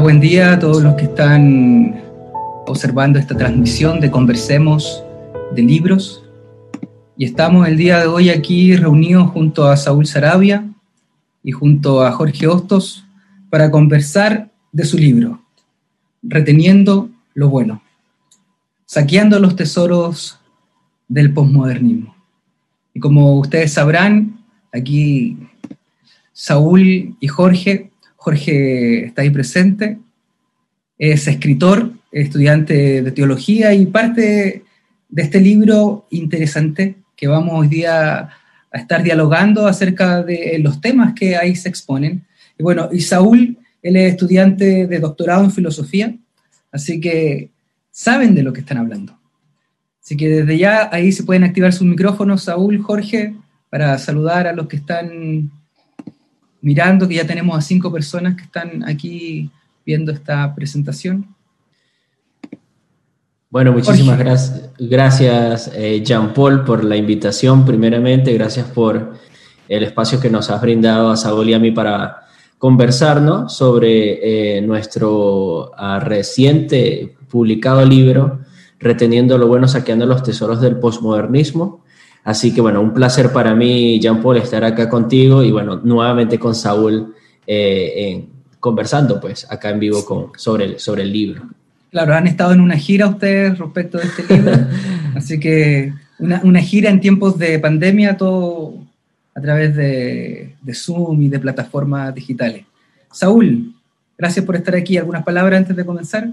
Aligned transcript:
Buen 0.00 0.20
día 0.20 0.54
a 0.54 0.58
todos 0.58 0.82
los 0.82 0.94
que 0.94 1.04
están 1.04 2.02
observando 2.66 3.18
esta 3.18 3.36
transmisión 3.36 4.00
de 4.00 4.10
Conversemos 4.10 5.04
de 5.54 5.62
Libros. 5.62 6.24
Y 7.16 7.26
estamos 7.26 7.68
el 7.68 7.76
día 7.76 8.00
de 8.00 8.06
hoy 8.06 8.30
aquí 8.30 8.74
reunidos 8.74 9.30
junto 9.30 9.68
a 9.68 9.76
Saúl 9.76 10.06
Sarabia 10.06 10.66
y 11.44 11.52
junto 11.52 12.02
a 12.02 12.10
Jorge 12.10 12.48
Hostos 12.48 13.04
para 13.50 13.70
conversar 13.70 14.50
de 14.72 14.84
su 14.84 14.98
libro, 14.98 15.42
Reteniendo 16.22 17.10
lo 17.34 17.50
Bueno, 17.50 17.82
saqueando 18.86 19.38
los 19.38 19.54
tesoros 19.54 20.40
del 21.06 21.32
posmodernismo. 21.32 22.16
Y 22.94 23.00
como 23.00 23.38
ustedes 23.38 23.74
sabrán, 23.74 24.40
aquí 24.72 25.36
Saúl 26.32 27.14
y 27.20 27.28
Jorge, 27.28 27.91
Jorge 28.22 29.06
está 29.06 29.22
ahí 29.22 29.30
presente, 29.30 29.98
es 30.96 31.26
escritor, 31.26 31.90
estudiante 32.12 33.02
de 33.02 33.10
teología 33.10 33.74
y 33.74 33.86
parte 33.86 34.62
de 35.08 35.22
este 35.22 35.40
libro 35.40 36.06
interesante 36.10 36.98
que 37.16 37.26
vamos 37.26 37.54
hoy 37.54 37.66
día 37.66 38.28
a 38.70 38.78
estar 38.78 39.02
dialogando 39.02 39.66
acerca 39.66 40.22
de 40.22 40.60
los 40.60 40.80
temas 40.80 41.14
que 41.14 41.34
ahí 41.34 41.56
se 41.56 41.68
exponen. 41.68 42.24
Y 42.56 42.62
bueno, 42.62 42.90
y 42.92 43.00
Saúl, 43.00 43.58
él 43.82 43.96
es 43.96 44.12
estudiante 44.12 44.86
de 44.86 45.00
doctorado 45.00 45.42
en 45.42 45.50
filosofía, 45.50 46.14
así 46.70 47.00
que 47.00 47.50
saben 47.90 48.36
de 48.36 48.44
lo 48.44 48.52
que 48.52 48.60
están 48.60 48.78
hablando. 48.78 49.18
Así 50.00 50.16
que 50.16 50.28
desde 50.28 50.58
ya 50.58 50.90
ahí 50.92 51.10
se 51.10 51.24
pueden 51.24 51.42
activar 51.42 51.72
sus 51.72 51.88
micrófonos, 51.88 52.44
Saúl, 52.44 52.78
Jorge, 52.78 53.34
para 53.68 53.98
saludar 53.98 54.46
a 54.46 54.52
los 54.52 54.68
que 54.68 54.76
están 54.76 55.50
mirando, 56.62 57.06
que 57.06 57.16
ya 57.16 57.26
tenemos 57.26 57.58
a 57.58 57.60
cinco 57.60 57.92
personas 57.92 58.36
que 58.36 58.44
están 58.44 58.82
aquí 58.88 59.50
viendo 59.84 60.12
esta 60.12 60.54
presentación. 60.54 61.26
Bueno, 63.50 63.72
muchísimas 63.72 64.18
gracias, 64.18 64.70
gracias 64.78 65.70
eh, 65.74 66.02
Jean 66.02 66.32
Paul 66.32 66.64
por 66.64 66.82
la 66.84 66.96
invitación, 66.96 67.66
primeramente, 67.66 68.32
gracias 68.32 68.66
por 68.68 69.12
el 69.68 69.82
espacio 69.82 70.18
que 70.18 70.30
nos 70.30 70.48
has 70.48 70.62
brindado 70.62 71.10
a 71.10 71.18
Saúl 71.18 71.50
y 71.50 71.54
a 71.54 71.58
mí 71.58 71.70
para 71.70 72.22
conversar 72.56 73.20
sobre 73.48 74.56
eh, 74.56 74.62
nuestro 74.62 75.72
ah, 75.76 75.98
reciente 75.98 77.16
publicado 77.28 77.84
libro, 77.84 78.40
reteniendo 78.78 79.36
lo 79.36 79.48
bueno, 79.48 79.66
saqueando 79.66 80.06
los 80.06 80.22
tesoros 80.22 80.60
del 80.60 80.76
posmodernismo. 80.76 81.81
Así 82.24 82.54
que 82.54 82.60
bueno, 82.60 82.80
un 82.80 82.94
placer 82.94 83.32
para 83.32 83.54
mí, 83.54 83.98
Jean 84.00 84.22
Paul, 84.22 84.36
estar 84.36 84.62
acá 84.64 84.88
contigo 84.88 85.42
y 85.42 85.50
bueno, 85.50 85.80
nuevamente 85.82 86.38
con 86.38 86.54
Saúl 86.54 87.14
eh, 87.46 88.24
conversando 88.60 89.20
pues 89.20 89.50
acá 89.50 89.70
en 89.70 89.80
vivo 89.80 90.04
con, 90.04 90.30
sobre, 90.36 90.64
el, 90.66 90.78
sobre 90.78 91.02
el 91.02 91.12
libro. 91.12 91.42
Claro, 91.90 92.14
han 92.14 92.26
estado 92.26 92.52
en 92.52 92.60
una 92.60 92.76
gira 92.76 93.08
ustedes 93.08 93.58
respecto 93.58 93.98
de 93.98 94.04
este 94.04 94.34
libro, 94.34 94.52
así 95.16 95.40
que 95.40 95.92
una, 96.18 96.40
una, 96.44 96.60
gira 96.60 96.88
en 96.88 97.00
tiempos 97.00 97.36
de 97.38 97.58
pandemia, 97.58 98.16
todo 98.16 98.74
a 99.34 99.40
través 99.40 99.74
de, 99.74 100.54
de 100.62 100.74
Zoom 100.74 101.22
y 101.22 101.28
de 101.28 101.40
plataformas 101.40 102.14
digitales. 102.14 102.64
Saúl, 103.10 103.74
gracias 104.16 104.44
por 104.44 104.56
estar 104.56 104.76
aquí. 104.76 104.96
¿Algunas 104.96 105.24
palabras 105.24 105.58
antes 105.58 105.76
de 105.76 105.84
comenzar? 105.84 106.28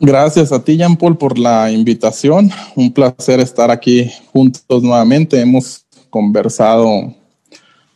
Gracias 0.00 0.50
a 0.50 0.64
ti, 0.64 0.78
Jean 0.78 0.96
Paul, 0.96 1.18
por 1.18 1.38
la 1.38 1.70
invitación. 1.70 2.50
Un 2.74 2.90
placer 2.90 3.38
estar 3.38 3.70
aquí 3.70 4.10
juntos 4.32 4.82
nuevamente. 4.82 5.38
Hemos 5.38 5.84
conversado 6.08 7.14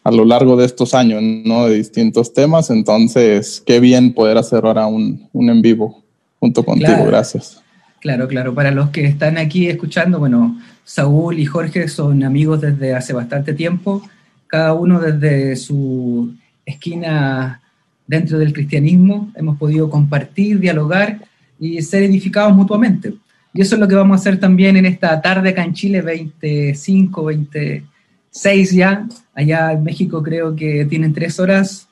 a 0.02 0.10
lo 0.10 0.26
largo 0.26 0.54
de 0.54 0.66
estos 0.66 0.92
años, 0.92 1.22
¿no? 1.22 1.66
De 1.66 1.76
distintos 1.76 2.34
temas. 2.34 2.68
Entonces, 2.68 3.62
qué 3.64 3.80
bien 3.80 4.12
poder 4.12 4.36
hacer 4.36 4.66
ahora 4.66 4.86
un, 4.86 5.28
un 5.32 5.48
en 5.48 5.62
vivo 5.62 6.02
junto 6.40 6.62
contigo. 6.62 7.06
Gracias. 7.06 7.62
Claro, 8.00 8.28
claro. 8.28 8.54
Para 8.54 8.70
los 8.70 8.90
que 8.90 9.06
están 9.06 9.38
aquí 9.38 9.68
escuchando, 9.68 10.18
bueno, 10.18 10.60
Saúl 10.84 11.38
y 11.38 11.46
Jorge 11.46 11.88
son 11.88 12.22
amigos 12.22 12.60
desde 12.60 12.94
hace 12.94 13.14
bastante 13.14 13.54
tiempo, 13.54 14.02
cada 14.46 14.74
uno 14.74 15.00
desde 15.00 15.56
su 15.56 16.34
esquina 16.66 17.62
dentro 18.06 18.38
del 18.38 18.52
cristianismo. 18.52 19.32
Hemos 19.34 19.56
podido 19.56 19.88
compartir, 19.88 20.60
dialogar 20.60 21.20
y 21.64 21.80
ser 21.82 22.02
edificados 22.02 22.54
mutuamente. 22.54 23.14
Y 23.52 23.62
eso 23.62 23.76
es 23.76 23.80
lo 23.80 23.88
que 23.88 23.94
vamos 23.94 24.16
a 24.16 24.20
hacer 24.20 24.38
también 24.38 24.76
en 24.76 24.84
esta 24.84 25.20
tarde 25.22 25.50
acá 25.50 25.64
en 25.64 25.72
Chile, 25.72 26.02
25, 26.02 27.24
26 27.24 28.72
ya. 28.72 29.06
Allá 29.32 29.72
en 29.72 29.82
México 29.82 30.22
creo 30.22 30.54
que 30.54 30.84
tienen 30.84 31.14
tres 31.14 31.40
horas 31.40 31.88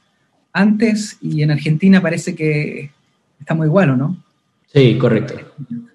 antes 0.52 1.16
y 1.22 1.42
en 1.42 1.50
Argentina 1.52 2.02
parece 2.02 2.34
que 2.34 2.90
estamos 3.40 3.66
igual, 3.66 3.90
¿o 3.90 3.96
no? 3.96 4.16
Sí, 4.74 4.98
correcto. 4.98 5.34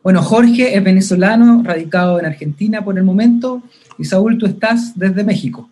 Bueno, 0.03 0.21
Jorge 0.21 0.75
es 0.75 0.83
venezolano, 0.83 1.61
radicado 1.63 2.19
en 2.19 2.25
Argentina 2.25 2.83
por 2.83 2.97
el 2.97 3.03
momento, 3.03 3.61
y 3.97 4.05
Saúl, 4.05 4.37
tú 4.37 4.45
estás 4.45 4.97
desde 4.97 5.23
México. 5.23 5.69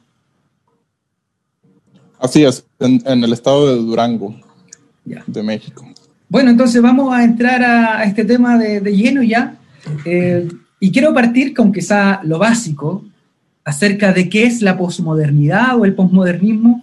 Así 2.19 2.43
es, 2.43 2.65
en, 2.79 3.23
el 3.23 3.33
estado 3.33 3.67
de 3.67 3.75
Durango, 3.75 4.35
de 5.03 5.43
México. 5.43 5.85
Bueno, 6.27 6.49
entonces 6.49 6.81
vamos 6.81 7.13
a 7.13 7.23
entrar 7.23 7.63
a, 7.63 8.03
este 8.03 8.25
tema 8.25 8.57
de, 8.57 8.81
lleno 8.95 9.21
ya. 9.23 9.55
Eh, 10.05 10.47
y 10.79 10.91
quiero 10.91 11.13
partir 11.13 11.53
con 11.53 11.71
quizá 11.71 12.21
lo 12.23 12.39
básico 12.39 13.05
acerca 13.63 14.13
de 14.13 14.29
qué 14.29 14.45
es 14.45 14.61
la 14.61 14.77
posmodernidad 14.77 15.77
o 15.77 15.85
el 15.85 15.93
posmodernismo. 15.93 16.81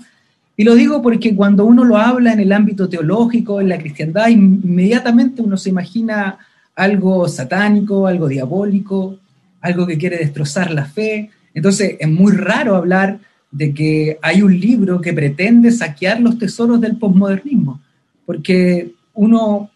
Y 0.57 0.65
lo 0.65 0.75
digo 0.75 1.03
porque 1.03 1.35
cuando 1.35 1.65
uno 1.65 1.85
lo 1.85 1.97
habla 1.97 2.33
en 2.33 2.41
el 2.41 2.53
ámbito 2.53 2.89
teológico, 2.89 3.61
en 3.61 3.69
la 3.69 3.79
cristiandad, 3.79 4.29
inmediatamente 4.29 5.43
uno 5.43 5.57
se 5.57 5.71
imagina 5.71 6.39
algo 6.75 7.29
satánico, 7.29 8.07
algo 8.07 8.29
diabólico, 8.29 9.19
algo 9.61 9.87
que 9.87 9.99
quiere 9.99 10.19
destrozar 10.19 10.71
la 10.73 10.85
fe. 10.85 11.31
Entonces 11.55 11.97
es 11.99 12.09
muy 12.09 12.33
raro 12.33 12.77
hablar 12.77 13.19
de 13.51 13.75
que 13.75 14.19
hay 14.23 14.43
un 14.43 14.59
libro 14.59 15.01
que 15.01 15.13
pretende 15.13 15.71
saquear 15.71 16.21
los 16.21 16.39
tesoros 16.39 16.81
del 16.81 16.97
posmodernismo, 16.97 17.81
porque 18.25 18.93
uno 19.15 19.71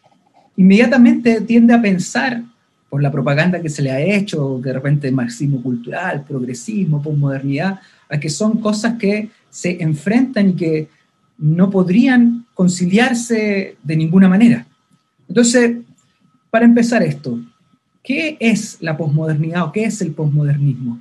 inmediatamente 0.57 1.41
tiende 1.43 1.75
a 1.75 1.83
pensar, 1.83 2.43
por 2.89 3.03
la 3.03 3.11
propaganda 3.11 3.61
que 3.61 3.69
se 3.69 3.83
le 3.83 3.91
ha 3.91 4.01
hecho, 4.01 4.59
de 4.63 4.73
repente 4.73 5.11
marxismo 5.11 5.63
cultural, 5.63 6.25
progresismo, 6.25 7.03
posmodernidad, 7.03 7.81
a 8.09 8.19
que 8.19 8.31
son 8.31 8.59
cosas 8.59 8.95
que 8.99 9.31
se 9.51 9.83
enfrentan 9.83 10.51
y 10.51 10.53
que 10.55 10.89
no 11.39 11.69
podrían 11.69 12.47
conciliarse 12.55 13.77
de 13.83 13.97
ninguna 13.97 14.29
manera. 14.29 14.67
Entonces, 15.29 15.79
para 16.51 16.65
empezar 16.65 17.03
esto, 17.03 17.39
¿qué 18.03 18.37
es 18.41 18.79
la 18.81 18.97
posmodernidad 18.97 19.65
o 19.65 19.73
qué 19.73 19.85
es 19.85 20.01
el 20.01 20.13
posmodernismo? 20.13 21.01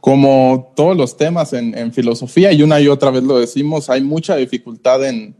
Como 0.00 0.72
todos 0.74 0.96
los 0.96 1.16
temas 1.16 1.52
en, 1.52 1.78
en 1.78 1.92
filosofía, 1.92 2.52
y 2.52 2.62
una 2.62 2.80
y 2.80 2.88
otra 2.88 3.10
vez 3.10 3.22
lo 3.22 3.38
decimos, 3.38 3.88
hay 3.88 4.02
mucha 4.02 4.34
dificultad 4.34 5.08
en, 5.08 5.36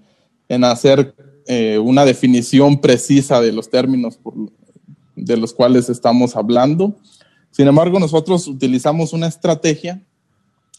en 0.52 0.64
hacer 0.64 1.14
eh, 1.46 1.78
una 1.78 2.04
definición 2.04 2.78
precisa 2.78 3.40
de 3.40 3.52
los 3.52 3.70
términos 3.70 4.18
de 5.16 5.36
los 5.38 5.54
cuales 5.54 5.88
estamos 5.88 6.36
hablando. 6.36 6.94
Sin 7.50 7.68
embargo, 7.68 7.98
nosotros 7.98 8.46
utilizamos 8.46 9.14
una 9.14 9.28
estrategia 9.28 10.02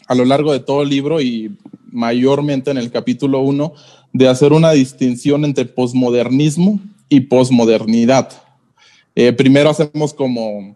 a 0.07 0.13
lo 0.13 0.25
largo 0.25 0.53
de 0.53 0.59
todo 0.59 0.83
el 0.83 0.89
libro 0.89 1.21
y 1.21 1.57
mayormente 1.91 2.69
en 2.69 2.77
el 2.77 2.91
capítulo 2.91 3.39
1 3.39 3.73
de 4.13 4.27
hacer 4.27 4.53
una 4.53 4.71
distinción 4.71 5.43
entre 5.43 5.65
posmodernismo 5.65 6.79
y 7.09 7.21
posmodernidad. 7.21 8.29
Eh, 9.15 9.33
primero 9.33 9.71
hacemos 9.71 10.13
como 10.13 10.75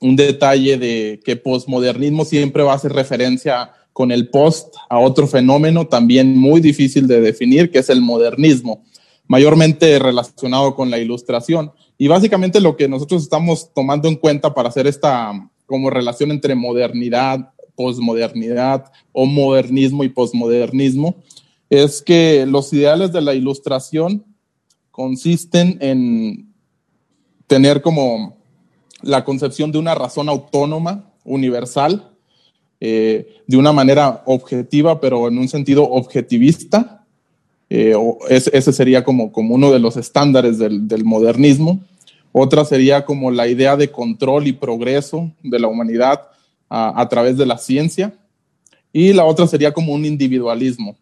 un 0.00 0.16
detalle 0.16 0.78
de 0.78 1.20
que 1.24 1.34
posmodernismo 1.34 2.24
siempre 2.24 2.62
va 2.62 2.72
a 2.72 2.76
hacer 2.76 2.92
referencia 2.92 3.72
con 3.96 4.12
el 4.12 4.28
post 4.28 4.76
a 4.90 4.98
otro 4.98 5.26
fenómeno 5.26 5.86
también 5.86 6.36
muy 6.36 6.60
difícil 6.60 7.06
de 7.06 7.22
definir, 7.22 7.70
que 7.70 7.78
es 7.78 7.88
el 7.88 8.02
modernismo, 8.02 8.84
mayormente 9.26 9.98
relacionado 9.98 10.74
con 10.74 10.90
la 10.90 10.98
ilustración. 10.98 11.72
Y 11.96 12.06
básicamente 12.06 12.60
lo 12.60 12.76
que 12.76 12.88
nosotros 12.88 13.22
estamos 13.22 13.72
tomando 13.72 14.06
en 14.06 14.16
cuenta 14.16 14.52
para 14.52 14.68
hacer 14.68 14.86
esta 14.86 15.32
como 15.64 15.88
relación 15.88 16.30
entre 16.30 16.54
modernidad, 16.54 17.54
posmodernidad 17.74 18.92
o 19.12 19.24
modernismo 19.24 20.04
y 20.04 20.10
posmodernismo 20.10 21.14
es 21.70 22.02
que 22.02 22.44
los 22.44 22.70
ideales 22.74 23.12
de 23.12 23.22
la 23.22 23.32
ilustración 23.32 24.26
consisten 24.90 25.78
en 25.80 26.52
tener 27.46 27.80
como 27.80 28.36
la 29.00 29.24
concepción 29.24 29.72
de 29.72 29.78
una 29.78 29.94
razón 29.94 30.28
autónoma, 30.28 31.14
universal, 31.24 32.12
eh, 32.80 33.42
de 33.46 33.56
una 33.56 33.72
manera 33.72 34.22
objetiva, 34.26 35.00
pero 35.00 35.28
en 35.28 35.38
un 35.38 35.48
sentido 35.48 35.84
objetivista. 35.84 37.04
Eh, 37.68 37.94
ese, 38.28 38.72
sería 38.72 39.02
como, 39.02 39.32
como 39.32 39.54
uno 39.54 39.72
de 39.72 39.78
los 39.78 39.96
estándares 39.96 40.58
del, 40.58 41.04
modernismo. 41.04 41.80
Otra 42.32 42.64
sería 42.64 43.04
como 43.04 43.30
la 43.30 43.48
idea 43.48 43.76
de 43.76 43.90
control 43.90 44.46
y 44.46 44.52
progreso 44.52 45.32
de 45.42 45.58
la 45.58 45.68
humanidad 45.68 46.22
a, 46.68 47.08
través 47.08 47.36
de 47.36 47.46
la 47.46 47.58
ciencia. 47.58 48.14
Y 48.92 49.12
la 49.12 49.24
otra 49.24 49.46
sería 49.46 49.72
como 49.72 49.92
un 49.92 50.04
individualismo. 50.04 50.96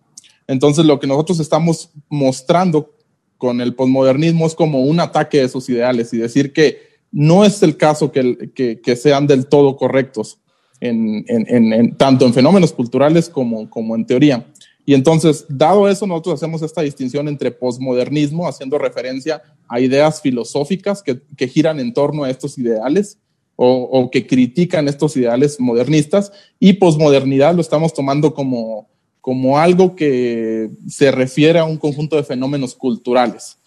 Entonces, 0.47 0.85
lo 0.85 1.01
que 1.01 1.07
nosotros 1.07 1.41
estamos 1.41 1.91
mostrando 2.09 2.95
con 3.37 3.61
el 3.61 3.75
posmodernismo 3.75 4.47
es 4.47 4.55
como 4.55 4.83
un 4.83 5.01
ataque 5.01 5.41
a 5.41 5.45
esos 5.45 5.69
ideales 5.69 6.13
y 6.13 6.19
decir 6.19 6.53
que 6.53 6.95
no 7.11 7.45
es 7.45 7.63
el 7.63 7.77
caso 7.77 8.11
que, 8.11 8.51
que, 8.83 8.97
sean 8.97 9.27
del 9.27 9.47
todo 9.47 9.77
correctos, 9.77 10.39
en, 10.85 11.97
tanto 11.97 12.27
en 12.27 12.35
fenómenos 12.35 12.73
culturales 12.73 13.29
como, 13.29 13.95
en 13.95 14.07
teoría. 14.07 14.47
Y 14.87 14.93
entonces, 14.93 15.47
dado 15.49 15.89
eso, 15.89 16.07
nosotros 16.07 16.35
hacemos 16.35 16.61
esta 16.63 16.83
distinción 16.83 17.27
entre 17.29 17.51
posmodernismo, 17.51 18.47
haciendo 18.47 18.77
referencia 18.79 19.43
a 19.67 19.81
ideas 19.81 20.21
filosóficas 20.21 21.03
que, 21.03 21.49
giran 21.49 21.81
en 21.81 21.95
torno 21.95 22.25
a 22.25 22.31
estos 22.31 22.59
ideales 22.59 23.19
o, 23.57 24.11
que 24.11 24.27
critican 24.27 24.89
estos 24.89 25.17
ideales 25.17 25.59
modernistas, 25.59 26.33
y 26.59 26.75
posmodernidad 26.75 27.55
lo 27.55 27.61
estamos 27.61 27.95
tomando 27.95 28.35
como, 28.35 28.89
como 29.21 29.59
algo 29.59 29.97
que 29.97 30.71
se 30.89 31.11
refiere 31.13 31.61
a 31.61 31.65
un 31.65 31.79
conjunto 31.79 32.17
de 32.17 32.25
fenómenos 32.25 32.75
culturales. 32.75 33.59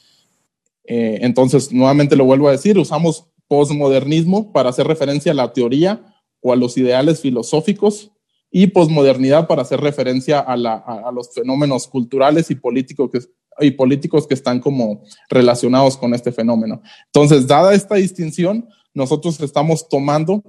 Eh, 0.85 1.19
entonces, 1.21 1.71
nuevamente 1.71 2.15
lo 2.15 2.25
vuelvo 2.25 2.47
a 2.47 2.51
decir, 2.51 2.77
usamos 2.77 3.25
posmodernismo 3.47 4.51
para 4.51 4.69
hacer 4.69 4.85
referencia 4.85 5.31
a 5.31 5.35
la 5.35 5.53
teoría 5.53 6.01
o 6.47 6.53
a 6.53 6.55
los 6.55 6.77
ideales 6.77 7.19
filosóficos 7.19 8.11
y 8.49 8.67
posmodernidad 8.67 9.47
para 9.47 9.63
hacer 9.63 9.81
referencia 9.81 10.39
a, 10.39 10.55
los 11.11 11.33
fenómenos 11.33 11.87
culturales 11.87 12.49
y 12.49 12.55
políticos, 12.55 13.09
que, 13.11 13.19
y 13.65 13.71
políticos 13.71 14.25
que 14.25 14.33
están 14.33 14.59
como 14.61 15.03
relacionados 15.29 15.97
con 15.97 16.13
este 16.13 16.31
fenómeno. 16.31 16.81
Entonces, 17.07 17.47
dada 17.47 17.73
esta 17.73 17.95
distinción, 17.95 18.69
nosotros 18.93 19.41
estamos 19.41 19.89
tomando 19.89 20.41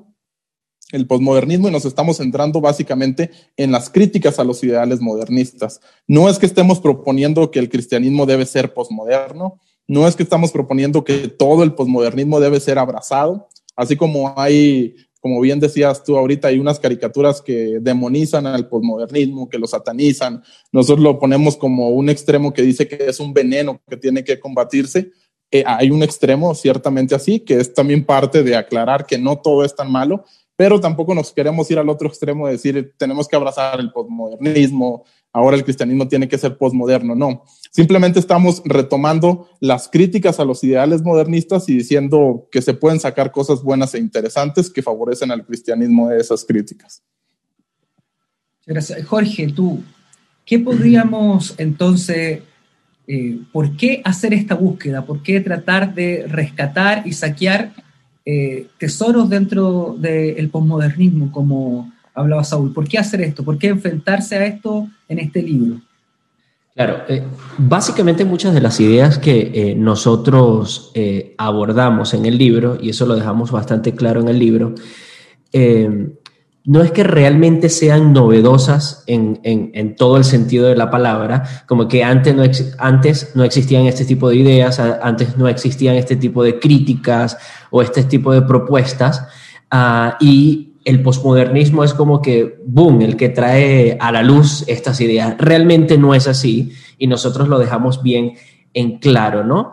el 0.92 1.06
posmodernismo 1.06 1.68
y 1.68 1.72
nos 1.72 1.84
estamos 1.84 2.18
centrando 2.18 2.60
básicamente 2.60 3.30
en 3.56 3.72
las 3.72 3.90
críticas 3.90 4.38
a 4.38 4.44
los 4.44 4.62
ideales 4.62 5.00
modernistas. 5.00 5.80
No 6.06 6.28
es 6.28 6.38
que 6.38 6.46
estemos 6.46 6.80
proponiendo 6.80 7.50
que 7.50 7.58
el 7.58 7.68
cristianismo 7.68 8.24
debe 8.24 8.46
ser 8.46 8.72
posmoderno, 8.72 9.60
no 9.88 10.06
es 10.06 10.14
que 10.14 10.22
estamos 10.22 10.52
proponiendo 10.52 11.02
que 11.02 11.28
todo 11.28 11.64
el 11.64 11.74
posmodernismo 11.74 12.38
debe 12.38 12.60
ser 12.60 12.78
abrazado, 12.78 13.48
así 13.78 13.96
como 13.96 14.34
hay, 14.36 14.96
como 15.20 15.40
bien 15.40 15.60
decías 15.60 16.04
tú 16.04 16.16
ahorita, 16.16 16.48
hay 16.48 16.58
unas 16.58 16.78
caricaturas 16.78 17.42
que 17.42 17.78
demonizan 17.80 18.46
al 18.46 18.68
posmodernismo, 18.68 19.48
que 19.48 19.58
lo 19.58 19.66
satanizan. 19.66 20.42
Nosotros 20.72 21.00
lo 21.00 21.18
ponemos 21.18 21.56
como 21.56 21.90
un 21.90 22.08
extremo 22.08 22.52
que 22.52 22.62
dice 22.62 22.86
que 22.86 23.06
es 23.06 23.18
un 23.18 23.32
veneno 23.32 23.80
que 23.88 23.96
tiene 23.96 24.22
que 24.22 24.38
combatirse. 24.38 25.10
Eh, 25.50 25.64
hay 25.66 25.90
un 25.90 26.02
extremo 26.02 26.54
ciertamente 26.54 27.14
así, 27.14 27.40
que 27.40 27.54
es 27.54 27.72
también 27.72 28.04
parte 28.04 28.42
de 28.42 28.54
aclarar 28.54 29.06
que 29.06 29.18
no 29.18 29.38
todo 29.38 29.64
es 29.64 29.74
tan 29.74 29.90
malo, 29.90 30.24
pero 30.56 30.80
tampoco 30.80 31.14
nos 31.14 31.32
queremos 31.32 31.70
ir 31.70 31.78
al 31.78 31.88
otro 31.88 32.08
extremo 32.08 32.46
de 32.46 32.52
decir 32.52 32.92
tenemos 32.96 33.28
que 33.28 33.36
abrazar 33.36 33.80
el 33.80 33.92
posmodernismo, 33.92 35.04
ahora 35.38 35.56
el 35.56 35.64
cristianismo 35.64 36.08
tiene 36.08 36.28
que 36.28 36.38
ser 36.38 36.56
posmoderno. 36.56 37.14
No, 37.14 37.44
simplemente 37.70 38.18
estamos 38.18 38.62
retomando 38.64 39.48
las 39.60 39.88
críticas 39.88 40.40
a 40.40 40.44
los 40.44 40.62
ideales 40.64 41.02
modernistas 41.02 41.68
y 41.68 41.76
diciendo 41.76 42.48
que 42.50 42.60
se 42.60 42.74
pueden 42.74 43.00
sacar 43.00 43.32
cosas 43.32 43.62
buenas 43.62 43.94
e 43.94 43.98
interesantes 43.98 44.68
que 44.68 44.82
favorecen 44.82 45.30
al 45.30 45.46
cristianismo 45.46 46.08
de 46.08 46.18
esas 46.18 46.44
críticas. 46.44 47.02
Gracias. 48.66 49.06
Jorge, 49.06 49.48
tú, 49.48 49.82
¿qué 50.44 50.58
podríamos 50.58 51.54
entonces, 51.56 52.42
eh, 53.06 53.38
por 53.52 53.76
qué 53.76 54.02
hacer 54.04 54.34
esta 54.34 54.54
búsqueda? 54.54 55.06
¿Por 55.06 55.22
qué 55.22 55.40
tratar 55.40 55.94
de 55.94 56.26
rescatar 56.28 57.06
y 57.06 57.12
saquear 57.12 57.72
eh, 58.26 58.66
tesoros 58.76 59.30
dentro 59.30 59.96
del 59.98 60.50
posmodernismo 60.50 61.32
como 61.32 61.90
hablaba 62.18 62.44
Saúl. 62.44 62.72
¿Por 62.72 62.88
qué 62.88 62.98
hacer 62.98 63.20
esto? 63.22 63.44
¿Por 63.44 63.58
qué 63.58 63.68
enfrentarse 63.68 64.36
a 64.36 64.46
esto 64.46 64.88
en 65.08 65.18
este 65.18 65.42
libro? 65.42 65.80
Claro, 66.74 66.98
eh, 67.08 67.24
básicamente 67.58 68.24
muchas 68.24 68.54
de 68.54 68.60
las 68.60 68.78
ideas 68.78 69.18
que 69.18 69.50
eh, 69.52 69.74
nosotros 69.74 70.92
eh, 70.94 71.34
abordamos 71.36 72.14
en 72.14 72.24
el 72.24 72.38
libro, 72.38 72.78
y 72.80 72.90
eso 72.90 73.04
lo 73.04 73.16
dejamos 73.16 73.50
bastante 73.50 73.96
claro 73.96 74.20
en 74.20 74.28
el 74.28 74.38
libro, 74.38 74.74
no 76.64 76.82
es 76.82 76.92
que 76.92 77.02
realmente 77.02 77.68
sean 77.68 78.12
novedosas 78.12 79.02
en, 79.06 79.40
en, 79.42 79.96
todo 79.96 80.18
el 80.18 80.24
sentido 80.24 80.68
de 80.68 80.76
la 80.76 80.90
palabra, 80.90 81.64
como 81.66 81.88
que 81.88 82.04
antes 82.04 82.36
no, 82.36 82.44
antes 82.78 83.32
no 83.34 83.42
existían 83.42 83.86
este 83.86 84.04
tipo 84.04 84.28
de 84.28 84.36
ideas, 84.36 84.78
antes 84.78 85.36
no 85.36 85.48
existían 85.48 85.96
este 85.96 86.14
tipo 86.14 86.44
de 86.44 86.60
críticas 86.60 87.38
o 87.70 87.80
este 87.80 88.04
tipo 88.04 88.32
de 88.32 88.42
propuestas, 88.42 89.26
uh, 89.72 90.12
y 90.20 90.74
el 90.88 91.02
posmodernismo 91.02 91.84
es 91.84 91.92
como 91.92 92.22
que, 92.22 92.60
boom, 92.64 93.02
el 93.02 93.14
que 93.14 93.28
trae 93.28 93.98
a 94.00 94.10
la 94.10 94.22
luz 94.22 94.64
estas 94.68 94.98
ideas. 95.02 95.36
Realmente 95.36 95.98
no 95.98 96.14
es 96.14 96.26
así 96.26 96.72
y 96.96 97.06
nosotros 97.06 97.46
lo 97.46 97.58
dejamos 97.58 98.02
bien 98.02 98.32
en 98.72 98.98
claro, 98.98 99.44
¿no? 99.44 99.72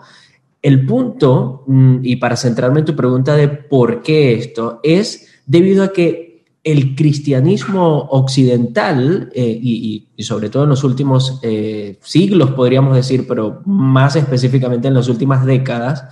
El 0.62 0.86
punto, 0.86 1.64
mm, 1.68 2.00
y 2.04 2.18
para 2.18 2.36
centrarme 2.36 2.80
en 2.80 2.86
tu 2.86 2.98
pregunta 2.98 3.34
de 3.38 3.48
por 3.48 4.02
qué 4.02 4.34
esto, 4.34 4.82
es 4.84 5.30
debido 5.46 5.86
a 5.86 5.94
que 5.94 6.44
el 6.66 6.96
cristianismo 6.96 8.10
occidental, 8.10 9.32
eh, 9.34 9.58
y, 9.62 10.08
sobre 10.22 10.50
todo 10.50 10.64
en 10.64 10.70
los 10.70 10.84
últimos 10.84 11.40
eh, 11.44 11.98
siglos, 12.02 12.52
podríamos 12.52 12.94
decir, 12.94 13.26
pero 13.26 13.62
más 13.64 14.18
específicamente 14.18 14.90
en 14.90 14.96
las 14.96 15.08
últimas 15.08 15.46
décadas, 15.46 16.04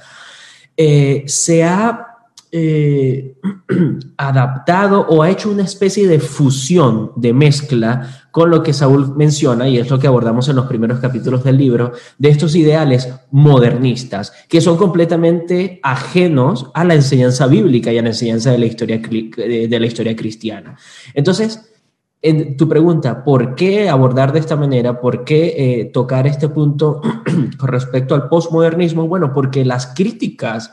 eh, 0.77 1.25
se 1.27 1.65
ha 1.65 2.12
eh, 2.55 3.35
adaptado 4.17 5.07
o 5.09 5.23
ha 5.23 5.31
hecho 5.31 5.49
una 5.49 5.63
especie 5.63 6.07
de 6.07 6.19
fusión, 6.19 7.11
de 7.15 7.33
mezcla 7.33 8.27
con 8.29 8.51
lo 8.51 8.61
que 8.61 8.73
Saúl 8.73 9.15
menciona, 9.15 9.67
y 9.67 9.79
es 9.79 9.89
lo 9.89 9.97
que 9.97 10.05
abordamos 10.05 10.47
en 10.49 10.57
los 10.57 10.67
primeros 10.67 10.99
capítulos 10.99 11.43
del 11.43 11.57
libro, 11.57 11.93
de 12.19 12.29
estos 12.29 12.55
ideales 12.55 13.11
modernistas, 13.31 14.33
que 14.47 14.61
son 14.61 14.77
completamente 14.77 15.79
ajenos 15.81 16.69
a 16.75 16.83
la 16.83 16.93
enseñanza 16.93 17.47
bíblica 17.47 17.91
y 17.91 17.97
a 17.97 18.03
la 18.03 18.09
enseñanza 18.09 18.51
de 18.51 18.59
la 18.59 18.65
historia, 18.67 18.99
de 18.99 19.79
la 19.79 19.85
historia 19.87 20.15
cristiana. 20.15 20.77
Entonces, 21.15 21.73
en 22.21 22.55
tu 22.55 22.69
pregunta, 22.69 23.23
¿por 23.23 23.55
qué 23.55 23.89
abordar 23.89 24.31
de 24.31 24.39
esta 24.39 24.55
manera? 24.55 25.01
¿Por 25.01 25.25
qué 25.25 25.55
eh, 25.57 25.85
tocar 25.85 26.27
este 26.27 26.49
punto 26.49 27.01
con 27.57 27.67
respecto 27.67 28.13
al 28.13 28.29
postmodernismo? 28.29 29.07
Bueno, 29.07 29.33
porque 29.33 29.65
las 29.65 29.87
críticas 29.87 30.71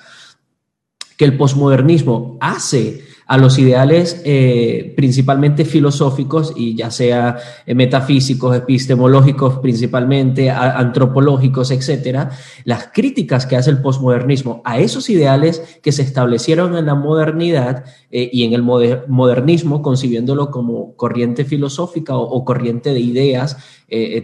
que 1.20 1.26
el 1.26 1.36
posmodernismo 1.36 2.38
hace 2.40 3.02
a 3.26 3.36
los 3.36 3.58
ideales 3.58 4.22
eh, 4.24 4.94
principalmente 4.96 5.66
filosóficos 5.66 6.54
y 6.56 6.74
ya 6.74 6.90
sea 6.90 7.36
eh, 7.66 7.74
metafísicos, 7.74 8.56
epistemológicos 8.56 9.58
principalmente, 9.58 10.48
antropológicos, 10.48 11.72
etcétera, 11.72 12.30
las 12.64 12.88
críticas 12.94 13.44
que 13.44 13.56
hace 13.56 13.68
el 13.68 13.82
posmodernismo 13.82 14.62
a 14.64 14.78
esos 14.78 15.10
ideales 15.10 15.78
que 15.82 15.92
se 15.92 16.00
establecieron 16.00 16.74
en 16.74 16.86
la 16.86 16.94
modernidad 16.94 17.84
eh, 18.10 18.30
y 18.32 18.44
en 18.44 18.54
el 18.54 18.62
modernismo, 18.62 19.82
concibiéndolo 19.82 20.50
como 20.50 20.96
corriente 20.96 21.44
filosófica 21.44 22.16
o 22.16 22.42
corriente 22.46 22.94
de 22.94 23.00
ideas 23.00 23.58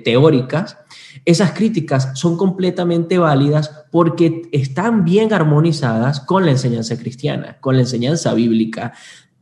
teóricas, 0.04 0.78
esas 1.25 1.52
críticas 1.52 2.11
son 2.14 2.37
completamente 2.37 3.18
válidas 3.18 3.87
porque 3.90 4.42
están 4.52 5.04
bien 5.04 5.32
armonizadas 5.32 6.20
con 6.20 6.44
la 6.44 6.52
enseñanza 6.52 6.99
cristiana, 6.99 7.58
con 7.61 7.76
la 7.76 7.82
enseñanza 7.82 8.35
bíblica. 8.35 8.92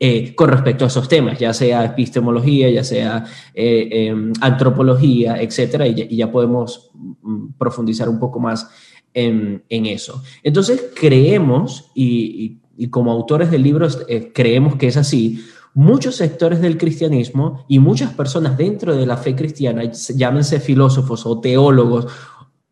Eh, 0.00 0.34
con 0.34 0.50
respecto 0.50 0.84
a 0.84 0.88
esos 0.88 1.08
temas, 1.08 1.38
ya 1.38 1.54
sea 1.54 1.84
epistemología, 1.84 2.68
ya 2.68 2.82
sea 2.82 3.24
eh, 3.54 3.88
em, 3.90 4.32
antropología, 4.40 5.40
etcétera, 5.40 5.86
y, 5.86 6.16
ya, 6.16 6.32
podemos 6.32 6.90
mm, 6.94 7.52
profundizar 7.56 8.08
un 8.08 8.18
poco 8.18 8.40
más 8.40 8.68
en, 9.14 9.62
eso. 9.68 10.22
Entonces, 10.42 10.90
creemos, 10.94 11.92
y, 11.94 12.58
como 12.90 13.12
autores 13.12 13.52
del 13.52 13.62
libro, 13.62 13.86
eh, 14.08 14.32
creemos 14.34 14.74
que 14.76 14.88
es 14.88 14.96
así, 14.96 15.44
muchos 15.74 16.16
sectores 16.16 16.60
del 16.60 16.78
cristianismo 16.78 17.64
y 17.68 17.80
muchas 17.80 18.12
personas 18.14 18.56
dentro 18.56 18.96
de 18.96 19.06
la 19.06 19.16
fe 19.16 19.34
cristiana, 19.34 19.82
llámense 20.14 20.60
filósofos 20.60 21.26
o 21.26 21.40
teólogos 21.40 22.06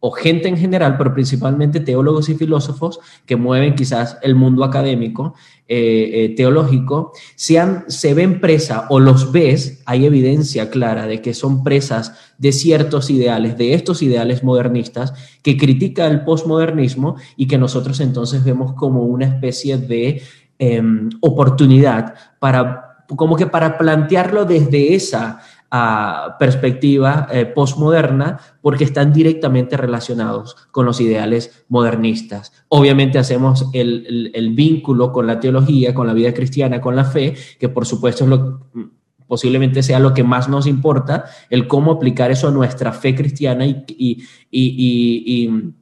o 0.05 0.11
gente 0.11 0.49
en 0.49 0.57
general, 0.57 0.97
pero 0.99 1.15
principalmente 1.15 1.79
teólogos 1.79 2.29
y 2.29 2.35
filósofos 2.35 2.99
que 3.25 3.37
mueven 3.37 3.77
quizás 3.77 4.19
el 4.23 4.35
mundo 4.35 4.65
académico, 4.65 5.35
eh, 5.69 6.11
eh, 6.13 6.35
teológico, 6.35 7.13
sean, 7.37 7.85
se 7.87 8.13
ven 8.13 8.41
presa 8.41 8.87
o 8.91 8.99
los 8.99 9.31
ves, 9.31 9.81
hay 9.87 10.05
evidencia 10.05 10.71
clara 10.71 11.07
de 11.07 11.23
que 11.23 11.35
son 11.35 11.63
presas 11.63 12.35
de 12.37 12.51
ciertos 12.51 13.11
ideales, 13.11 13.57
de 13.57 13.75
estos 13.75 14.03
ideales 14.03 14.43
modernistas, 14.43 15.15
que 15.41 15.57
critica 15.57 16.09
el 16.09 16.25
posmodernismo 16.25 17.15
y 17.37 17.47
que 17.47 17.57
nosotros 17.59 18.01
entonces 18.01 18.43
vemos 18.43 18.73
como 18.73 19.05
una 19.05 19.27
especie 19.27 19.79
de 19.79 20.21
em, 20.59 21.11
oportunidad 21.21 22.15
para 22.41 22.92
como 23.07 23.37
que 23.37 23.47
para 23.47 23.79
plantearlo 23.79 24.45
desde 24.45 24.95
esa 24.95 25.41
ah, 25.71 26.37
perspectiva 26.39 27.29
eh, 27.31 27.47
postmoderna, 27.47 28.39
porque 28.61 28.85
están 28.85 29.13
directamente 29.13 29.77
relacionados 29.77 30.57
con 30.71 30.87
los 30.87 31.01
ideales 31.01 31.65
modernistas. 31.69 32.53
Obviamente 32.69 33.19
hacemos 33.19 33.69
el, 33.73 34.53
vínculo 34.55 35.13
con 35.13 35.27
la 35.27 35.41
teología, 35.41 35.95
con 35.95 36.07
la 36.07 36.15
vida 36.15 36.33
cristiana, 36.35 36.81
con 36.81 36.97
la 36.97 37.05
fe, 37.05 37.35
que 37.59 37.69
por 37.69 37.87
supuesto 37.87 38.25
es 38.25 38.31
lo 38.31 38.69
posiblemente 39.33 39.83
sea 39.83 39.99
lo 39.99 40.13
que 40.13 40.25
más 40.25 40.51
nos 40.51 40.67
importa, 40.67 41.25
el 41.49 41.67
cómo 41.67 41.93
aplicar 41.93 42.31
eso 42.31 42.49
a 42.49 42.51
nuestra 42.51 42.93
fe 42.93 43.15
cristiana 43.15 43.65
y, 43.65 43.83
y, 43.89 44.27
y, 44.51 45.73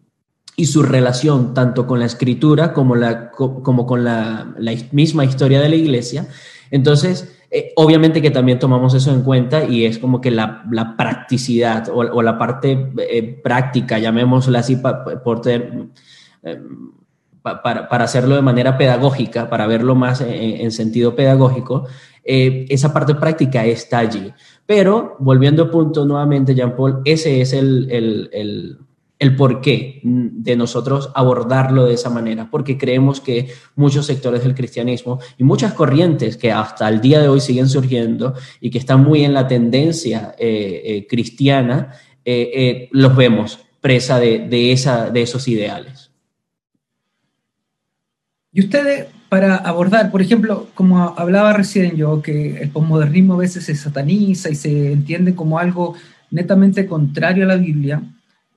y 0.55 0.67
su 0.67 0.83
relación 0.83 1.55
tanto 1.55 1.87
con 1.87 1.99
la 1.99 2.05
escritura 2.05 2.73
como, 2.73 2.95
la, 2.95 3.31
como 3.31 3.87
con 3.87 4.05
la, 4.05 4.55
la 4.59 4.73
misma 4.93 5.25
historia 5.25 5.61
de 5.61 5.71
la 5.71 5.75
iglesia. 5.75 6.29
Entonces, 6.71 7.37
eh, 7.51 7.73
obviamente 7.77 8.23
que 8.23 8.31
también 8.31 8.59
tomamos 8.59 8.95
eso 8.95 9.13
en 9.13 9.23
cuenta 9.23 9.65
y 9.65 9.85
es 9.85 9.99
como 9.99 10.21
que 10.21 10.31
la, 10.31 10.65
la 10.71 10.97
practicidad 10.97 11.89
o, 11.93 12.23
la 12.23 12.39
parte 12.39 12.93
eh, 12.99 13.41
práctica, 13.43 13.99
llamémosla 13.99 14.61
así, 14.61 14.77
por 14.77 15.41
ter, 15.41 15.73
eh, 16.45 16.63
para, 17.43 17.89
para, 17.89 18.05
hacerlo 18.05 18.37
de 18.37 18.43
manera 18.43 18.79
pedagógica, 18.79 19.49
para 19.49 19.67
verlo 19.67 19.95
más 19.95 20.21
en, 20.21 20.71
sentido 20.71 21.17
pedagógico, 21.17 21.87
esa 22.23 22.93
parte 22.93 23.15
práctica 23.15 23.65
está 23.65 23.99
allí. 23.99 24.33
Pero, 24.67 25.17
volviendo 25.19 25.65
a 25.65 25.71
punto 25.71 26.05
nuevamente, 26.05 26.55
Jean-Paul, 26.55 27.01
ese 27.05 27.41
es 27.41 27.53
el 27.53 27.89
el 27.91 28.79
porqué 29.37 30.01
de 30.03 30.57
nosotros 30.57 31.11
abordarlo 31.15 31.85
de 31.85 31.95
esa 31.95 32.09
manera, 32.09 32.49
porque 32.51 32.79
creemos 32.79 33.21
que 33.21 33.49
muchos 33.77 34.07
sectores 34.07 34.43
del 34.43 34.55
cristianismo 34.55 35.21
y 35.37 35.45
muchas 35.45 35.75
corrientes 35.75 36.39
que 36.39 36.51
hasta 36.51 36.89
el 36.89 37.03
día 37.03 37.21
de 37.21 37.29
hoy 37.29 37.41
siguen 37.41 37.69
surgiendo 37.69 38.35
y 38.63 38.71
que 38.71 38.79
están 38.79 39.05
muy 39.05 39.23
en 39.23 39.35
la 39.35 39.47
tendencia 39.47 40.35
eh, 40.39 40.83
eh, 40.85 41.07
cristiana, 41.07 41.93
eh, 42.25 42.89
los 42.93 43.15
vemos 43.15 43.59
presa 43.83 44.19
de, 44.19 44.73
esa, 44.73 45.11
de 45.11 45.23
esos 45.23 45.47
ideales. 45.49 46.11
Y 48.53 48.61
ustedes, 48.61 49.07
para 49.29 49.57
abordar, 49.57 50.11
por 50.11 50.23
ejemplo, 50.23 50.69
como 50.75 51.15
hablaba 51.19 51.53
recién 51.53 51.95
yo, 51.95 52.23
que 52.23 52.63
el 52.63 52.71
posmodernismo 52.71 53.35
a 53.35 53.39
veces 53.39 53.65
se 53.65 53.75
sataniza 53.75 54.49
y 54.49 54.55
se 54.55 54.93
entiende 54.93 55.35
como 55.35 55.59
algo 55.59 55.95
netamente 56.31 56.87
contrario 56.87 57.45
a 57.45 57.49
la 57.49 57.57
Biblia, 57.57 58.03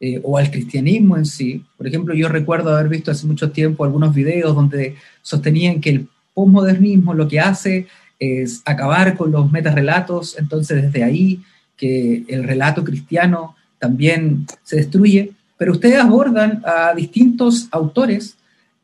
eh, 0.05 0.19
o 0.22 0.38
al 0.38 0.51
cristianismo 0.51 1.15
en 1.15 1.25
sí. 1.25 1.63
Por 1.77 1.88
ejemplo, 1.88 2.13
yo 2.13 2.27
recuerdo 2.27 2.75
haber 2.75 2.89
visto 2.89 3.10
hace 3.10 3.25
mucho 3.25 3.51
tiempo 3.51 3.86
algunos 3.86 4.13
videos 4.13 4.53
donde 4.53 4.98
sostenían 5.22 5.79
que 5.79 5.91
el 5.91 6.07
postmodernismo 6.33 7.13
lo 7.13 7.25
que 7.25 7.39
hace 7.39 7.88
es 8.19 8.62
acabar 8.65 9.15
con 9.15 9.31
los 9.31 9.50
metarrelatos, 9.50 10.38
entonces 10.38 10.81
desde 10.81 11.05
ahí 11.05 11.39
que 11.77 12.25
el 12.27 12.43
relato 12.43 12.83
cristiano 12.83 13.55
también 13.79 14.45
se 14.62 14.75
destruye, 14.75 15.31
pero 15.57 15.72
ustedes 15.72 16.00
abordan 16.00 16.62
a 16.65 16.93
distintos 16.93 17.69
autores 17.72 18.36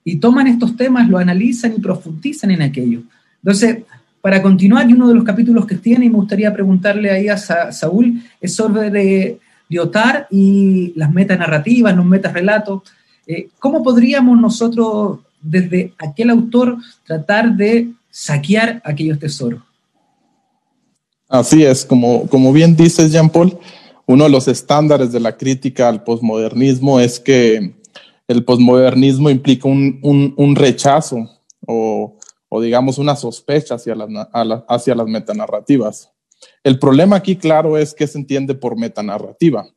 y 0.05 0.21
toman 0.21 0.47
estos 0.47 0.77
temas, 0.77 1.09
lo 1.09 1.17
analizan 1.17 1.73
y 1.75 1.81
profundizan 1.81 2.51
en 2.51 2.61
aquello. 2.61 3.01
Entonces, 3.43 3.79
para 4.21 4.41
continuar, 4.41 4.89
y 4.89 4.93
uno 4.93 5.09
de 5.09 5.15
los 5.15 5.25
capítulos 5.25 5.65
que 5.65 5.75
tiene, 5.75 6.05
y 6.05 6.09
me 6.09 6.15
gustaría 6.15 6.53
preguntarle 6.53 7.11
ahí 7.11 7.27
a 7.27 7.35
Saúl, 7.35 8.23
es 8.39 8.55
sobre 8.55 9.37
Lyotard 9.69 10.25
y 10.31 10.93
las 10.95 11.11
metanarrativas, 11.11 11.95
los 11.95 12.05
metarrelatos. 12.05 12.81
Eh, 13.25 13.49
¿Cómo 13.59 13.83
podríamos 13.83 14.39
nosotros, 14.39 15.19
desde 15.41 15.93
aquel 15.99 16.31
autor, 16.31 16.77
tratar 17.05 17.55
de 17.55 17.91
saquear 18.09 18.81
aquellos 18.83 19.19
tesoros? 19.19 19.61
Así 21.29 21.63
es, 21.63 21.85
como, 21.85 22.27
como 22.27 22.51
bien 22.51 22.75
dices, 22.75 23.11
Jean-Paul, 23.11 23.57
uno 24.07 24.23
de 24.23 24.29
los 24.31 24.47
estándares 24.47 25.11
de 25.11 25.19
la 25.19 25.37
crítica 25.37 25.87
al 25.87 26.03
posmodernismo 26.03 26.99
es 26.99 27.19
que 27.19 27.75
el 28.27 28.43
posmodernismo 28.43 29.29
implica 29.29 29.67
un, 29.67 30.55
rechazo 30.55 31.29
o, 31.67 32.17
digamos 32.59 32.97
una 32.97 33.15
sospecha 33.15 33.75
hacia 33.75 33.95
hacia 34.67 34.95
las 34.95 35.07
metanarrativas. 35.07 36.11
El 36.63 36.79
problema 36.79 37.17
aquí, 37.17 37.35
claro, 37.35 37.77
es 37.77 37.93
que 37.93 38.07
se 38.07 38.17
entiende 38.17 38.55
por 38.55 38.77
metanarrativa. 38.77 39.67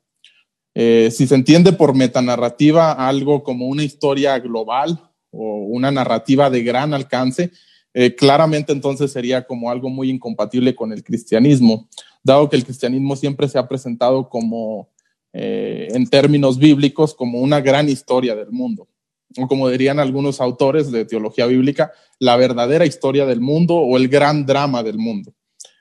Eh, 0.74 1.10
si 1.12 1.26
se 1.26 1.34
entiende 1.34 1.72
por 1.72 1.94
metanarrativa 1.94 2.92
algo 2.92 3.42
como 3.42 3.66
una 3.66 3.84
historia 3.84 4.38
global 4.38 5.10
o 5.30 5.66
una 5.66 5.90
narrativa 5.90 6.48
de 6.50 6.62
gran 6.62 6.94
alcance, 6.94 7.50
eh, 7.94 8.14
claramente 8.14 8.72
entonces 8.72 9.12
sería 9.12 9.46
como 9.46 9.70
algo 9.70 9.90
muy 9.90 10.08
incompatible 10.08 10.74
con 10.74 10.92
el 10.92 11.04
cristianismo, 11.04 11.88
dado 12.22 12.48
que 12.48 12.56
el 12.56 12.64
cristianismo 12.64 13.16
siempre 13.16 13.48
se 13.48 13.58
ha 13.58 13.68
presentado 13.68 14.28
como, 14.30 14.88
eh, 15.34 15.88
en 15.92 16.08
términos 16.08 16.58
bíblicos, 16.58 17.14
como 17.14 17.40
una 17.40 17.60
gran 17.60 17.88
historia 17.88 18.34
del 18.34 18.50
mundo, 18.50 18.88
o 19.36 19.46
como 19.46 19.68
dirían 19.68 19.98
algunos 19.98 20.40
autores 20.40 20.90
de 20.90 21.04
teología 21.04 21.46
bíblica, 21.46 21.92
la 22.18 22.36
verdadera 22.36 22.86
historia 22.86 23.26
del 23.26 23.40
mundo 23.40 23.76
o 23.76 23.96
el 23.98 24.08
gran 24.08 24.46
drama 24.46 24.82
del 24.82 24.96
mundo. 24.96 25.34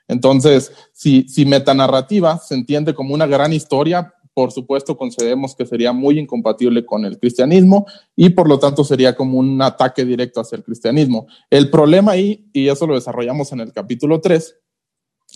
Entonces, 0.08 0.72
si, 0.92 1.28
si 1.28 1.44
metanarrativa 1.44 2.38
se 2.38 2.54
entiende 2.54 2.94
como 2.94 3.14
una 3.14 3.26
gran 3.26 3.52
historia, 3.52 4.14
por 4.34 4.50
supuesto 4.50 4.96
concedemos 4.96 5.54
que 5.54 5.66
sería 5.66 5.92
muy 5.92 6.18
incompatible 6.18 6.86
con 6.86 7.04
el 7.04 7.18
cristianismo 7.18 7.86
y 8.16 8.30
por 8.30 8.48
lo 8.48 8.58
tanto 8.58 8.82
sería 8.84 9.14
como 9.14 9.38
un 9.38 9.60
ataque 9.60 10.04
directo 10.04 10.40
hacia 10.40 10.56
el 10.56 10.64
cristianismo. 10.64 11.26
El 11.50 11.70
problema 11.70 12.12
ahí, 12.12 12.48
y 12.52 12.68
eso 12.68 12.86
lo 12.86 12.94
desarrollamos 12.94 13.52
en 13.52 13.60
el 13.60 13.72
capítulo 13.72 14.20
3, 14.20 14.56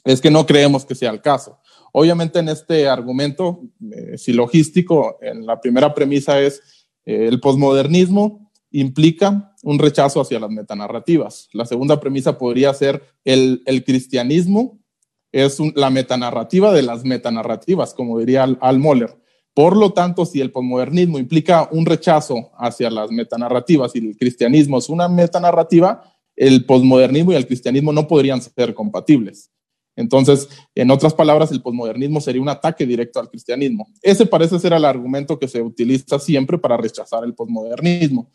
es 0.05 0.21
que 0.21 0.31
no 0.31 0.47
creemos 0.47 0.85
que 0.85 0.95
sea 0.95 1.11
el 1.11 1.21
caso. 1.21 1.59
Obviamente 1.93 2.39
en 2.39 2.49
este 2.49 2.89
argumento 2.89 3.61
eh, 3.91 4.19
silogístico, 4.19 5.19
en 5.21 5.47
la 5.47 5.61
primera 5.61 5.95
premisa 5.95 6.41
es 6.41 6.63
eh, 7.05 7.27
el 7.29 7.41
posmodernismo 7.41 8.51
implica 8.71 9.55
un 9.67 9.81
rechazo 9.81 10.21
hacia 10.21 10.39
las 10.39 10.49
metanarrativas. 10.49 11.49
La 11.53 11.67
segunda 11.67 11.99
premisa 11.99 12.39
podría 12.39 12.73
ser 12.73 13.03
el, 13.25 13.65
cristianismo 13.85 14.79
es 15.33 15.59
la 15.75 15.91
metanarrativa 15.91 16.73
de 16.73 16.83
las 16.83 17.05
metanarrativas, 17.05 17.93
como 17.93 18.21
diría 18.21 18.45
Al, 18.61 18.79
Moller. 18.79 19.17
Por 19.55 19.77
lo 19.77 19.93
tanto, 19.93 20.25
si 20.25 20.41
el 20.41 20.53
posmodernismo 20.53 21.19
implica 21.19 21.69
un 21.73 21.85
rechazo 21.85 22.53
hacia 22.57 22.91
las 22.91 23.11
metanarrativas 23.11 23.97
y 23.97 23.99
el 23.99 24.17
cristianismo 24.17 24.79
es 24.79 24.89
una 24.89 25.09
metanarrativa, 25.09 26.01
el 26.37 26.65
posmodernismo 26.65 27.33
y 27.33 27.35
el 27.35 27.49
cristianismo 27.49 27.93
no 27.93 28.07
podrían 28.07 28.41
ser 28.41 28.73
compatibles. 28.73 29.51
Entonces, 29.97 30.49
en 30.77 30.93
otras 30.93 31.13
palabras, 31.13 31.51
el 31.51 31.61
posmodernismo 31.61 32.21
sería 32.21 32.41
un 32.41 32.51
ataque 32.51 32.87
directo 32.87 33.19
al 33.19 33.29
cristianismo. 33.29 33.89
Ese 34.01 34.27
parece 34.27 34.61
ser 34.61 34.75
el 34.75 34.85
argumento 34.85 35.41
que 35.41 35.49
se 35.49 35.61
utiliza 35.61 36.21
siempre 36.21 36.57
para 36.57 36.77
rechazar 36.77 37.25
el 37.25 37.35
posmodernismo. 37.35 38.31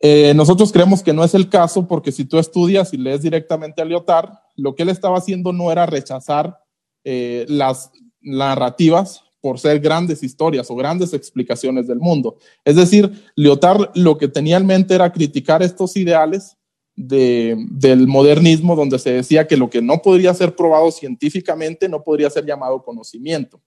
Eh, 0.00 0.34
nosotros 0.34 0.72
creemos 0.72 1.02
que 1.02 1.12
no 1.12 1.24
es 1.24 1.34
el 1.34 1.48
caso 1.48 1.88
porque 1.88 2.12
si 2.12 2.24
tú 2.24 2.38
estudias 2.38 2.92
y 2.92 2.98
lees 2.98 3.22
directamente 3.22 3.80
a 3.80 3.84
Lyotard, 3.84 4.30
lo 4.54 4.74
que 4.74 4.82
él 4.82 4.90
estaba 4.90 5.18
haciendo 5.18 5.52
no 5.52 5.72
era 5.72 5.86
rechazar 5.86 6.58
eh, 7.04 7.46
las 7.48 7.90
narrativas 8.20 9.22
por 9.40 9.58
ser 9.58 9.78
grandes 9.80 10.22
historias 10.22 10.70
o 10.70 10.76
grandes 10.76 11.14
explicaciones 11.14 11.86
del 11.86 12.00
mundo. 12.00 12.36
Es 12.64 12.76
decir, 12.76 13.30
Lyotard 13.36 13.90
lo 13.94 14.18
que 14.18 14.28
tenía 14.28 14.56
en 14.56 14.66
mente 14.66 14.94
era 14.94 15.12
criticar 15.12 15.62
estos 15.62 15.96
ideales 15.96 16.56
del 16.96 18.06
modernismo 18.06 18.74
donde 18.74 18.98
se 18.98 19.12
decía 19.12 19.46
que 19.46 19.56
lo 19.56 19.68
que 19.68 19.82
no 19.82 20.00
podría 20.00 20.32
ser 20.32 20.56
probado 20.56 20.90
científicamente 20.90 21.88
no 21.88 22.02
podría 22.02 22.30
ser 22.30 22.46
llamado 22.46 22.82
conocimiento. 22.82 23.60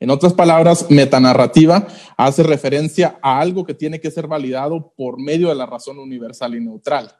En 0.00 0.10
otras 0.10 0.34
palabras, 0.34 0.86
metanarrativa 0.90 1.86
hace 2.16 2.42
referencia 2.42 3.18
a 3.22 3.40
algo 3.40 3.64
que 3.64 3.74
tiene 3.74 4.00
que 4.00 4.10
ser 4.10 4.26
validado 4.26 4.92
por 4.96 5.20
medio 5.20 5.48
de 5.48 5.54
la 5.54 5.66
razón 5.66 5.98
universal 5.98 6.54
y 6.54 6.60
neutral, 6.60 7.12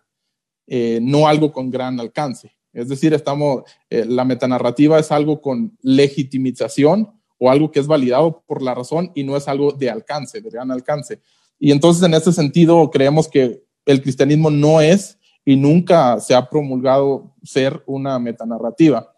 eh, 0.67 0.99
no 1.03 1.29
algo 1.29 1.53
con 1.53 1.71
gran 1.71 2.01
alcance. 2.01 2.57
Es 2.73 2.89
decir, 2.89 3.13
estamos, 3.15 3.65
eh, 3.89 4.05
la 4.07 4.25
metanarrativa 4.25 4.99
es 4.99 5.11
algo 5.13 5.41
con 5.41 5.77
legitimización 5.83 7.11
o 7.39 7.51
algo 7.51 7.71
que 7.71 7.81
es 7.81 7.87
validado 7.87 8.43
por 8.47 8.63
la 8.63 8.75
razón 8.75 9.13
y 9.15 9.25
no 9.25 9.37
es 9.37 9.49
algo 9.49 9.73
de 9.73 9.91
alcance, 9.91 10.41
de 10.41 10.51
gran 10.51 10.71
alcance. 10.71 11.21
Y 11.59 11.73
entonces, 11.73 12.03
en 12.03 12.15
ese 12.15 12.33
sentido, 12.33 12.91
creemos 12.91 13.29
que 13.29 13.63
el 13.87 14.03
cristianismo 14.03 14.51
no 14.51 14.81
es 14.81 15.19
y 15.45 15.57
nunca 15.57 16.21
se 16.21 16.35
ha 16.35 16.49
promulgado 16.49 17.35
ser 17.43 17.83
una 17.87 18.19
metanarrativa 18.19 19.15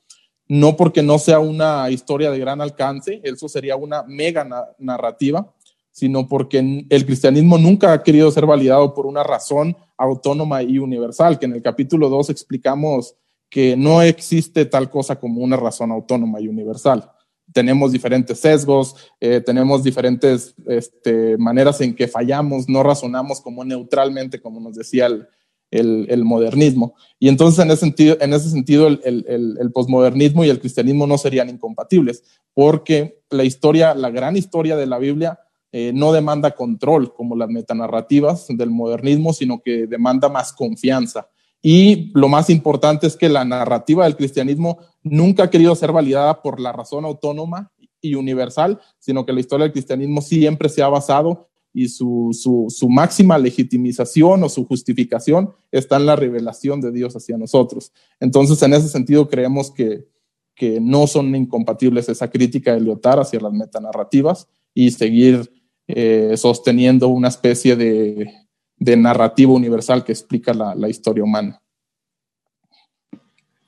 no 0.48 0.76
porque 0.76 1.02
no 1.02 1.18
sea 1.18 1.38
una 1.38 1.90
historia 1.90 2.30
de 2.30 2.38
gran 2.38 2.60
alcance, 2.60 3.20
eso 3.24 3.48
sería 3.48 3.76
una 3.76 4.02
mega 4.02 4.46
narrativa, 4.78 5.52
sino 5.90 6.26
porque 6.26 6.86
el 6.88 7.06
cristianismo 7.06 7.58
nunca 7.58 7.92
ha 7.92 8.02
querido 8.02 8.30
ser 8.30 8.46
validado 8.46 8.94
por 8.94 9.06
una 9.06 9.22
razón 9.22 9.76
autónoma 9.96 10.62
y 10.62 10.78
universal, 10.78 11.38
que 11.38 11.46
en 11.46 11.52
el 11.52 11.62
capítulo 11.62 12.08
2 12.08 12.30
explicamos 12.30 13.14
que 13.48 13.76
no 13.76 14.00
existe 14.00 14.64
tal 14.64 14.88
cosa 14.90 15.20
como 15.20 15.42
una 15.42 15.56
razón 15.56 15.92
autónoma 15.92 16.40
y 16.40 16.48
universal. 16.48 17.10
Tenemos 17.52 17.92
diferentes 17.92 18.40
sesgos, 18.40 18.96
eh, 19.20 19.42
tenemos 19.44 19.82
diferentes 19.82 20.54
este, 20.66 21.36
maneras 21.36 21.80
en 21.82 21.94
que 21.94 22.08
fallamos, 22.08 22.66
no 22.68 22.82
razonamos 22.82 23.42
como 23.42 23.62
neutralmente, 23.62 24.40
como 24.40 24.58
nos 24.58 24.74
decía 24.74 25.06
el, 25.06 25.28
el, 25.72 26.24
modernismo. 26.24 26.94
Y 27.18 27.28
entonces 27.28 27.64
en 27.64 27.70
ese 27.70 27.80
sentido, 27.80 28.16
en 28.20 28.34
ese 28.34 28.50
sentido 28.50 28.86
el, 28.86 29.00
el, 29.04 29.72
posmodernismo 29.72 30.44
y 30.44 30.50
el 30.50 30.60
cristianismo 30.60 31.06
no 31.06 31.18
serían 31.18 31.48
incompatibles, 31.48 32.22
porque 32.54 33.22
la 33.30 33.44
historia, 33.44 33.94
la 33.94 34.10
gran 34.10 34.36
historia 34.36 34.76
de 34.76 34.86
la 34.86 34.98
Biblia 34.98 35.38
eh, 35.72 35.92
no 35.94 36.12
demanda 36.12 36.50
control 36.50 37.14
como 37.14 37.34
las 37.34 37.48
metanarrativas 37.48 38.46
del 38.48 38.70
modernismo, 38.70 39.32
sino 39.32 39.62
que 39.62 39.86
demanda 39.86 40.28
más 40.28 40.52
confianza. 40.52 41.28
Y 41.62 42.10
lo 42.12 42.28
más 42.28 42.50
importante 42.50 43.06
es 43.06 43.16
que 43.16 43.28
la 43.28 43.44
narrativa 43.44 44.04
del 44.04 44.16
cristianismo 44.16 44.78
nunca 45.02 45.44
ha 45.44 45.50
querido 45.50 45.74
ser 45.74 45.92
validada 45.92 46.42
por 46.42 46.60
la 46.60 46.72
razón 46.72 47.04
autónoma 47.04 47.72
y 48.00 48.16
universal, 48.16 48.80
sino 48.98 49.24
que 49.24 49.32
la 49.32 49.40
historia 49.40 49.64
del 49.64 49.72
cristianismo 49.72 50.20
siempre 50.20 50.68
se 50.68 50.82
ha 50.82 50.88
basado 50.88 51.48
y 51.74 51.88
su, 51.88 52.30
su, 52.70 52.88
máxima 52.88 53.38
legitimización 53.38 54.44
o 54.44 54.48
su 54.48 54.66
justificación 54.66 55.50
está 55.70 55.96
en 55.96 56.06
la 56.06 56.16
revelación 56.16 56.80
de 56.80 56.92
Dios 56.92 57.16
hacia 57.16 57.38
nosotros. 57.38 57.92
Entonces, 58.20 58.62
en 58.62 58.74
ese 58.74 58.88
sentido, 58.88 59.28
creemos 59.28 59.70
que, 59.70 60.06
que 60.54 60.80
no 60.80 61.06
son 61.06 61.34
incompatibles 61.34 62.08
esa 62.08 62.30
crítica 62.30 62.74
de 62.74 62.80
Lyotard 62.80 63.20
hacia 63.20 63.40
las 63.40 63.52
metanarrativas 63.52 64.48
y 64.74 64.90
seguir 64.90 65.50
eh, 65.88 66.34
sosteniendo 66.36 67.08
una 67.08 67.28
especie 67.28 67.74
de, 67.74 68.30
de 68.76 68.96
narrativa 68.96 69.52
universal 69.52 70.04
que 70.04 70.12
explica 70.12 70.52
la, 70.52 70.74
la 70.74 70.88
historia 70.88 71.24
humana. 71.24 71.62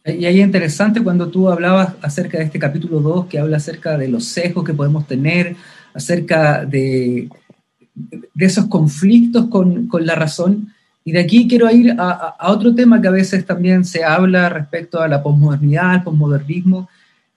Y 0.06 0.26
ahí 0.26 0.40
es 0.40 0.44
interesante 0.44 1.02
cuando 1.02 1.28
tú 1.28 1.48
hablabas 1.48 1.94
acerca 2.02 2.36
de 2.36 2.44
este 2.44 2.58
capítulo 2.58 3.00
2, 3.00 3.26
que 3.26 3.38
habla 3.38 3.56
acerca 3.56 3.96
de 3.96 4.08
los 4.08 4.26
sesgos 4.26 4.62
que 4.62 4.74
podemos 4.74 5.06
tener, 5.06 5.56
acerca 5.94 6.66
de, 6.66 7.30
de 7.94 8.46
esos 8.46 8.66
conflictos 8.66 9.46
con, 9.46 9.86
con, 9.86 10.04
la 10.06 10.14
razón. 10.14 10.72
Y 11.04 11.12
de 11.12 11.20
aquí 11.20 11.46
quiero 11.46 11.70
ir 11.70 11.94
a, 11.98 12.36
otro 12.48 12.74
tema 12.74 13.00
que 13.00 13.08
a 13.08 13.12
veces 13.12 13.44
también 13.46 13.84
se 13.84 14.04
habla 14.04 14.48
respecto 14.48 15.00
a 15.00 15.08
la 15.08 15.22
posmodernidad, 15.22 15.90
al 15.90 16.02
posmodernismo, 16.02 16.88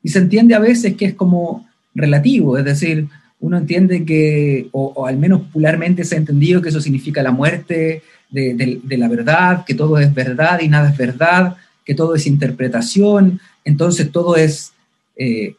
y 0.01 0.09
se 0.09 0.19
entiende 0.19 0.55
a 0.55 0.59
veces 0.59 0.95
que 0.95 1.05
es 1.05 1.13
como 1.13 1.67
relativo, 1.93 2.57
es 2.57 2.65
decir, 2.65 3.07
uno 3.39 3.57
entiende 3.57 4.05
que, 4.05 4.69
o, 4.71 5.05
al 5.05 5.17
menos 5.17 5.41
popularmente 5.41 6.03
se 6.03 6.15
ha 6.15 6.17
entendido 6.17 6.61
que 6.61 6.69
eso 6.69 6.81
significa 6.81 7.21
la 7.21 7.31
muerte 7.31 8.01
de, 8.29 8.81
de, 8.83 8.97
la 8.97 9.07
verdad, 9.07 9.63
que 9.65 9.73
todo 9.73 9.97
es 9.99 10.13
verdad 10.13 10.59
y 10.61 10.69
nada 10.69 10.89
es 10.89 10.97
verdad, 10.97 11.57
que 11.85 11.93
todo 11.93 12.15
es 12.15 12.25
interpretación, 12.25 13.39
entonces 13.63 14.11
todo 14.11 14.35
es, 14.35 14.73
eh, 15.17 15.55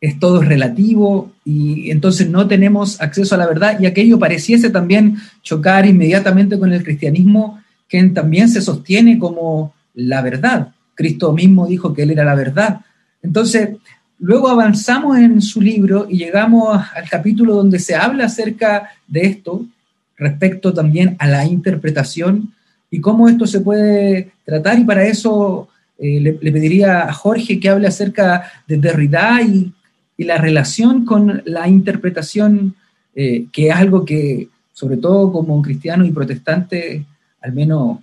es 0.00 0.18
todo 0.18 0.42
relativo 0.42 1.32
y 1.44 1.90
entonces 1.90 2.28
no 2.28 2.46
tenemos 2.46 3.00
acceso 3.00 3.34
a 3.34 3.38
la 3.38 3.46
verdad 3.46 3.80
y 3.80 3.86
aquello 3.86 4.18
pareciese 4.18 4.70
también 4.70 5.16
chocar 5.42 5.86
inmediatamente 5.86 6.58
con 6.58 6.72
el 6.72 6.84
cristianismo 6.84 7.60
que 7.88 8.02
también 8.04 8.48
se 8.48 8.60
sostiene 8.60 9.18
como 9.18 9.74
la 9.94 10.22
verdad. 10.22 10.68
Cristo 10.94 11.32
mismo 11.32 11.66
dijo 11.66 11.94
que 11.94 12.02
Él 12.02 12.10
era 12.10 12.24
la 12.24 12.34
verdad. 12.34 12.80
Entonces, 13.22 13.70
Luego 14.20 14.48
avanzamos 14.48 15.16
en 15.16 15.40
su 15.40 15.60
libro 15.60 16.06
y 16.10 16.18
llegamos 16.18 16.84
al 16.94 17.08
capítulo 17.08 17.54
donde 17.54 17.78
se 17.78 17.94
habla 17.94 18.24
acerca 18.24 18.90
de 19.06 19.20
esto, 19.20 19.64
respecto 20.16 20.74
también 20.74 21.14
a 21.20 21.28
la 21.28 21.44
interpretación 21.44 22.52
y 22.90 23.00
cómo 23.00 23.28
esto 23.28 23.46
se 23.46 23.60
puede 23.60 24.32
tratar. 24.44 24.76
Y 24.80 24.84
para 24.84 25.04
eso 25.04 25.68
eh, 25.98 26.18
le, 26.18 26.32
pediría 26.32 27.02
a 27.02 27.12
Jorge 27.12 27.60
que 27.60 27.68
hable 27.68 27.86
acerca 27.86 28.42
de 28.66 28.78
Derrida 28.78 29.40
y, 29.42 29.72
la 30.24 30.38
relación 30.38 31.04
con 31.04 31.42
la 31.44 31.68
interpretación, 31.68 32.74
eh, 33.14 33.46
que 33.52 33.68
es 33.68 33.74
algo 33.74 34.04
que, 34.04 34.48
sobre 34.72 34.96
todo 34.96 35.32
como 35.32 35.60
cristiano 35.62 36.04
y 36.04 36.12
protestante, 36.12 37.04
al 37.40 37.52
menos 37.52 37.98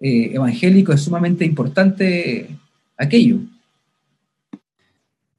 eh, 0.00 0.34
evangélico, 0.34 0.92
es 0.92 1.02
sumamente 1.02 1.44
importante 1.44 2.48
aquello. 2.96 3.38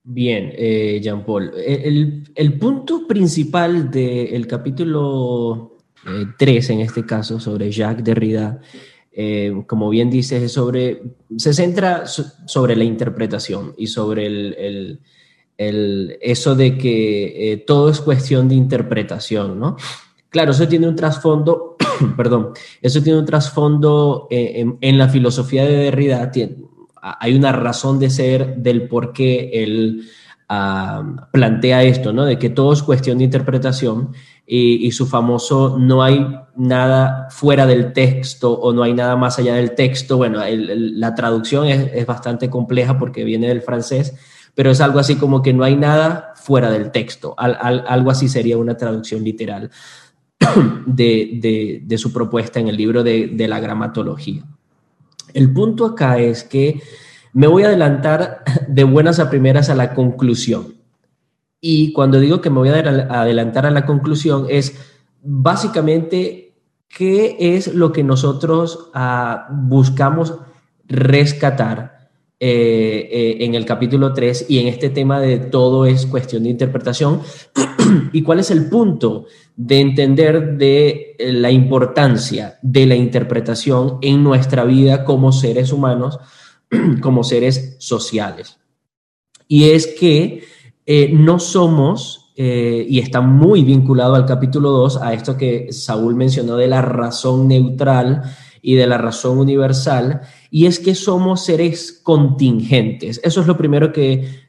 Bien, 0.03 0.51
eh, 0.55 0.99
Jean-Paul. 1.03 1.51
E, 1.55 2.23
el, 2.33 2.53
punto 2.57 3.05
principal 3.07 3.91
del 3.91 4.47
capítulo 4.47 5.77
3, 6.37 6.69
eh, 6.69 6.73
en 6.73 6.79
este 6.79 7.05
caso, 7.05 7.39
sobre 7.39 7.69
Jacques 7.69 8.03
Derrida, 8.03 8.59
como 9.67 9.89
bien 9.89 10.09
dices, 10.09 10.41
es 10.41 10.51
sobre, 10.51 11.01
se 11.37 11.53
centra 11.53 12.05
sobre 12.07 12.75
la 12.75 12.83
interpretación 12.83 13.73
y 13.77 13.87
sobre 13.87 14.25
el, 14.25 14.99
eso 15.57 16.55
de 16.55 16.77
que 16.77 17.63
todo 17.65 17.89
es 17.89 18.01
cuestión 18.01 18.47
de 18.47 18.55
interpretación, 18.55 19.59
¿no? 19.59 19.77
Claro, 20.29 20.51
eso 20.51 20.67
tiene 20.67 20.87
un 20.87 20.95
trasfondo, 20.95 21.77
perdón, 22.17 22.49
eso 22.81 23.01
tiene 23.01 23.19
un 23.19 23.25
trasfondo 23.25 24.27
en, 24.29 24.77
en, 24.81 24.97
la 24.97 25.07
filosofía 25.07 25.63
de 25.63 25.77
Derrida, 25.77 26.29
tiene, 26.29 26.57
hay 27.19 27.35
una 27.35 27.51
razón 27.51 27.99
de 27.99 28.09
ser 28.09 28.55
del 28.57 28.87
por 28.87 29.13
qué 29.13 29.51
él 29.53 30.09
ah, 30.49 31.27
plantea 31.31 31.83
esto, 31.83 32.11
¿no? 32.13 32.25
De 32.25 32.39
que 32.39 32.49
todo 32.49 32.73
es 32.73 32.81
cuestión 32.81 33.19
de 33.19 33.25
interpretación 33.25 34.11
y, 34.47 34.91
su 34.91 35.07
famoso 35.07 35.77
no 35.79 36.03
hay 36.03 36.25
nada 36.55 37.27
fuera 37.31 37.65
del 37.65 37.93
texto 37.93 38.53
o 38.53 38.73
no 38.73 38.83
hay 38.83 38.93
nada 38.93 39.15
más 39.15 39.39
allá 39.39 39.55
del 39.55 39.73
texto. 39.73 40.17
Bueno, 40.17 40.39
la 40.47 41.15
traducción 41.15 41.67
es, 41.67 42.05
bastante 42.05 42.49
compleja 42.49 42.97
porque 42.97 43.23
viene 43.23 43.47
del 43.47 43.61
francés, 43.61 44.15
pero 44.55 44.71
es 44.71 44.81
algo 44.81 44.99
así 44.99 45.15
como 45.15 45.41
que 45.41 45.53
no 45.53 45.63
hay 45.63 45.75
nada 45.75 46.33
fuera 46.35 46.71
del 46.71 46.91
texto. 46.91 47.35
algo 47.37 48.09
así 48.09 48.27
sería 48.27 48.57
una 48.57 48.77
traducción 48.77 49.23
literal 49.23 49.69
de, 50.87 51.95
su 51.97 52.11
propuesta 52.11 52.59
en 52.59 52.69
el 52.69 52.77
libro 52.77 53.03
de 53.03 53.47
la 53.47 53.59
gramatología. 53.59 54.43
El 55.35 55.51
punto 55.51 55.85
acá 55.85 56.17
es 56.17 56.45
que 56.45 56.81
me 57.33 57.47
voy 57.47 57.63
a 57.63 57.67
adelantar 57.67 58.43
de 58.69 58.85
buenas 58.85 59.19
a 59.19 59.29
primeras 59.29 59.69
a 59.69 59.75
la 59.75 59.93
conclusión. 59.93 60.75
Y 61.59 61.91
cuando 61.91 62.21
digo 62.21 62.39
que 62.39 62.49
me 62.49 62.59
voy 62.59 62.69
a 62.69 62.79
adelantar 63.21 63.65
a 63.65 63.71
la 63.71 63.85
conclusión 63.85 64.45
es 64.49 64.79
básicamente 65.21 66.53
qué 66.87 67.35
es 67.37 67.73
lo 67.73 67.91
que 67.91 68.05
nosotros 68.05 68.89
ah, 68.93 69.47
buscamos 69.51 70.35
rescatar 70.87 71.94
eh, 72.37 73.07
eh, 73.11 73.45
en 73.45 73.55
el 73.55 73.63
capítulo 73.63 74.11
3 74.11 74.47
y 74.49 74.59
en 74.59 74.67
este 74.67 74.89
tema 74.89 75.21
de 75.21 75.37
todo 75.37 75.85
es 75.85 76.05
cuestión 76.05 76.43
de 76.43 76.49
interpretación 76.49 77.21
y 78.11 78.23
cuál 78.23 78.41
es 78.41 78.51
el 78.51 78.67
punto 78.67 79.27
de 79.55 79.79
entender 79.79 80.57
de 80.57 81.15
eh, 81.17 81.31
la 81.31 81.49
importancia 81.49 82.59
de 82.61 82.87
la 82.87 82.95
interpretación 82.95 83.99
en 84.01 84.21
nuestra 84.21 84.65
vida 84.65 85.05
como 85.05 85.31
seres 85.31 85.71
humanos, 85.71 86.19
como 87.01 87.23
seres 87.23 87.77
sociales. 87.79 88.57
Y 89.47 89.69
es 89.69 89.87
que 89.87 90.43
no 91.13 91.39
somos, 91.39 92.33
y 92.35 92.99
está 92.99 93.21
muy 93.21 93.63
vinculado 93.63 94.13
al 94.13 94.25
capítulo 94.25 94.69
2, 94.69 94.97
a 94.97 95.13
esto 95.13 95.35
que 95.35 95.71
Saúl 95.71 96.15
mencionó 96.15 96.57
de 96.57 96.67
la 96.67 96.81
razón 96.81 97.47
neutral 97.47 98.21
y 98.61 98.73
de 98.73 98.87
la 98.87 98.97
razón 98.97 99.37
universal, 99.37 100.21
y 100.55 100.67
es 100.67 100.79
que 100.79 100.95
somos 100.95 101.43
seres 101.43 101.99
contingentes. 102.01 103.19
Eso 103.25 103.41
es 103.41 103.47
lo 103.47 103.57
primero 103.57 103.91
que 103.91 104.45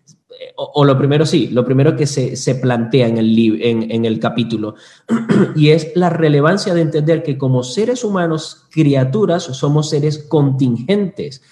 o, 0.55 0.85
lo 0.85 0.97
primero 0.97 1.27
sí, 1.27 1.49
lo 1.49 1.65
primero 1.65 1.97
que 1.97 2.07
se, 2.07 2.55
plantea 2.55 3.09
en 3.09 3.19
el, 3.19 3.61
en, 3.61 4.05
el 4.05 4.21
capítulo, 4.21 4.77
y 5.57 5.71
es 5.71 5.89
la 5.97 6.09
relevancia 6.09 6.75
de 6.75 6.83
entender 6.83 7.25
que 7.25 7.37
como 7.37 7.65
seres 7.65 8.05
humanos, 8.05 8.67
criaturas, 8.71 9.43
somos 9.43 9.91
seres 9.91 10.19
contingentes, 10.19 11.43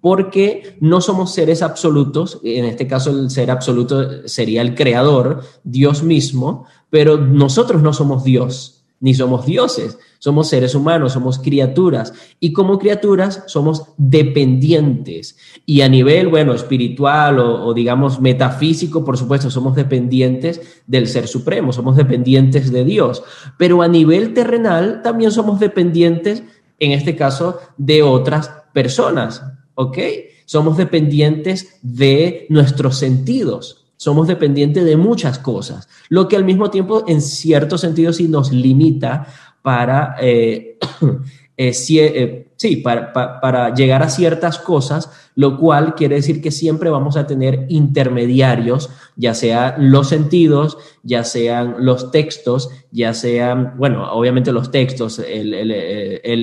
porque 0.00 0.76
no 0.78 1.00
somos 1.00 1.34
seres 1.34 1.60
absolutos, 1.60 2.38
en 2.44 2.66
este 2.66 2.86
caso 2.86 3.10
el 3.10 3.30
ser 3.30 3.50
absoluto 3.50 4.28
sería 4.28 4.62
el 4.62 4.76
creador, 4.76 5.42
Dios 5.64 6.04
mismo, 6.04 6.66
pero 6.88 7.16
nosotros 7.16 7.82
no 7.82 7.92
somos 7.92 8.22
Dios, 8.22 8.84
ni 9.00 9.12
somos 9.12 9.44
dioses, 9.44 9.98
somos 10.24 10.48
seres 10.48 10.74
humanos, 10.74 11.12
somos 11.12 11.38
criaturas 11.38 12.14
y 12.40 12.54
como 12.54 12.78
criaturas 12.78 13.42
somos 13.46 13.88
dependientes. 13.98 15.36
Y 15.66 15.82
a 15.82 15.88
nivel, 15.90 16.28
bueno, 16.28 16.54
espiritual 16.54 17.38
o, 17.38 17.74
digamos 17.74 18.22
metafísico, 18.22 19.04
por 19.04 19.18
supuesto, 19.18 19.50
somos 19.50 19.76
dependientes 19.76 20.82
del 20.86 21.08
Ser 21.08 21.28
Supremo, 21.28 21.74
somos 21.74 21.96
dependientes 21.96 22.72
de 22.72 22.86
Dios. 22.86 23.22
Pero 23.58 23.82
a 23.82 23.88
nivel 23.88 24.32
terrenal 24.32 25.02
también 25.02 25.30
somos 25.30 25.60
dependientes, 25.60 26.42
en 26.78 26.92
este 26.92 27.16
caso, 27.16 27.58
de 27.76 28.02
otras 28.02 28.50
personas, 28.72 29.42
¿ok? 29.74 29.98
Somos 30.46 30.78
dependientes 30.78 31.80
de 31.82 32.46
nuestros 32.48 32.96
sentidos, 32.96 33.84
somos 33.98 34.26
dependientes 34.26 34.86
de 34.86 34.96
muchas 34.96 35.38
cosas, 35.38 35.86
lo 36.08 36.28
que 36.28 36.36
al 36.36 36.46
mismo 36.46 36.70
tiempo 36.70 37.04
en 37.06 37.20
cierto 37.20 37.76
sentido 37.76 38.14
sí 38.14 38.26
nos 38.26 38.52
limita 38.52 39.26
para, 39.64 40.16
eh, 40.20 40.76
eh, 41.56 41.72
eh, 41.88 42.48
sí, 42.54 42.76
para, 42.76 43.72
llegar 43.74 44.02
a 44.02 44.10
ciertas 44.10 44.58
cosas, 44.58 45.10
lo 45.36 45.58
cual 45.58 45.94
quiere 45.94 46.16
decir 46.16 46.42
que 46.42 46.50
siempre 46.50 46.90
vamos 46.90 47.16
a 47.16 47.26
tener 47.26 47.64
intermediarios, 47.70 48.90
ya 49.16 49.32
sean 49.32 49.90
los 49.90 50.10
sentidos, 50.10 50.76
ya 51.02 51.24
sean 51.24 51.76
los 51.78 52.10
textos, 52.10 52.68
ya 52.90 53.14
sean, 53.14 53.72
bueno, 53.78 54.12
obviamente 54.12 54.52
los 54.52 54.70
textos, 54.70 55.18
el, 55.18 55.54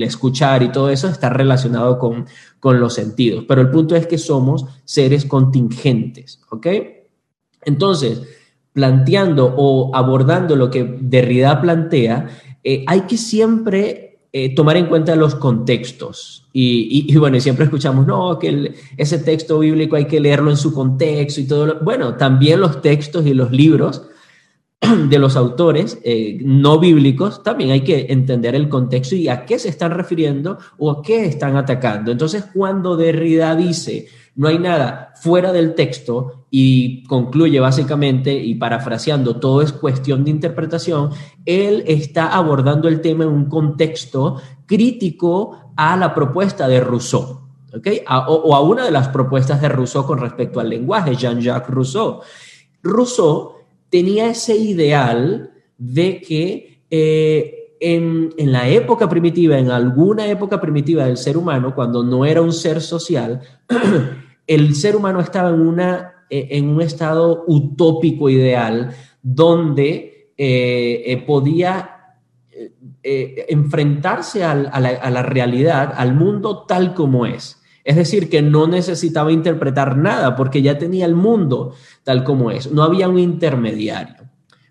escuchar 0.02 0.64
y 0.64 0.72
todo 0.72 0.90
eso 0.90 1.06
está 1.06 1.30
relacionado 1.30 2.00
con, 2.00 2.26
con 2.58 2.80
los 2.80 2.94
sentidos, 2.94 3.44
pero 3.46 3.60
el 3.60 3.70
punto 3.70 3.94
es 3.94 4.08
que 4.08 4.18
somos 4.18 4.66
seres 4.84 5.26
contingentes, 5.26 6.40
¿ok? 6.50 6.66
Entonces, 7.64 8.20
planteando 8.72 9.54
o 9.56 9.94
abordando 9.94 10.56
lo 10.56 10.70
que 10.70 10.98
Derrida 11.00 11.60
plantea, 11.60 12.26
eh, 12.64 12.84
hay 12.86 13.02
que 13.02 13.16
siempre 13.16 14.12
eh, 14.34 14.54
tomar 14.54 14.78
en 14.78 14.86
cuenta 14.86 15.14
los 15.14 15.34
contextos. 15.34 16.48
Y, 16.54 17.14
bueno, 17.16 17.38
siempre 17.38 17.66
escuchamos, 17.66 18.06
no, 18.06 18.38
que 18.38 18.74
ese 18.96 19.18
texto 19.18 19.58
bíblico 19.58 19.96
hay 19.96 20.06
que 20.06 20.20
leerlo 20.20 20.50
en 20.50 20.56
su 20.56 20.72
contexto 20.72 21.40
y 21.40 21.46
todo. 21.46 21.80
Bueno, 21.82 22.16
también 22.16 22.60
los 22.60 22.80
textos 22.80 23.26
y 23.26 23.34
los 23.34 23.50
libros 23.52 24.08
de 25.08 25.18
los 25.18 25.36
autores 25.36 25.98
eh, 26.02 26.38
no 26.42 26.78
bíblicos, 26.78 27.42
también 27.42 27.72
hay 27.72 27.82
que 27.82 28.06
entender 28.08 28.54
el 28.54 28.70
contexto 28.70 29.16
y 29.16 29.28
a 29.28 29.44
qué 29.44 29.58
se 29.58 29.68
están 29.68 29.92
refiriendo 29.92 30.58
o 30.78 30.90
a 30.90 31.02
qué 31.02 31.26
están 31.26 31.56
atacando. 31.56 32.10
Entonces, 32.10 32.46
cuando 32.54 32.96
Derrida 32.96 33.54
dice, 33.54 34.08
no 34.34 34.48
hay 34.48 34.58
nada 34.58 35.12
fuera 35.20 35.52
del 35.52 35.74
texto 35.74 36.41
y 36.54 37.02
concluye 37.04 37.58
básicamente, 37.60 38.34
y 38.34 38.56
parafraseando, 38.56 39.36
todo 39.36 39.62
es 39.62 39.72
cuestión 39.72 40.22
de 40.22 40.32
interpretación, 40.32 41.08
él 41.46 41.82
está 41.86 42.28
abordando 42.28 42.88
el 42.88 43.00
tema 43.00 43.24
en 43.24 43.30
un 43.30 43.46
contexto 43.46 44.36
crítico 44.66 45.72
a 45.76 45.96
la 45.96 46.14
propuesta 46.14 46.68
de 46.68 46.80
Rousseau. 46.80 47.40
¿okay? 47.74 48.02
o, 48.06 48.54
a 48.54 48.60
una 48.60 48.84
de 48.84 48.90
las 48.90 49.08
propuestas 49.08 49.62
de 49.62 49.70
Rousseau 49.70 50.04
con 50.04 50.18
respecto 50.18 50.60
al 50.60 50.68
lenguaje, 50.68 51.16
Jean-Jacques 51.16 51.70
Rousseau. 51.70 52.20
Rousseau 52.82 53.52
tenía 53.88 54.28
ese 54.28 54.54
ideal 54.54 55.52
de 55.78 56.20
que 56.20 56.82
eh, 56.90 57.76
en, 57.80 58.30
la 58.36 58.68
época 58.68 59.08
primitiva, 59.08 59.58
en 59.58 59.70
alguna 59.70 60.26
época 60.26 60.60
primitiva 60.60 61.06
del 61.06 61.16
ser 61.16 61.38
humano, 61.38 61.74
cuando 61.74 62.02
no 62.02 62.26
era 62.26 62.42
un 62.42 62.52
ser 62.52 62.82
social, 62.82 63.40
el 64.46 64.74
ser 64.74 64.96
humano 64.96 65.20
estaba 65.20 65.48
en, 65.48 65.62
una, 65.62 66.21
en 66.32 66.68
un 66.70 66.80
estado 66.80 67.44
utópico 67.46 68.30
ideal 68.30 68.94
donde 69.22 70.32
eh, 70.36 71.02
eh, 71.06 71.24
podía 71.26 71.88
enfrentarse 73.04 74.44
a, 74.44 74.54
la, 74.54 75.22
realidad, 75.22 75.92
al 75.96 76.14
mundo 76.14 76.64
tal 76.66 76.94
como 76.94 77.26
es. 77.26 77.60
Es 77.84 77.96
decir, 77.96 78.30
que 78.30 78.40
no 78.40 78.66
necesitaba 78.66 79.32
interpretar 79.32 79.96
nada 79.96 80.36
porque 80.36 80.62
ya 80.62 80.78
tenía 80.78 81.04
el 81.04 81.16
mundo 81.16 81.74
tal 82.04 82.24
como 82.24 82.50
es. 82.50 82.70
No 82.70 82.82
había 82.82 83.08
un 83.08 83.18
intermediario. 83.18 84.22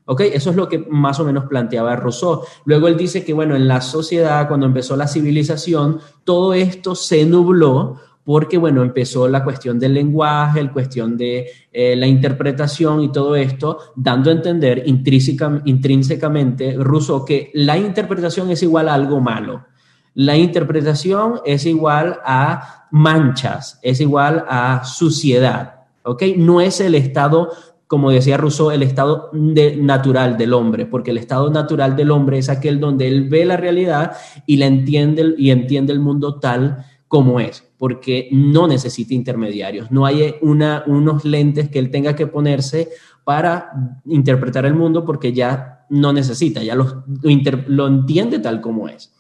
¿Ok? 0.06 0.22
Eso 0.22 0.50
es 0.50 0.56
lo 0.56 0.68
que 0.68 0.80
más 0.90 1.20
o 1.20 1.26
menos 1.26 1.46
planteaba 1.46 1.96
Rousseau. 1.96 2.42
Luego 2.66 2.88
él 2.88 2.98
dice 2.98 3.24
que, 3.24 3.34
bueno, 3.34 3.56
en 3.56 3.68
la 3.68 3.82
sociedad, 3.82 4.48
cuando 4.48 4.66
empezó 4.66 4.96
la 4.96 5.08
civilización, 5.08 6.00
todo 6.24 6.54
esto 6.54 6.96
se 6.96 7.26
nubló 7.26 7.98
porque, 8.24 8.58
bueno, 8.58 8.84
empezó 8.84 9.28
la 9.28 9.44
cuestión 9.44 9.80
del 9.80 9.94
lenguaje, 9.94 10.64
la 10.64 10.72
cuestión 10.72 11.18
de 11.18 11.48
eh, 11.72 11.96
la 11.96 12.08
interpretación 12.08 13.02
y 13.02 13.12
todo 13.12 13.36
esto, 13.36 13.80
dando 13.96 14.30
a 14.30 14.34
entender 14.34 14.84
intrínsecamente 14.86 16.76
Rousseau 16.78 17.26
que 17.26 17.50
la 17.54 17.78
interpretación 17.78 18.52
es 18.52 18.62
igual 18.64 18.90
a 18.90 18.94
algo 18.94 19.20
malo. 19.20 19.66
La 20.14 20.36
interpretación 20.38 21.40
es 21.46 21.66
igual 21.66 22.20
a 22.26 22.88
manchas, 22.92 23.80
es 23.82 24.02
igual 24.02 24.46
a 24.48 24.84
suciedad, 24.84 25.86
¿ok? 26.04 26.24
No 26.38 26.60
es 26.60 26.82
el 26.82 26.96
estado, 26.96 27.50
como 27.88 28.12
decía 28.12 28.36
Rousseau, 28.38 28.72
el 28.72 28.84
estado 28.84 29.30
natural 29.34 30.38
del 30.38 30.54
hombre, 30.54 30.86
porque 30.86 31.12
el 31.12 31.18
estado 31.18 31.50
natural 31.50 31.96
del 31.96 32.12
hombre 32.12 32.38
es 32.38 32.50
aquel 32.50 32.80
donde 32.80 33.08
él 33.08 33.30
ve 33.30 33.46
la 33.46 33.58
realidad 33.58 34.18
y 34.46 34.58
la 34.58 34.66
entiende 34.66 35.34
y 35.38 35.52
entiende 35.52 35.94
el 35.94 36.02
mundo 36.02 36.40
tal 36.40 36.86
como 37.08 37.40
es, 37.40 37.71
porque 37.82 38.30
no 38.32 38.68
necesita 38.68 39.16
intermediarios, 39.16 39.90
no 39.90 40.06
hay 40.06 40.36
una, 40.42 40.84
unos 40.86 41.26
lentes 41.26 41.68
que 41.68 41.80
él 41.80 41.90
tenga 41.90 42.16
que 42.16 42.28
ponerse 42.28 42.90
para 43.24 43.72
interpretar 44.06 44.68
el 44.68 44.76
mundo 44.76 45.04
porque 45.04 45.34
ya 45.34 45.88
no 45.90 46.14
necesita, 46.14 46.62
ya 46.62 46.76
lo 46.76 47.88
entiende 47.88 48.38
tal 48.38 48.62
como 48.62 48.88
es. 48.88 49.12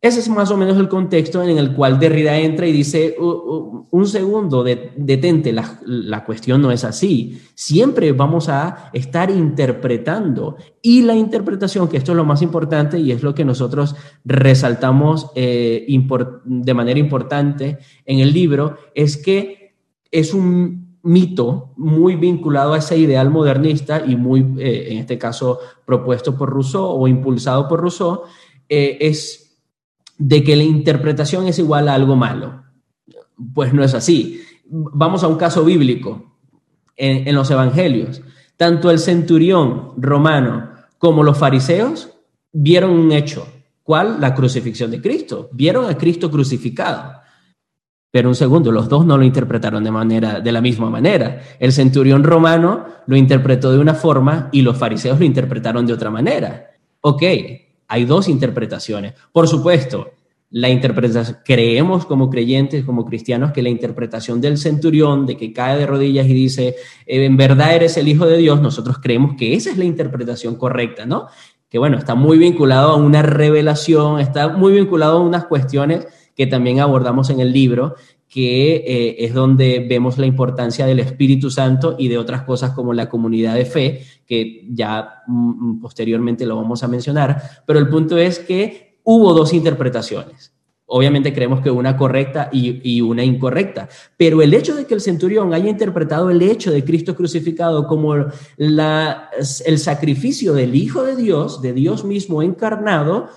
Ese 0.00 0.20
es 0.20 0.28
más 0.28 0.48
o 0.52 0.56
menos 0.56 0.78
el 0.78 0.88
contexto 0.88 1.42
en 1.42 1.58
el 1.58 1.74
cual 1.74 1.98
Derrida 1.98 2.38
entra 2.38 2.68
y 2.68 2.72
dice, 2.72 3.16
un 3.18 4.06
segundo, 4.06 4.62
detente, 4.62 5.52
la, 5.52 5.80
la, 5.84 6.24
cuestión 6.24 6.62
no 6.62 6.70
es 6.70 6.84
así. 6.84 7.40
Siempre 7.56 8.12
vamos 8.12 8.48
a 8.48 8.90
estar 8.92 9.28
interpretando. 9.28 10.56
Y 10.80 11.02
la 11.02 11.16
interpretación, 11.16 11.88
que 11.88 11.96
esto 11.96 12.12
es 12.12 12.16
lo 12.16 12.24
más 12.24 12.42
importante 12.42 13.00
y 13.00 13.10
es 13.10 13.24
lo 13.24 13.34
que 13.34 13.44
nosotros 13.44 13.96
resaltamos 14.24 15.32
eh, 15.34 15.84
de 16.44 16.74
manera 16.74 17.00
importante 17.00 17.78
en 18.04 18.20
el 18.20 18.32
libro, 18.32 18.76
es 18.94 19.16
que 19.16 19.74
es 20.12 20.32
un 20.32 20.98
mito 21.02 21.72
muy 21.76 22.14
vinculado 22.14 22.74
a 22.74 22.78
ese 22.78 22.96
ideal 22.98 23.30
modernista 23.30 24.04
y 24.06 24.14
muy, 24.14 24.46
eh, 24.58 24.92
en 24.92 24.98
este 24.98 25.18
caso, 25.18 25.58
propuesto 25.84 26.36
por 26.36 26.50
Rousseau 26.50 26.84
o 26.84 27.08
impulsado 27.08 27.66
por 27.66 27.80
Rousseau, 27.80 28.22
eh, 28.68 28.98
es 29.00 29.47
de 30.18 30.42
que 30.42 30.56
la 30.56 30.64
interpretación 30.64 31.46
es 31.46 31.58
igual 31.58 31.88
a 31.88 31.94
algo 31.94 32.16
malo. 32.16 32.64
Pues 33.54 33.72
no 33.72 33.84
es 33.84 33.94
así. 33.94 34.42
Vamos 34.68 35.22
a 35.22 35.28
un 35.28 35.36
caso 35.36 35.64
bíblico 35.64 36.36
en, 36.96 37.34
los 37.34 37.50
evangelios. 37.50 38.20
Tanto 38.56 38.90
el 38.90 38.98
centurión 38.98 39.92
romano 39.96 40.72
como 40.98 41.22
los 41.22 41.38
fariseos 41.38 42.10
vieron 42.52 42.90
un 42.90 43.12
hecho. 43.12 43.46
¿Cuál? 43.84 44.20
La 44.20 44.34
crucifixión 44.34 44.90
de 44.90 45.00
Cristo. 45.00 45.48
Vieron 45.52 45.88
a 45.88 45.96
Cristo 45.96 46.30
crucificado. 46.30 47.12
Pero 48.10 48.28
un 48.28 48.34
segundo, 48.34 48.72
los 48.72 48.88
dos 48.88 49.06
no 49.06 49.16
lo 49.16 49.24
interpretaron 49.24 49.84
de, 49.84 49.90
manera, 49.90 50.40
de 50.40 50.52
la 50.52 50.60
misma 50.60 50.90
manera. 50.90 51.42
El 51.60 51.72
centurión 51.72 52.24
romano 52.24 52.86
lo 53.06 53.16
interpretó 53.16 53.70
de 53.70 53.78
una 53.78 53.94
forma 53.94 54.48
y 54.50 54.62
los 54.62 54.76
fariseos 54.76 55.18
lo 55.18 55.24
interpretaron 55.24 55.86
de 55.86 55.92
otra 55.92 56.10
manera. 56.10 56.70
Ok, 57.00 57.22
hay 57.88 58.04
dos 58.04 58.28
interpretaciones. 58.28 59.14
Por 59.32 59.48
supuesto, 59.48 60.12
la 60.50 60.68
interpretación, 60.68 61.38
creemos 61.44 62.06
como 62.06 62.30
creyentes, 62.30 62.84
como 62.84 63.04
cristianos, 63.04 63.52
que 63.52 63.62
la 63.62 63.68
interpretación 63.68 64.40
del 64.40 64.56
centurión, 64.56 65.26
de 65.26 65.36
que 65.36 65.52
cae 65.52 65.78
de 65.78 65.86
rodillas 65.86 66.26
y 66.26 66.32
dice, 66.32 66.76
eh, 67.06 67.24
en 67.24 67.36
verdad 67.36 67.74
eres 67.74 67.96
el 67.96 68.08
Hijo 68.08 68.26
de 68.26 68.38
Dios, 68.38 68.60
nosotros 68.60 68.98
creemos 68.98 69.34
que 69.36 69.54
esa 69.54 69.70
es 69.70 69.76
la 69.76 69.84
interpretación 69.84 70.56
correcta, 70.56 71.04
¿no? 71.04 71.26
Que 71.68 71.78
bueno, 71.78 71.98
está 71.98 72.14
muy 72.14 72.38
vinculado 72.38 72.92
a 72.92 72.96
una 72.96 73.22
revelación, 73.22 74.20
está 74.20 74.48
muy 74.48 74.72
vinculado 74.72 75.18
a 75.18 75.22
unas 75.22 75.44
cuestiones 75.44 76.06
que 76.34 76.46
también 76.46 76.80
abordamos 76.80 77.28
en 77.30 77.40
el 77.40 77.52
libro, 77.52 77.96
que 78.28 78.76
eh, 78.76 79.24
es 79.24 79.32
donde 79.32 79.86
vemos 79.88 80.18
la 80.18 80.26
importancia 80.26 80.84
del 80.86 81.00
Espíritu 81.00 81.50
Santo 81.50 81.96
y 81.98 82.08
de 82.08 82.18
otras 82.18 82.42
cosas 82.42 82.72
como 82.72 82.92
la 82.92 83.08
comunidad 83.08 83.54
de 83.54 83.64
fe, 83.64 84.02
que 84.26 84.66
ya 84.70 85.22
mm, 85.26 85.80
posteriormente 85.80 86.44
lo 86.44 86.56
vamos 86.56 86.82
a 86.82 86.88
mencionar, 86.88 87.62
pero 87.66 87.78
el 87.78 87.88
punto 87.88 88.18
es 88.18 88.38
que 88.38 88.98
hubo 89.02 89.32
dos 89.32 89.54
interpretaciones. 89.54 90.52
Obviamente 90.90 91.34
creemos 91.34 91.60
que 91.60 91.70
una 91.70 91.98
correcta 91.98 92.48
y, 92.50 93.00
una 93.02 93.22
incorrecta, 93.22 93.90
pero 94.16 94.40
el 94.40 94.54
hecho 94.54 94.74
de 94.74 94.86
que 94.86 94.94
el 94.94 95.02
centurión 95.02 95.52
haya 95.52 95.68
interpretado 95.68 96.30
el 96.30 96.40
hecho 96.40 96.70
de 96.70 96.82
Cristo 96.82 97.14
crucificado 97.14 97.86
como 97.86 98.14
la, 98.56 99.28
el 99.66 99.78
sacrificio 99.78 100.54
del 100.54 100.74
Hijo 100.74 101.02
de 101.02 101.14
Dios, 101.14 101.60
de 101.60 101.74
Dios 101.74 102.04
mismo 102.04 102.42
encarnado, 102.42 103.28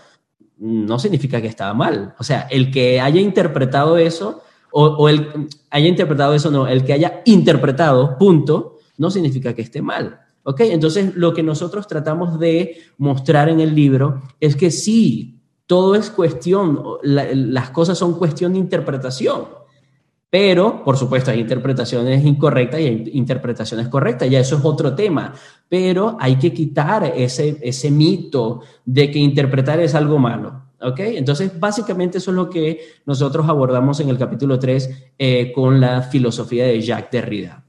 no 0.60 0.97
significa 0.97 1.41
que 1.41 1.47
estaba 1.47 1.73
mal. 1.73 2.15
O 2.19 2.23
sea, 2.23 2.47
el 2.49 2.71
que 2.71 3.01
haya 3.01 3.19
interpretado 3.19 3.97
eso 3.97 4.43
o, 4.72 5.10
el 5.10 5.50
haya 5.70 5.88
interpretado 5.88 6.34
eso, 6.34 6.52
no, 6.52 6.68
el 6.68 6.84
que 6.84 6.94
haya 6.94 7.22
interpretado, 7.26 8.18
punto, 8.18 8.78
no 8.98 9.10
significa 9.12 9.54
que 9.54 9.62
esté 9.62 9.82
mal. 9.82 10.20
¿Ok? 10.44 10.62
Entonces, 10.62 11.16
lo 11.16 11.34
que 11.34 11.44
nosotros 11.44 11.88
tratamos 11.88 12.40
de 12.40 12.78
mostrar 12.98 13.50
en 13.50 13.60
el 13.60 13.76
libro 13.76 14.22
es 14.40 14.56
que 14.56 14.72
sí, 14.72 15.40
todo 15.68 15.96
es 15.96 16.10
cuestión, 16.10 16.82
las 17.04 17.70
cosas 17.70 17.98
son 17.98 18.18
cuestión 18.18 18.54
de 18.54 18.60
interpretación. 18.60 19.46
Pero, 20.32 20.84
por 20.84 20.98
supuesto, 20.98 21.30
hay 21.30 21.42
interpretaciones 21.42 22.26
incorrectas 22.26 22.80
y 22.80 22.86
hay 22.86 23.10
interpretaciones 23.14 23.90
correctas, 23.90 24.30
ya 24.30 24.40
eso 24.40 24.58
es 24.58 24.66
otro 24.66 24.96
tema. 24.96 25.34
Pero 25.68 26.18
hay 26.20 26.38
que 26.38 26.54
quitar 26.54 27.04
ese, 27.16 27.58
ese 27.62 27.92
mito 27.92 28.62
de 28.86 29.12
que 29.12 29.20
interpretar 29.20 29.80
es 29.82 29.94
algo 29.94 30.18
malo. 30.18 30.61
Entonces, 30.82 31.52
básicamente 31.60 32.17
eso 32.17 32.32
es 32.32 32.36
lo 32.36 32.50
que 32.50 32.80
nosotros 33.06 33.48
abordamos 33.48 34.00
en 34.00 34.10
el 34.10 34.17
capítulo 34.17 34.58
3 34.58 34.89
eh, 35.17 35.52
con 35.54 35.80
la 35.80 36.02
filosofía 36.02 36.65
de 36.65 36.82
Jacques 36.82 37.12
Derrida. 37.12 37.63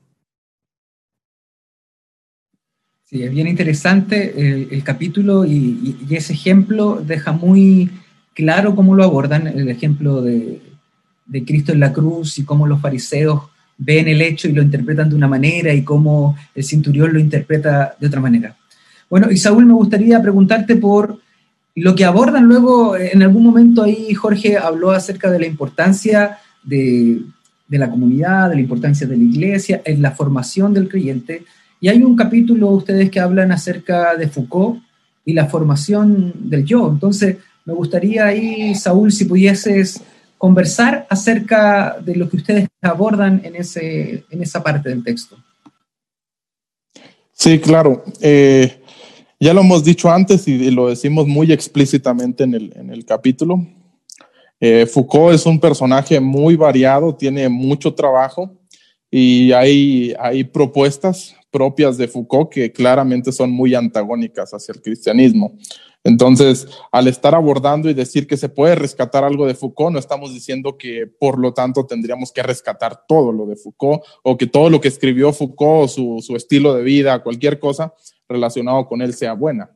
Sí, 3.05 3.22
es 3.22 3.31
bien 3.31 3.46
interesante 3.46 4.72
el, 4.75 4.83
capítulo 4.83 5.44
y, 5.44 5.98
ese 6.11 6.33
ejemplo 6.33 7.03
deja 7.07 7.33
muy 7.33 7.90
claro 8.33 8.75
cómo 8.75 8.94
lo 8.94 9.05
abordan, 9.05 9.46
el 9.46 9.68
ejemplo 9.68 10.22
de, 10.22 10.62
de 11.27 11.44
Cristo 11.44 11.72
en 11.72 11.81
la 11.81 11.92
cruz 11.92 12.38
y 12.38 12.44
cómo 12.44 12.66
los 12.66 12.81
fariseos 12.81 13.42
ven 13.77 14.09
el 14.09 14.22
hecho 14.22 14.48
y 14.48 14.53
lo 14.53 14.62
interpretan 14.62 15.11
de 15.11 15.16
una 15.16 15.29
manera 15.29 15.75
y 15.75 15.83
cómo 15.83 16.37
el 16.55 16.64
cinturón 16.64 17.12
lo 17.12 17.18
interpreta 17.18 17.94
de 18.01 18.07
otra 18.07 18.20
manera. 18.20 18.57
Bueno, 19.11 19.31
y 19.31 19.37
Saúl, 19.37 19.66
me 19.66 19.75
gustaría 19.75 20.22
preguntarte 20.22 20.77
por 20.77 21.18
lo 21.74 21.94
que 21.94 22.04
abordan 22.04 22.44
luego, 22.44 22.96
en 22.96 23.22
algún 23.22 23.44
momento 23.44 23.82
ahí 23.82 24.12
Jorge 24.14 24.58
habló 24.58 24.90
acerca 24.90 25.30
de 25.30 25.38
la 25.38 25.46
importancia 25.46 26.38
de, 26.62 27.22
la 27.68 27.90
comunidad, 27.90 28.50
de 28.50 28.56
la 28.56 28.61
importancia 28.61 29.06
de 29.06 29.16
la 29.16 29.22
iglesia, 29.22 29.80
en 29.85 30.02
la 30.02 30.11
formación 30.11 30.74
del 30.74 30.88
creyente. 30.88 31.44
Y 31.80 31.88
hay 31.88 32.02
un 32.02 32.14
capítulo, 32.14 32.68
ustedes 32.70 33.11
que 33.11 33.20
hablan 33.20 33.52
acerca 33.52 34.16
de 34.16 34.28
Foucault 34.28 34.82
y 35.24 35.32
la 35.32 35.46
formación 35.46 36.35
del 36.37 36.64
yo. 36.64 36.88
Entonces, 36.90 37.38
me 37.64 37.72
gustaría 37.72 38.26
ahí, 38.26 38.74
Saúl, 38.74 39.11
si 39.11 39.24
pudieses 39.24 40.02
conversar 40.37 41.06
acerca 41.08 41.96
de 42.04 42.16
lo 42.16 42.28
que 42.28 42.37
ustedes 42.37 42.68
abordan 42.82 43.40
en, 43.44 43.56
ese, 43.56 44.24
en 44.28 44.42
esa 44.42 44.62
parte 44.62 44.88
del 44.90 45.02
texto. 45.02 45.37
Sí, 47.32 47.58
claro. 47.58 48.04
Eh, 48.20 48.82
ya 49.42 49.52
lo 49.52 49.62
hemos 49.62 49.83
dicho 49.83 50.09
antes 50.09 50.46
y 50.46 50.70
lo 50.70 50.88
decimos 50.88 51.26
muy 51.26 51.50
explícitamente 51.50 52.44
en 52.44 52.55
el, 52.55 52.72
en 52.76 52.90
el 52.90 53.05
capítulo. 53.05 53.66
Eh, 54.61 54.87
Foucault 54.87 55.35
es 55.35 55.44
un 55.46 55.59
personaje 55.59 56.20
muy 56.20 56.55
variado, 56.55 57.16
tiene 57.16 57.48
mucho 57.48 57.92
trabajo 57.92 58.57
y 59.11 59.50
hay, 59.50 60.14
hay 60.20 60.44
propuestas 60.44 61.35
propias 61.50 61.98
de 61.98 62.07
Foucault 62.07 62.52
que 62.52 62.70
claramente 62.70 63.33
son 63.33 63.50
muy 63.50 63.74
antagónicas 63.74 64.52
hacia 64.52 64.74
el 64.74 64.81
cristianismo. 64.81 65.57
Entonces, 66.05 66.68
al 66.92 67.09
estar 67.09 67.35
abordando 67.35 67.90
y 67.90 67.94
decir 67.94 68.28
que 68.28 68.37
se 68.37 68.48
puede 68.48 68.76
rescatar 68.76 69.24
algo 69.24 69.44
de 69.44 69.57
Foucault, 69.57 69.92
no 69.92 69.98
estamos 69.98 70.33
diciendo 70.33 70.78
que 70.78 71.09
por 71.09 71.40
lo 71.40 71.52
tanto 71.52 71.85
tendríamos 71.85 72.31
que 72.31 72.44
rescatar 72.44 73.02
todo 73.09 73.33
lo 73.33 73.46
de 73.46 73.57
Foucault 73.57 74.05
o 74.22 74.37
que 74.37 74.46
todo 74.46 74.70
lo 74.70 74.81
que 74.81 74.87
escribió 74.87 75.33
Foucault, 75.33 75.90
su, 75.90 76.22
su 76.24 76.37
estilo 76.37 76.74
de 76.74 76.85
vida, 76.85 77.24
cualquier 77.24 77.59
cosa 77.59 77.92
relacionado 78.33 78.87
con 78.87 79.01
él 79.03 79.14
sea 79.14 79.35
buena. 79.35 79.71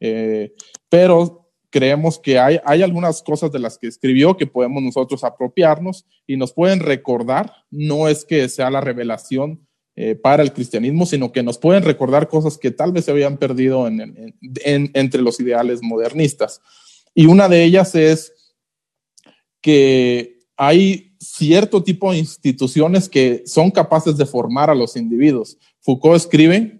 Eh, 0.00 0.52
pero 0.88 1.48
creemos 1.70 2.18
que 2.18 2.38
hay, 2.38 2.58
hay 2.64 2.82
algunas 2.82 3.22
cosas 3.22 3.52
de 3.52 3.60
las 3.60 3.78
que 3.78 3.86
escribió 3.86 4.36
que 4.36 4.46
podemos 4.46 4.82
nosotros 4.82 5.22
apropiarnos 5.22 6.06
y 6.26 6.36
nos 6.36 6.52
pueden 6.52 6.80
recordar, 6.80 7.52
no 7.70 8.08
es 8.08 8.24
que 8.24 8.48
sea 8.48 8.70
la 8.70 8.80
revelación 8.80 9.66
eh, 9.96 10.14
para 10.14 10.42
el 10.42 10.52
cristianismo, 10.52 11.04
sino 11.04 11.30
que 11.30 11.42
nos 11.42 11.58
pueden 11.58 11.82
recordar 11.82 12.28
cosas 12.28 12.56
que 12.56 12.70
tal 12.70 12.92
vez 12.92 13.04
se 13.04 13.10
habían 13.10 13.36
perdido 13.36 13.86
entre 13.86 15.22
los 15.22 15.38
ideales 15.40 15.80
modernistas. 15.82 16.60
Y 17.14 17.26
una 17.26 17.48
de 17.48 17.64
ellas 17.64 17.94
es 17.94 18.32
que 19.60 20.38
hay 20.56 21.16
cierto 21.18 21.82
tipo 21.82 22.12
de 22.12 22.18
instituciones 22.18 23.08
que 23.08 23.42
son 23.46 23.70
capaces 23.70 24.16
de 24.16 24.26
formar 24.26 24.70
a 24.70 24.74
los 24.74 24.96
individuos. 24.96 25.58
Foucault 25.80 26.16
escribe 26.16 26.79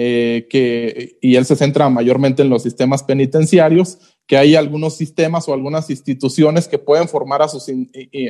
eh, 0.00 0.46
que, 0.48 1.18
y 1.20 1.34
él 1.34 1.44
se 1.44 1.56
centra 1.56 1.88
mayormente 1.88 2.42
en 2.42 2.50
los 2.50 2.62
sistemas 2.62 3.02
penitenciarios, 3.02 3.98
que 4.28 4.36
hay 4.36 4.54
algunos 4.54 4.94
sistemas 4.94 5.48
o 5.48 5.54
algunas 5.54 5.90
instituciones 5.90 6.68
que 6.68 6.78
pueden 6.78 7.08
formar 7.08 7.42
a 7.42 7.48
sus, 7.48 7.66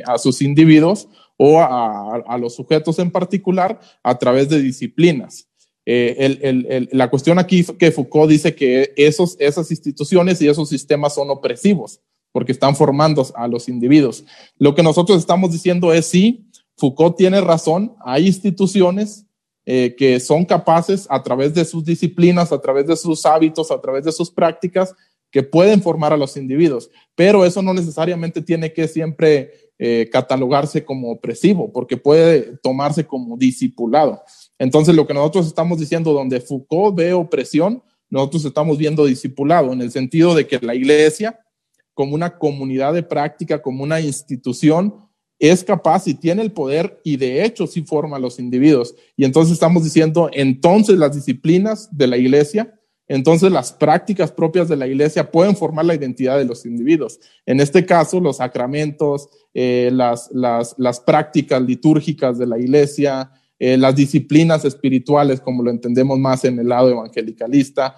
a 0.07 0.17
sus 0.17 0.41
individuos 0.41 1.07
o 1.37 1.59
a, 1.61 2.37
los 2.39 2.55
sujetos 2.55 2.97
en 2.97 3.11
particular 3.11 3.79
a 4.01 4.17
través 4.17 4.49
de 4.49 4.59
disciplinas. 4.59 5.47
Eh, 5.85 6.37
el, 6.41 6.89
la 6.91 7.11
cuestión 7.11 7.37
aquí 7.37 7.63
que 7.77 7.91
Foucault 7.91 8.31
dice 8.31 8.55
que 8.55 8.91
esos, 8.97 9.35
esas 9.37 9.69
instituciones 9.69 10.41
y 10.41 10.47
esos 10.47 10.69
sistemas 10.69 11.13
son 11.13 11.29
opresivos 11.29 12.01
porque 12.31 12.51
están 12.51 12.75
formando 12.75 13.23
a 13.35 13.47
los 13.47 13.69
individuos. 13.69 14.25
Lo 14.57 14.73
que 14.73 14.81
nosotros 14.81 15.19
estamos 15.19 15.51
diciendo 15.51 15.93
es 15.93 16.07
sí, 16.07 16.49
Foucault 16.77 17.15
tiene 17.15 17.41
razón, 17.41 17.95
hay 18.03 18.25
instituciones 18.25 19.27
eh, 19.71 19.93
que 19.95 20.19
son 20.19 20.45
capaces 20.45 21.05
a 21.11 21.21
través 21.21 21.53
de 21.53 21.63
sus 21.63 21.85
disciplinas, 21.85 22.51
a 22.51 22.59
través 22.59 22.87
de 22.87 22.95
sus 22.97 23.23
hábitos, 23.23 23.69
a 23.69 23.79
través 23.79 24.03
de 24.03 24.11
sus 24.11 24.31
prácticas, 24.31 24.95
que 25.29 25.43
pueden 25.43 25.83
formar 25.83 26.11
a 26.11 26.17
los 26.17 26.35
individuos, 26.37 26.89
pero 27.13 27.45
eso 27.45 27.61
no 27.61 27.71
necesariamente 27.71 28.41
tiene 28.41 28.73
que 28.73 28.87
siempre 28.87 29.51
eh, 29.77 30.09
catalogarse 30.11 30.83
como 30.83 31.11
opresivo, 31.11 31.71
porque 31.71 31.97
puede 31.97 32.57
tomarse 32.63 33.05
como 33.05 33.37
discipulado. 33.37 34.23
Entonces, 34.57 34.95
lo 34.95 35.05
que 35.05 35.13
nosotros 35.13 35.45
estamos 35.45 35.77
diciendo, 35.77 36.13
donde 36.13 36.41
Foucault 36.41 36.95
ve 36.97 37.13
opresión, 37.13 37.83
nosotros 38.09 38.45
estamos 38.45 38.75
viendo 38.79 39.05
discipulado, 39.05 39.71
en 39.71 39.81
el 39.81 39.91
sentido 39.91 40.33
de 40.33 40.47
que 40.47 40.57
la 40.63 40.73
iglesia, 40.73 41.41
como 41.93 42.15
una 42.15 42.39
comunidad 42.39 42.95
de 42.95 43.03
práctica, 43.03 43.61
como 43.61 43.83
una 43.83 44.01
institución, 44.01 44.95
es 45.39 45.63
capaz 45.63 46.07
y 46.07 46.13
tiene 46.13 46.41
el 46.41 46.51
poder 46.51 46.99
y 47.03 47.15
de 47.15 47.45
hecho 47.45 47.65
sí 47.65 47.81
forma 47.81 48.17
a 48.17 48.19
los 48.19 48.39
individuos. 48.39 48.93
Y 49.15 49.23
entonces 49.23 49.53
estamos 49.53 49.83
diciendo, 49.83 50.29
entonces 50.33 50.97
las 50.97 51.15
disciplinas 51.15 51.89
de 51.95 52.07
la 52.07 52.17
iglesia, 52.17 52.75
entonces 53.07 53.51
las 53.51 53.71
prácticas 53.71 54.31
propias 54.31 54.67
de 54.67 54.75
la 54.75 54.85
iglesia 54.85 55.31
pueden 55.31 55.55
formar 55.55 55.85
la 55.85 55.95
identidad 55.95 56.37
de 56.37 56.45
los 56.45 56.65
individuos. 56.65 57.19
En 57.45 57.59
este 57.59 57.85
caso, 57.85 58.19
los 58.19 58.37
sacramentos, 58.37 59.29
eh, 59.53 59.89
las, 59.91 60.29
las, 60.31 60.75
las, 60.77 60.99
prácticas 60.99 61.61
litúrgicas 61.61 62.37
de 62.37 62.45
la 62.45 62.59
iglesia, 62.59 63.31
eh, 63.57 63.77
las 63.77 63.95
disciplinas 63.95 64.63
espirituales, 64.63 65.41
como 65.41 65.63
lo 65.63 65.71
entendemos 65.71 66.19
más 66.19 66.45
en 66.45 66.59
el 66.59 66.69
lado 66.69 66.89
evangelicalista, 66.89 67.95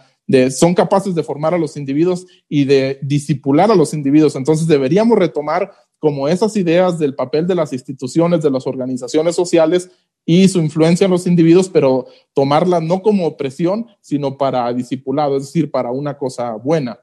son 0.49 0.73
capaces 0.73 1.13
de 1.13 1.23
formar 1.23 1.53
a 1.53 1.57
los 1.57 1.75
individuos 1.75 2.25
y 2.47 2.63
de 2.63 2.99
disipular 3.01 3.69
a 3.69 3.75
los 3.75 3.93
individuos. 3.93 4.35
Entonces 4.37 4.65
deberíamos 4.65 5.17
retomar 5.17 5.71
como 6.01 6.27
esas 6.27 6.57
ideas 6.57 6.97
del 6.97 7.13
papel 7.13 7.45
de 7.45 7.53
las 7.53 7.71
instituciones, 7.73 8.41
de 8.41 8.49
las 8.49 8.65
organizaciones 8.65 9.35
sociales 9.35 9.91
y 10.25 10.47
su 10.47 10.59
influencia 10.59 11.05
en 11.05 11.11
los 11.11 11.27
individuos, 11.27 11.69
pero 11.69 12.07
tomarlas 12.33 12.81
no 12.81 13.03
como 13.03 13.27
opresión, 13.27 13.85
sino 14.01 14.35
para 14.35 14.73
discipulado, 14.73 15.37
es 15.37 15.43
decir, 15.43 15.69
para 15.69 15.91
una 15.91 16.17
cosa 16.17 16.55
buena. 16.55 16.99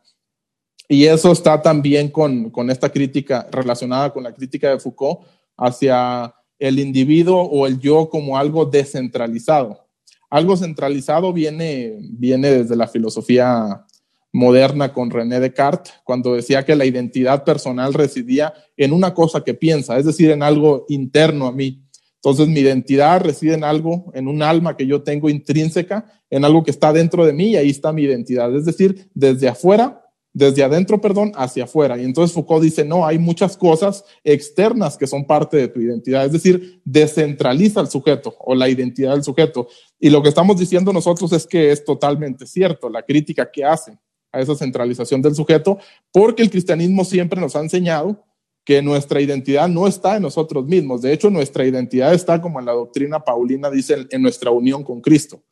Y 0.89 1.05
eso 1.05 1.31
está 1.31 1.63
también 1.63 2.09
con, 2.09 2.51
con 2.51 2.71
esta 2.71 2.91
crítica 2.91 3.47
relacionada 3.53 4.13
con 4.13 4.25
la 4.25 4.35
crítica 4.35 4.71
de 4.71 4.81
Foucault 4.81 5.21
hacia 5.57 6.35
el 6.59 6.81
individuo 6.81 7.43
o 7.43 7.69
el 7.69 7.79
yo 7.79 8.11
como 8.11 8.37
algo 8.37 8.67
descentralizado. 8.67 9.87
Algo 10.29 10.57
centralizado 10.57 11.33
viene, 11.33 11.99
viene 12.01 12.51
desde 12.51 12.75
la 12.75 12.89
filosofía 12.89 13.87
moderna 14.33 14.93
con 14.93 15.11
René 15.11 15.41
Descartes, 15.41 15.95
cuando 16.05 16.35
decía 16.35 16.64
que 16.64 16.77
la 16.77 16.85
identidad 16.85 17.45
personal 17.45 17.95
residía 17.95 18.53
en 18.77 18.93
una 18.93 19.14
cosa 19.14 19.43
que 19.43 19.55
piensa, 19.55 19.99
es 19.99 20.05
decir, 20.05 20.31
en 20.31 20.43
algo 20.43 20.85
interno 20.88 21.47
a 21.47 21.53
mí. 21.53 21.83
Entonces 22.17 22.49
mi 22.49 22.61
identidad 22.61 23.21
reside 23.23 23.55
en 23.55 23.64
algo, 23.64 24.11
en 24.14 24.29
un 24.29 24.43
alma 24.43 24.77
que 24.77 24.87
yo 24.87 25.03
tengo 25.03 25.31
intrínseca, 25.31 26.05
en 26.31 26.45
algo 26.45 26.64
que 26.64 26.73
está 26.73 26.93
dentro 26.93 27.25
de 27.25 27.33
mí 27.33 27.51
y 27.51 27.57
ahí 27.57 27.71
está 27.71 27.93
mi 27.93 28.03
identidad. 28.03 28.55
Es 28.55 28.64
decir, 28.64 29.09
desde 29.14 29.49
afuera, 29.49 30.05
desde 30.33 30.62
adentro, 30.62 31.01
perdón, 31.01 31.33
hacia 31.37 31.64
afuera. 31.64 31.97
Y 31.97 32.05
entonces 32.05 32.35
Foucault 32.35 32.62
dice, 32.62 32.85
no, 32.85 33.07
hay 33.07 33.19
muchas 33.19 33.57
cosas 33.57 34.05
externas 34.25 34.99
que 34.99 35.07
son 35.07 35.27
parte 35.27 35.57
de 35.57 35.69
tu 35.69 35.81
identidad. 35.81 36.27
Es 36.27 36.33
decir, 36.33 36.81
descentraliza 36.85 37.81
el 37.81 37.88
sujeto 37.88 38.35
o 38.41 38.55
la 38.55 38.69
identidad 38.69 39.12
del 39.12 39.25
sujeto. 39.25 39.69
Y 39.99 40.11
lo 40.11 40.21
que 40.21 40.29
estamos 40.29 40.59
diciendo 40.59 40.93
nosotros 40.93 41.33
es 41.33 41.47
que 41.47 41.71
es 41.71 41.85
totalmente 41.85 42.47
cierto, 42.47 42.91
la 42.91 43.03
crítica 43.03 43.49
que 43.51 43.64
hace 43.64 43.97
a 44.33 44.41
esa 44.41 44.55
centralización 44.55 45.23
del 45.23 45.35
sujeto, 45.35 45.79
porque 46.12 46.43
el 46.43 46.51
cristianismo 46.51 47.05
siempre 47.05 47.41
nos 47.41 47.57
ha 47.57 47.61
enseñado 47.61 48.25
que 48.64 48.83
nuestra 48.83 49.21
identidad 49.21 49.67
no 49.69 49.87
está 49.87 50.17
en 50.17 50.23
nosotros 50.23 50.67
mismos. 50.67 51.01
De 51.01 51.12
hecho, 51.12 51.31
nuestra 51.31 51.64
identidad 51.64 52.12
está, 52.12 52.43
como 52.43 52.61
en 52.61 52.67
la 52.67 52.73
doctrina 52.73 53.21
paulina 53.21 53.71
dice, 53.71 54.07
en 54.11 54.21
nuestra 54.21 54.51
unión 54.51 54.85
con 54.85 55.01
Cristo. 55.01 55.43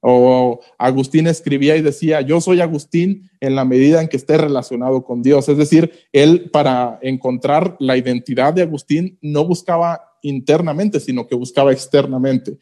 O 0.00 0.60
Agustín 0.76 1.26
escribía 1.26 1.76
y 1.76 1.82
decía, 1.82 2.20
yo 2.20 2.40
soy 2.40 2.60
Agustín 2.60 3.30
en 3.40 3.56
la 3.56 3.64
medida 3.64 4.00
en 4.00 4.08
que 4.08 4.16
esté 4.16 4.36
relacionado 4.36 5.02
con 5.02 5.22
Dios. 5.22 5.48
Es 5.48 5.56
decir, 5.56 5.90
él 6.12 6.50
para 6.50 6.98
encontrar 7.02 7.76
la 7.80 7.96
identidad 7.96 8.52
de 8.52 8.62
Agustín 8.62 9.18
no 9.22 9.44
buscaba 9.44 10.02
internamente, 10.22 11.00
sino 11.00 11.26
que 11.26 11.34
buscaba 11.34 11.72
externamente. 11.72 12.58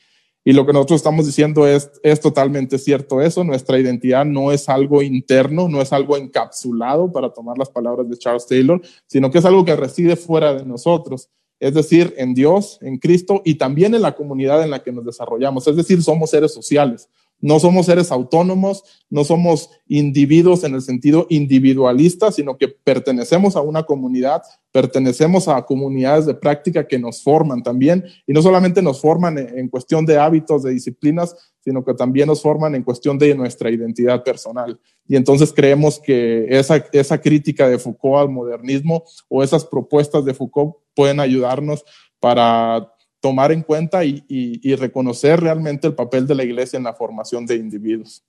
Y 0.49 0.53
lo 0.53 0.65
que 0.65 0.73
nosotros 0.73 0.99
estamos 0.99 1.27
diciendo 1.27 1.67
es, 1.67 1.91
es 2.05 2.21
totalmente 2.21 2.79
cierto 2.79 3.21
eso. 3.21 3.43
Nuestra 3.43 3.81
identidad 3.81 4.25
no 4.25 4.53
es 4.53 4.69
algo 4.69 5.03
interno, 5.03 5.69
no 5.69 5.83
es 5.83 5.93
algo 5.93 6.17
encapsulado, 6.17 7.11
para 7.11 7.31
tomar 7.31 7.59
las 7.59 7.69
palabras 7.69 8.09
de 8.09 8.17
Charles 8.17 8.47
Taylor, 8.47 8.81
sino 9.09 9.29
que 9.33 9.39
es 9.39 9.45
algo 9.45 9.65
que 9.65 9.75
reside 9.75 10.15
fuera 10.15 10.55
de 10.55 10.65
nosotros. 10.65 11.31
Es 11.59 11.75
decir, 11.75 12.15
en 12.17 12.33
Dios, 12.33 12.79
en 12.81 12.99
Cristo 12.99 13.43
y 13.45 13.57
también 13.57 13.97
en 13.97 14.03
la 14.03 14.15
comunidad 14.15 14.63
en 14.63 14.71
la 14.71 14.85
que 14.85 14.93
nos 14.93 15.05
desarrollamos. 15.05 15.67
Es 15.67 15.75
decir, 15.75 16.01
somos 16.01 16.31
seres 16.31 16.55
sociales. 16.55 17.09
No 17.41 17.61
somos 17.61 17.87
seres 17.87 18.11
autónomos, 18.11 18.83
no 19.11 19.25
somos 19.25 19.71
individuos 19.87 20.65
en 20.65 20.75
el 20.75 20.83
sentido 20.83 21.27
individualista, 21.29 22.33
sino 22.33 22.57
que 22.57 22.69
pertenecemos 22.69 23.57
a 23.57 23.61
una 23.61 23.83
comunidad, 23.83 24.43
pertenecemos 24.73 25.47
a 25.49 25.65
comunidades 25.65 26.27
de 26.27 26.35
práctica 26.35 26.87
que 26.87 26.99
nos 26.99 27.23
forman 27.23 27.63
también, 27.63 28.05
y 28.27 28.33
no 28.33 28.43
solamente 28.43 28.81
nos 28.81 29.01
forman 29.01 29.39
en 29.39 29.69
cuestión 29.69 30.07
de 30.07 30.19
hábitos, 30.19 30.63
de 30.63 30.73
disciplinas, 30.73 31.37
sino 31.61 31.85
que 31.85 31.95
también 31.95 32.29
nos 32.29 32.43
forman 32.43 32.75
en 32.75 32.85
cuestión 32.85 33.19
de 33.19 33.35
nuestra 33.35 33.71
identidad 33.71 34.23
personal. 34.23 34.79
Y 35.09 35.17
entonces 35.17 35.53
creemos 35.53 35.99
que 35.99 36.47
esa, 36.49 37.21
crítica 37.21 37.69
de 37.69 37.79
Foucault 37.79 38.23
al 38.23 38.29
modernismo 38.29 39.05
o 39.29 39.43
esas 39.43 39.65
propuestas 39.65 40.25
de 40.25 40.33
Foucault 40.33 40.77
pueden 40.95 41.21
ayudarnos 41.21 41.85
para 42.21 42.93
tomar 43.27 43.51
en 43.51 43.63
cuenta 43.63 44.05
y, 44.05 44.77
reconocer 44.77 45.41
realmente 45.41 45.89
el 45.89 45.95
papel 45.95 46.29
de 46.29 46.37
la 46.37 46.45
iglesia 46.45 46.77
en 46.77 46.85
la 46.85 46.93
formación 46.93 47.45
de 47.45 47.57
individuos. 47.57 48.23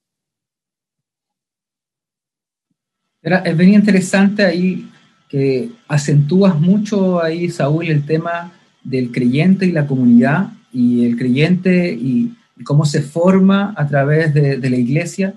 es 3.21 3.55
bien 3.57 3.75
interesante 3.75 4.43
ahí 4.43 4.89
que 5.29 5.69
acentúas 5.87 6.59
mucho 6.59 7.21
ahí, 7.21 7.47
Saúl, 7.51 7.89
el 7.89 8.07
tema 8.07 8.53
del 8.83 9.11
creyente 9.11 9.67
y 9.67 9.71
la 9.71 9.85
comunidad, 9.85 10.49
y 10.73 11.05
el 11.05 11.15
creyente 11.15 11.93
y, 11.93 12.33
cómo 12.63 12.83
se 12.85 13.03
forma 13.03 13.75
a 13.77 13.87
través 13.87 14.33
de, 14.33 14.57
de, 14.57 14.69
la 14.71 14.77
iglesia. 14.77 15.35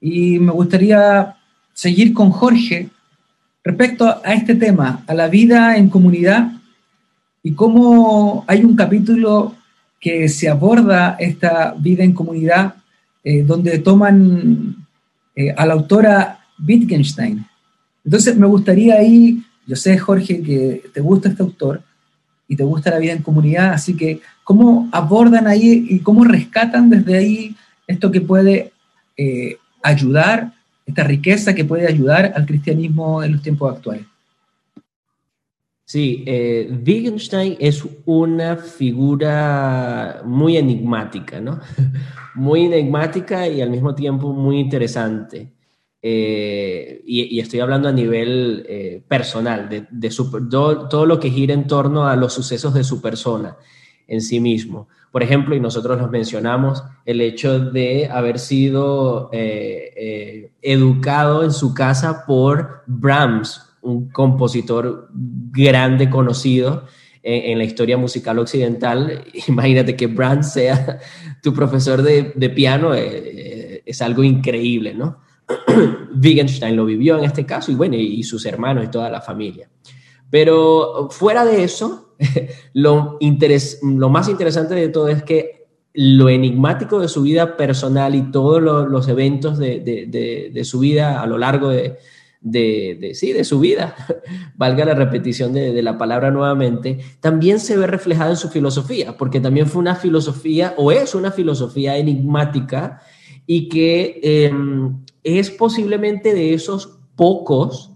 Y 0.00 0.38
me 0.38 0.52
gustaría 0.52 1.36
seguir 1.74 2.14
con 2.14 2.30
Jorge 2.30 2.88
respecto 3.62 4.06
a 4.24 4.32
este 4.32 4.54
tema, 4.54 5.04
a 5.06 5.12
la 5.12 5.28
vida 5.28 5.76
en 5.76 5.90
comunidad 5.90 6.59
y 7.42 7.52
cómo 7.52 8.44
hay 8.46 8.64
un 8.64 8.76
capítulo 8.76 9.54
que 10.00 10.28
se 10.28 10.48
aborda 10.48 11.16
esta 11.18 11.74
vida 11.78 12.04
en 12.04 12.12
comunidad 12.12 12.74
eh, 13.22 13.42
donde 13.42 13.78
toman 13.78 14.86
eh, 15.36 15.52
a 15.56 15.66
la 15.66 15.74
autora 15.74 16.40
Wittgenstein. 16.66 17.44
Entonces 18.04 18.36
me 18.36 18.46
gustaría 18.46 18.94
ahí, 18.94 19.42
yo 19.66 19.76
sé 19.76 19.98
Jorge 19.98 20.42
que 20.42 20.82
te 20.92 21.00
gusta 21.00 21.28
este 21.28 21.42
autor 21.42 21.82
y 22.48 22.56
te 22.56 22.64
gusta 22.64 22.90
la 22.90 22.98
vida 22.98 23.12
en 23.12 23.22
comunidad, 23.22 23.72
así 23.72 23.94
que 23.94 24.20
cómo 24.42 24.88
abordan 24.90 25.46
ahí 25.46 25.86
y 25.88 26.00
cómo 26.00 26.24
rescatan 26.24 26.90
desde 26.90 27.16
ahí 27.16 27.56
esto 27.86 28.10
que 28.10 28.20
puede 28.20 28.72
eh, 29.16 29.58
ayudar, 29.82 30.52
esta 30.86 31.04
riqueza 31.04 31.54
que 31.54 31.64
puede 31.64 31.86
ayudar 31.86 32.32
al 32.34 32.46
cristianismo 32.46 33.22
en 33.22 33.32
los 33.32 33.42
tiempos 33.42 33.74
actuales. 33.74 34.06
Sí, 35.92 36.22
eh, 36.24 36.70
Wittgenstein 36.86 37.56
es 37.58 37.82
una 38.04 38.56
figura 38.56 40.22
muy 40.24 40.56
enigmática, 40.56 41.40
¿no? 41.40 41.58
muy 42.36 42.66
enigmática 42.66 43.48
y 43.48 43.60
al 43.60 43.70
mismo 43.70 43.92
tiempo 43.92 44.32
muy 44.32 44.60
interesante. 44.60 45.52
Eh, 46.00 47.02
y, 47.04 47.40
estoy 47.40 47.58
hablando 47.58 47.88
a 47.88 47.92
nivel 47.92 48.64
eh, 48.68 49.02
personal, 49.08 49.68
de, 49.68 50.10
todo, 50.48 51.06
lo 51.06 51.18
que 51.18 51.28
gira 51.28 51.54
en 51.54 51.66
torno 51.66 52.06
a 52.06 52.14
los 52.14 52.34
sucesos 52.34 52.72
de 52.72 52.84
su 52.84 53.02
persona 53.02 53.56
en 54.06 54.20
sí 54.20 54.38
mismo. 54.38 54.86
Por 55.10 55.24
ejemplo, 55.24 55.56
y 55.56 55.60
nosotros 55.60 55.98
los 55.98 56.08
mencionamos, 56.08 56.84
el 57.04 57.20
hecho 57.20 57.58
de 57.58 58.06
haber 58.06 58.38
sido 58.38 59.28
eh, 59.32 60.52
educado 60.62 61.42
en 61.42 61.50
su 61.50 61.74
casa 61.74 62.26
por 62.26 62.84
Brahms, 62.86 63.69
un 63.82 64.10
compositor 64.10 65.08
grande, 65.12 66.10
conocido 66.10 66.84
en, 67.22 67.58
la 67.58 67.64
historia 67.64 67.96
musical 67.96 68.38
occidental. 68.38 69.24
Imagínate 69.48 69.96
que 69.96 70.06
Brahms 70.06 70.52
sea 70.52 70.98
tu 71.42 71.52
profesor 71.52 72.02
de, 72.02 72.50
piano, 72.50 72.94
eh, 72.94 73.08
eh, 73.08 73.82
es 73.86 74.02
algo 74.02 74.22
increíble, 74.22 74.94
¿no? 74.94 75.20
Wittgenstein 76.22 76.76
lo 76.76 76.84
vivió 76.84 77.18
en 77.18 77.24
este 77.24 77.44
caso 77.44 77.72
y 77.72 77.74
bueno, 77.74 77.96
y 77.96 78.22
sus 78.22 78.46
hermanos 78.46 78.84
y 78.84 78.88
toda 78.88 79.10
la 79.10 79.20
familia. 79.20 79.68
Pero 80.30 81.08
fuera 81.10 81.44
de 81.44 81.64
eso, 81.64 82.14
lo, 82.74 83.18
lo 83.20 84.08
más 84.08 84.28
interesante 84.28 84.74
de 84.74 84.88
todo 84.88 85.08
es 85.08 85.22
que 85.24 85.60
lo 85.92 86.28
enigmático 86.28 87.00
de 87.00 87.08
su 87.08 87.22
vida 87.22 87.56
personal 87.56 88.14
y 88.14 88.30
todos 88.30 88.62
los 88.62 89.08
eventos 89.08 89.58
de, 89.58 89.80
de, 89.80 90.64
su 90.64 90.78
vida 90.78 91.20
a 91.20 91.26
lo 91.26 91.36
largo 91.36 91.70
de, 91.70 91.98
de, 92.40 93.12
sí, 93.14 93.32
de 93.32 93.44
su 93.44 93.60
vida, 93.60 93.94
valga 94.56 94.84
la 94.84 94.94
repetición 94.94 95.52
de, 95.52 95.82
la 95.82 95.98
palabra 95.98 96.30
nuevamente, 96.30 96.98
también 97.20 97.60
se 97.60 97.76
ve 97.76 97.86
reflejada 97.86 98.30
en 98.30 98.36
su 98.36 98.48
filosofía, 98.48 99.16
porque 99.16 99.40
también 99.40 99.66
fue 99.66 99.80
una 99.80 99.94
filosofía 99.94 100.74
o 100.76 100.92
es 100.92 101.14
una 101.14 101.30
filosofía 101.30 101.96
enigmática 101.96 103.02
y 103.46 103.68
que 103.68 104.20
em, 104.22 105.04
es 105.22 105.50
posiblemente 105.50 106.34
de 106.34 106.54
esos 106.54 106.98
pocos 107.16 107.92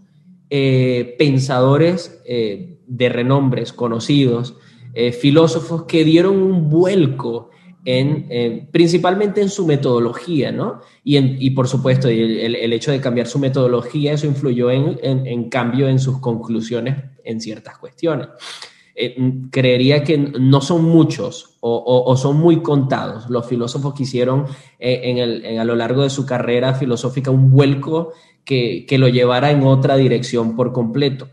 eh, 0.51 1.15
pensadores 1.19 2.21
eh, 2.27 2.79
de 2.87 3.09
renombres 3.09 3.73
conocidos, 3.73 4.57
eh, 4.93 5.13
filósofos 5.13 5.85
que 5.85 6.05
dieron 6.05 6.43
un 6.43 6.69
vuelco 6.69 7.51
en, 7.85 8.68
principalmente 8.70 9.40
en 9.40 9.49
su 9.49 9.66
metodología, 9.66 10.51
¿no? 10.53 10.81
Y, 11.03 11.51
por 11.51 11.68
supuesto, 11.68 12.09
el, 12.09 12.73
hecho 12.73 12.90
de 12.90 13.01
cambiar 13.01 13.27
su 13.27 13.38
metodología, 13.38 14.12
eso 14.12 14.27
influyó 14.27 14.70
en, 14.70 15.49
cambio 15.51 15.88
en 15.88 15.99
sus 15.99 16.18
conclusiones 16.18 16.97
en 17.25 17.40
ciertas 17.40 17.79
cuestiones. 17.79 18.29
Eh, 18.97 19.16
creería 19.51 20.05
que 20.05 20.16
no 20.16 20.61
son 20.61 20.85
muchos 20.85 21.57
o, 21.61 22.16
son 22.16 22.38
muy 22.38 22.62
contados 22.62 23.29
los 23.29 23.44
filósofos 23.44 23.92
que 23.92 24.05
hicieron 24.05 24.44
eh, 24.79 25.59
a 25.59 25.64
lo 25.64 25.75
largo 25.75 26.03
de 26.03 26.11
su 26.11 26.25
carrera 26.25 26.75
filosófica 26.75 27.33
un 27.33 27.51
vuelco 27.51 28.12
que, 28.44 28.87
lo 28.99 29.09
llevara 29.09 29.51
en 29.51 29.62
otra 29.64 29.97
dirección 29.97 30.57
por 30.57 30.73
completo. 30.73 31.29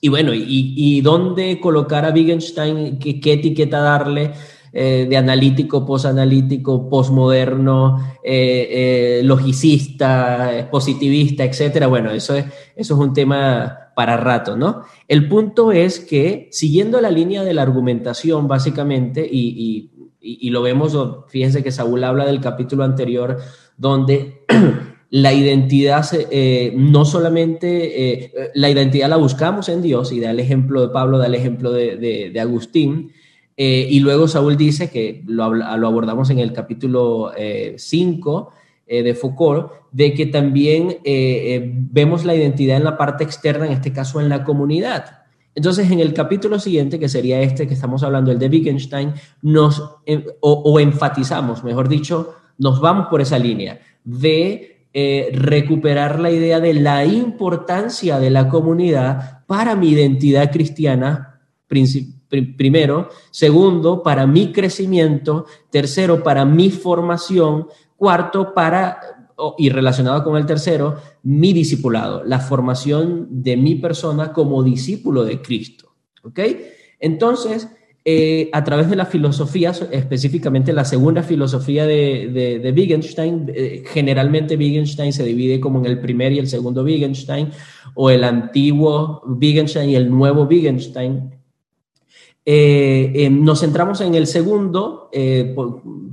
Y 0.00 0.08
bueno, 0.08 0.32
¿y, 0.34 1.00
dónde 1.02 1.60
colocar 1.60 2.04
a 2.04 2.10
Wittgenstein? 2.10 2.98
¿Qué, 2.98 3.20
qué 3.20 3.34
etiqueta 3.34 3.80
darle? 3.80 4.32
Eh, 4.74 5.06
de 5.06 5.18
analítico, 5.18 5.84
posanalítico, 5.84 6.88
posmoderno, 6.88 8.16
eh, 8.24 8.68
eh, 8.70 9.22
logicista, 9.22 10.66
positivista, 10.70 11.44
etcétera. 11.44 11.88
Bueno, 11.88 12.10
eso 12.10 12.34
es, 12.34 12.46
eso 12.74 12.94
es 12.94 13.00
un 13.00 13.12
tema 13.12 13.90
para 13.94 14.16
rato, 14.16 14.56
¿no? 14.56 14.80
El 15.08 15.28
punto 15.28 15.72
es 15.72 16.00
que, 16.00 16.48
siguiendo 16.52 17.02
la 17.02 17.10
línea 17.10 17.44
de 17.44 17.52
la 17.52 17.60
argumentación, 17.60 18.48
básicamente, 18.48 19.28
y, 19.30 19.90
lo 20.48 20.62
vemos, 20.62 20.96
fíjense 21.28 21.62
que 21.62 21.70
Saúl 21.70 22.02
habla 22.02 22.24
del 22.24 22.40
capítulo 22.40 22.84
anterior, 22.84 23.36
donde 23.76 24.46
la 25.10 25.34
identidad, 25.34 26.06
no 26.74 27.04
solamente, 27.04 28.32
la 28.54 28.70
identidad 28.70 29.10
la 29.10 29.16
buscamos 29.16 29.68
en 29.68 29.82
Dios, 29.82 30.12
y 30.12 30.20
da 30.20 30.30
el 30.30 30.40
ejemplo 30.40 30.80
de 30.80 30.88
Pablo, 30.88 31.18
da 31.18 31.26
el 31.26 31.34
ejemplo 31.34 31.72
de 31.72 32.40
Agustín, 32.40 33.12
eh, 33.56 33.86
y 33.90 34.00
luego 34.00 34.28
Saúl 34.28 34.56
dice, 34.56 34.90
que 34.90 35.22
lo, 35.26 35.44
abordamos 35.44 36.30
en 36.30 36.38
el 36.38 36.52
capítulo 36.52 37.32
5 37.76 38.52
eh, 38.86 38.98
eh, 38.98 39.02
de 39.02 39.14
Foucault, 39.14 39.70
de 39.90 40.14
que 40.14 40.26
también 40.26 40.98
vemos 41.90 42.24
la 42.24 42.34
identidad 42.34 42.78
en 42.78 42.84
la 42.84 42.96
parte 42.96 43.24
externa, 43.24 43.66
en 43.66 43.72
este 43.72 43.92
caso 43.92 44.20
en 44.20 44.28
la 44.28 44.44
comunidad. 44.44 45.18
Entonces, 45.54 45.90
en 45.90 46.00
el 46.00 46.14
capítulo 46.14 46.58
siguiente, 46.58 46.98
que 46.98 47.10
sería 47.10 47.42
este 47.42 47.66
que 47.66 47.74
estamos 47.74 48.02
hablando, 48.02 48.32
el 48.32 48.38
de 48.38 48.48
Wittgenstein, 48.48 49.12
nos, 49.42 49.82
o, 50.40 50.80
enfatizamos, 50.80 51.62
mejor 51.62 51.88
dicho, 51.90 52.34
nos 52.56 52.80
vamos 52.80 53.08
por 53.08 53.20
esa 53.20 53.38
línea 53.38 53.80
de 54.02 54.68
recuperar 55.32 56.20
la 56.20 56.30
idea 56.30 56.60
de 56.60 56.74
la 56.74 57.04
importancia 57.04 58.18
de 58.18 58.30
la 58.30 58.48
comunidad 58.48 59.44
para 59.46 59.74
mi 59.74 59.90
identidad 59.90 60.50
cristiana 60.50 61.40
principal 61.66 62.21
primero, 62.56 63.08
segundo, 63.30 64.02
para 64.02 64.26
mi 64.26 64.52
crecimiento, 64.52 65.46
tercero, 65.70 66.22
para 66.22 66.44
mi 66.44 66.70
formación, 66.70 67.68
cuarto, 67.96 68.54
para, 68.54 69.00
y 69.58 69.68
relacionado 69.68 70.24
con 70.24 70.36
el 70.36 70.46
tercero, 70.46 70.96
mi 71.22 71.52
discipulado, 71.52 72.24
la 72.24 72.40
formación 72.40 73.28
de 73.30 73.56
mi 73.56 73.76
persona 73.76 74.32
como 74.32 74.62
discípulo 74.62 75.24
de 75.24 75.40
Cristo. 75.42 75.92
¿Ok? 76.22 76.40
Entonces, 77.00 77.68
eh, 78.04 78.50
a 78.52 78.64
través 78.64 78.90
de 78.90 78.96
la 78.96 79.06
filosofía, 79.06 79.72
específicamente 79.92 80.72
la 80.72 80.84
segunda 80.84 81.22
filosofía 81.22 81.86
de, 81.86 82.60
de, 82.60 82.72
Wittgenstein, 82.72 83.52
eh, 83.54 83.84
generalmente 83.86 84.56
Wittgenstein 84.56 85.12
se 85.12 85.22
divide 85.22 85.60
como 85.60 85.78
en 85.78 85.86
el 85.86 86.00
primer 86.00 86.32
y 86.32 86.40
el 86.40 86.48
segundo 86.48 86.82
Wittgenstein, 86.82 87.50
o 87.94 88.10
el 88.10 88.24
antiguo 88.24 89.22
Wittgenstein 89.24 89.90
y 89.90 89.94
el 89.94 90.10
nuevo 90.10 90.44
Wittgenstein. 90.44 91.30
Eh, 92.44 93.12
eh, 93.14 93.30
nos 93.30 93.60
centramos 93.60 94.00
en 94.00 94.16
el 94.16 94.26
segundo, 94.26 95.08
eh, 95.12 95.54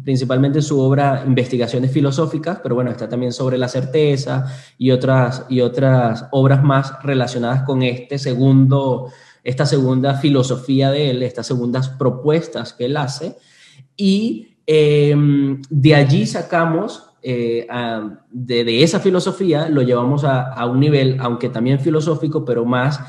principalmente 0.03 0.61
su 0.61 0.79
obra 0.79 1.23
Investigaciones 1.25 1.91
Filosóficas, 1.91 2.59
pero 2.61 2.75
bueno, 2.75 2.91
está 2.91 3.09
también 3.09 3.33
sobre 3.33 3.57
la 3.57 3.67
certeza 3.67 4.45
y 4.77 4.91
otras, 4.91 5.45
y 5.49 5.61
otras 5.61 6.27
obras 6.31 6.63
más 6.63 7.01
relacionadas 7.01 7.63
con 7.63 7.81
este 7.81 8.19
segundo, 8.19 9.11
esta 9.43 9.65
segunda 9.65 10.15
filosofía 10.15 10.91
de 10.91 11.09
él, 11.09 11.23
estas 11.23 11.47
segundas 11.47 11.89
propuestas 11.89 12.73
que 12.73 12.85
él 12.85 12.97
hace. 12.97 13.35
Y 13.97 14.57
em, 14.67 15.59
de 15.69 15.95
allí 15.95 16.27
sacamos, 16.27 17.05
de, 17.21 18.83
esa 18.83 18.99
filosofía, 18.99 19.67
lo 19.67 19.81
llevamos 19.81 20.23
a, 20.23 20.53
a 20.53 20.65
un 20.67 20.79
nivel, 20.79 21.17
aunque 21.19 21.49
también 21.49 21.79
filosófico, 21.79 22.45
pero 22.45 22.65
más 22.65 23.01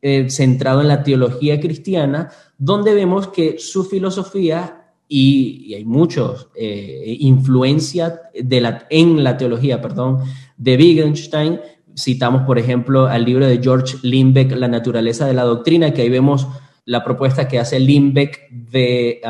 eh, 0.00 0.30
centrado 0.30 0.80
en 0.80 0.88
la 0.88 1.02
teología 1.02 1.58
cristiana, 1.58 2.30
donde 2.56 2.94
vemos 2.94 3.28
que 3.28 3.58
su 3.58 3.84
filosofía, 3.84 4.92
y, 5.08 5.74
hay 5.74 5.84
muchos, 5.84 6.48
eh, 6.54 7.16
influencia 7.18 8.20
en 8.32 9.24
la 9.24 9.36
teología, 9.36 9.80
perdón, 9.80 10.18
de 10.56 10.76
Wittgenstein, 10.76 11.60
citamos 11.96 12.42
por 12.42 12.58
ejemplo 12.58 13.06
al 13.06 13.24
libro 13.24 13.46
de 13.46 13.58
George 13.60 13.96
Limbeck, 14.02 14.52
La 14.52 14.68
naturaleza 14.68 15.26
de 15.26 15.34
la 15.34 15.42
doctrina, 15.42 15.92
que 15.92 16.02
ahí 16.02 16.10
vemos 16.10 16.46
la 16.84 17.02
propuesta 17.02 17.48
que 17.48 17.58
hace 17.58 17.80
Limbeck 17.80 18.50
de, 18.50 19.20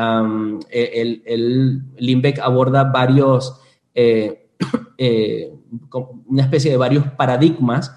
el, 0.69 1.23
el, 1.25 2.33
aborda 2.41 2.83
varios, 2.83 3.59
eh, 3.95 4.49
una 6.27 6.43
especie 6.43 6.71
de 6.71 6.77
varios 6.77 7.05
paradigmas 7.17 7.91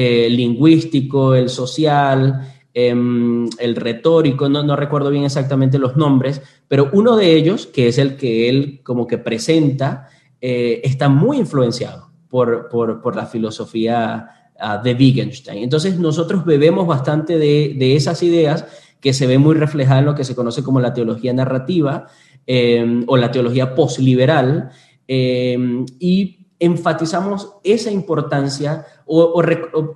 eh, 0.00 0.30
lingüístico, 0.30 1.34
el 1.34 1.48
social, 1.48 2.48
em, 2.72 3.48
el 3.58 3.74
retórico, 3.74 4.48
no, 4.48 4.76
recuerdo 4.76 5.10
bien 5.10 5.24
exactamente 5.24 5.76
los 5.76 5.96
nombres, 5.96 6.40
pero 6.68 6.88
uno 6.92 7.16
de 7.16 7.34
ellos, 7.34 7.66
que 7.66 7.88
es 7.88 7.98
el 7.98 8.16
que 8.16 8.48
él 8.48 8.80
como 8.84 9.08
que 9.08 9.18
presenta, 9.18 10.08
eh, 10.40 10.82
está 10.84 11.08
muy 11.08 11.38
influenciado 11.38 12.12
por, 12.28 13.16
la 13.16 13.26
filosofía 13.26 14.52
de 14.84 14.94
Wittgenstein. 14.94 15.64
Entonces 15.64 15.98
nosotros 15.98 16.44
bebemos 16.44 16.86
bastante 16.86 17.36
de, 17.36 17.96
esas 17.96 18.22
ideas 18.22 18.66
que 19.00 19.12
se 19.12 19.26
ven 19.26 19.40
muy 19.40 19.56
reflejadas 19.56 19.98
en 19.98 20.06
lo 20.06 20.14
que 20.14 20.22
se 20.22 20.36
conoce 20.36 20.62
como 20.62 20.78
la 20.78 20.94
teología 20.94 21.32
narrativa 21.32 22.06
eh, 22.46 23.02
o 23.08 23.16
la 23.16 23.32
teología 23.32 23.74
posliberal 23.74 24.70
eh, 25.08 25.58
y 25.98 26.37
enfatizamos 26.60 27.54
esa 27.62 27.90
importancia 27.90 28.84
o, 29.06 29.42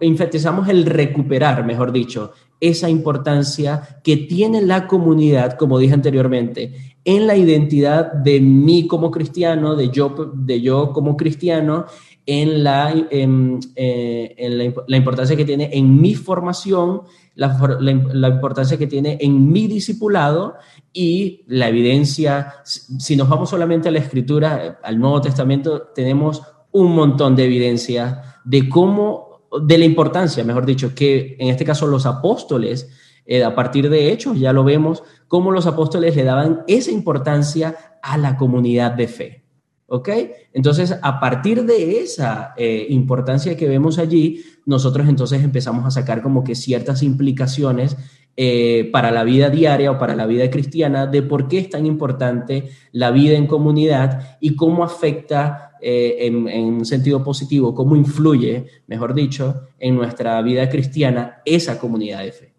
enfatizamos 0.01 0.69
el 0.69 0.87
recuperar, 0.87 1.65
mejor 1.67 1.93
dicho, 1.93 2.33
esa 2.61 2.89
importancia 2.89 3.99
que 4.05 4.17
tiene 4.17 4.63
la 4.63 4.87
comunidad, 4.87 5.57
como 5.59 5.79
dije 5.79 5.95
anteriormente, 5.95 6.97
en 7.05 7.27
la 7.27 7.37
identidad 7.37 8.13
de 8.13 8.41
mí 8.41 8.87
como 8.87 9.11
cristiano, 9.11 9.75
de 9.75 9.91
yo, 9.91 10.33
de 10.35 10.61
yo 10.61 10.93
como 10.93 11.17
cristiano 11.17 11.87
en 12.25 12.63
la, 12.63 12.95
eh, 13.11 14.75
la, 14.87 14.97
importancia 14.97 15.37
que 15.37 15.45
tiene 15.45 15.71
en 15.73 16.01
mi 16.01 16.15
formación, 16.15 17.03
la, 17.35 18.29
importancia 18.29 18.79
que 18.79 18.87
tiene 18.87 19.19
en 19.21 19.51
mi 19.51 19.67
discipulado 19.67 20.55
y 20.93 21.43
la 21.49 21.69
evidencia. 21.69 22.55
Si 22.65 23.17
nos 23.17 23.29
vamos 23.29 23.51
solamente 23.51 23.89
a 23.89 23.93
la 23.93 23.99
escritura, 23.99 24.79
al 24.83 25.01
Nuevo 25.01 25.21
Testamento, 25.21 25.83
tenemos 25.95 26.43
un 26.73 26.95
montón 26.95 27.37
de 27.37 27.45
evidencia 27.45 28.41
de 28.45 28.69
cómo, 28.69 29.43
de 29.63 29.79
la 29.79 29.85
importancia, 29.85 30.45
mejor 30.45 30.67
dicho, 30.67 30.95
que 30.95 31.37
en 31.39 31.49
este 31.49 31.65
caso 31.65 31.87
los 31.87 32.07
apóstoles, 32.07 32.91
eh, 33.25 33.45
a 33.45 33.55
partir 33.55 33.89
de 33.89 34.11
hechos, 34.13 34.39
ya 34.39 34.53
lo 34.53 34.65
vemos, 34.65 35.03
cómo 35.29 35.53
los 35.53 35.67
apóstoles 35.67 36.17
le 36.17 36.25
daban 36.25 36.65
esa 36.67 36.91
importancia 36.91 37.77
a 38.03 38.19
la 38.19 38.37
comunidad 38.37 38.93
de 38.93 39.09
fe. 39.09 39.43
¿Ok? 39.87 40.09
Entonces, 40.55 40.99
a 41.03 41.21
partir 41.21 41.65
de 41.67 42.01
esa 42.01 42.55
eh, 42.57 42.87
importancia 42.89 43.59
que 43.59 43.69
vemos 43.69 43.99
allí, 43.99 44.43
nosotros 44.65 45.07
entonces 45.07 45.45
empezamos 45.45 45.85
a 45.85 45.91
sacar 45.91 46.23
como 46.23 46.43
que 46.45 46.55
ciertas 46.55 47.03
implicaciones 47.03 47.99
eh, 48.35 48.89
para 48.91 49.11
la 49.11 49.25
vida 49.25 49.51
diaria 49.51 49.91
o 49.91 49.99
para 49.99 50.17
la 50.17 50.25
vida 50.25 50.49
cristiana 50.49 51.07
de 51.07 51.21
por 51.21 51.49
qué 51.49 51.59
es 51.59 51.69
tan 51.69 51.85
importante 51.85 52.71
la 52.91 53.11
vida 53.11 53.37
en 53.37 53.47
comunidad 53.47 54.39
y 54.41 54.57
cómo 54.57 54.85
afecta 54.85 55.72
eh, 55.85 56.27
en, 56.27 56.47
un 56.47 56.87
sentido 56.87 57.25
positivo, 57.25 57.75
cómo 57.75 57.97
influye, 57.97 58.67
mejor 58.87 59.15
dicho, 59.15 59.67
en 59.81 59.97
nuestra 59.97 60.41
vida 60.41 60.69
cristiana 60.69 61.43
esa 61.45 61.77
comunidad 61.81 62.23
de 62.23 62.31
fe. 62.31 62.53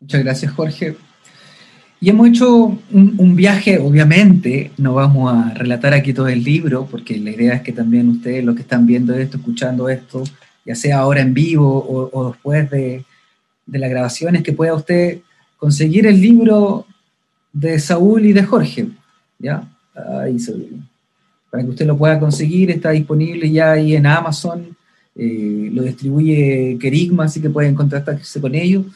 Muchas 0.00 0.24
gracias, 0.24 0.52
Jorge. 0.52 0.96
Y 2.00 2.10
hemos 2.10 2.26
hecho 2.30 2.76
un, 2.90 3.36
viaje, 3.36 3.78
obviamente, 3.78 4.72
no 4.78 4.94
vamos 4.94 5.32
a 5.32 5.54
relatar 5.54 5.94
aquí 5.94 6.12
todo 6.12 6.26
el 6.26 6.42
libro, 6.42 6.88
porque 6.90 7.16
la 7.18 7.30
idea 7.30 7.54
es 7.54 7.62
que 7.62 7.70
también 7.70 8.08
ustedes, 8.08 8.44
los 8.44 8.56
que 8.56 8.62
están 8.62 8.84
viendo 8.84 9.14
esto, 9.14 9.36
escuchando 9.36 9.88
esto, 9.88 10.24
ya 10.66 10.74
sea 10.74 10.98
ahora 10.98 11.20
en 11.20 11.34
vivo 11.34 12.10
o, 12.12 12.32
después 12.32 12.68
de, 12.68 13.04
de 13.64 13.78
las 13.78 13.90
grabaciones, 13.90 14.42
que 14.42 14.52
pueda 14.52 14.74
usted 14.74 15.20
conseguir 15.56 16.08
el 16.08 16.20
libro 16.20 16.84
de 17.52 17.78
Saúl 17.78 18.26
y 18.26 18.32
de 18.32 18.42
Jorge, 18.42 18.88
¿ya? 19.42 19.68
Ahí, 19.94 20.38
para 21.50 21.64
que 21.64 21.70
usted 21.70 21.86
lo 21.86 21.98
pueda 21.98 22.18
conseguir, 22.18 22.70
está 22.70 22.90
disponible 22.90 23.50
ya 23.50 23.72
ahí 23.72 23.94
en 23.94 24.06
Amazon, 24.06 24.74
eh, 25.14 25.68
lo 25.70 25.82
distribuye 25.82 26.78
Kerigma, 26.80 27.24
así 27.24 27.42
que 27.42 27.50
pueden 27.50 27.74
contactarse 27.74 28.40
con 28.40 28.54
ellos. 28.54 28.86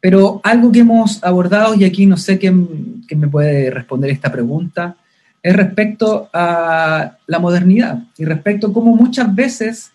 Pero 0.00 0.40
algo 0.42 0.72
que 0.72 0.80
hemos 0.80 1.22
abordado, 1.22 1.74
y 1.74 1.84
aquí 1.84 2.06
no 2.06 2.16
sé 2.16 2.38
quién, 2.38 3.04
me 3.14 3.28
puede 3.28 3.70
responder 3.70 4.10
esta 4.10 4.32
pregunta, 4.32 4.96
es 5.42 5.54
respecto 5.54 6.30
a 6.32 7.18
la 7.26 7.38
modernidad 7.38 8.02
y 8.16 8.24
respecto 8.24 8.68
a 8.68 8.72
cómo 8.72 8.96
muchas 8.96 9.34
veces 9.34 9.90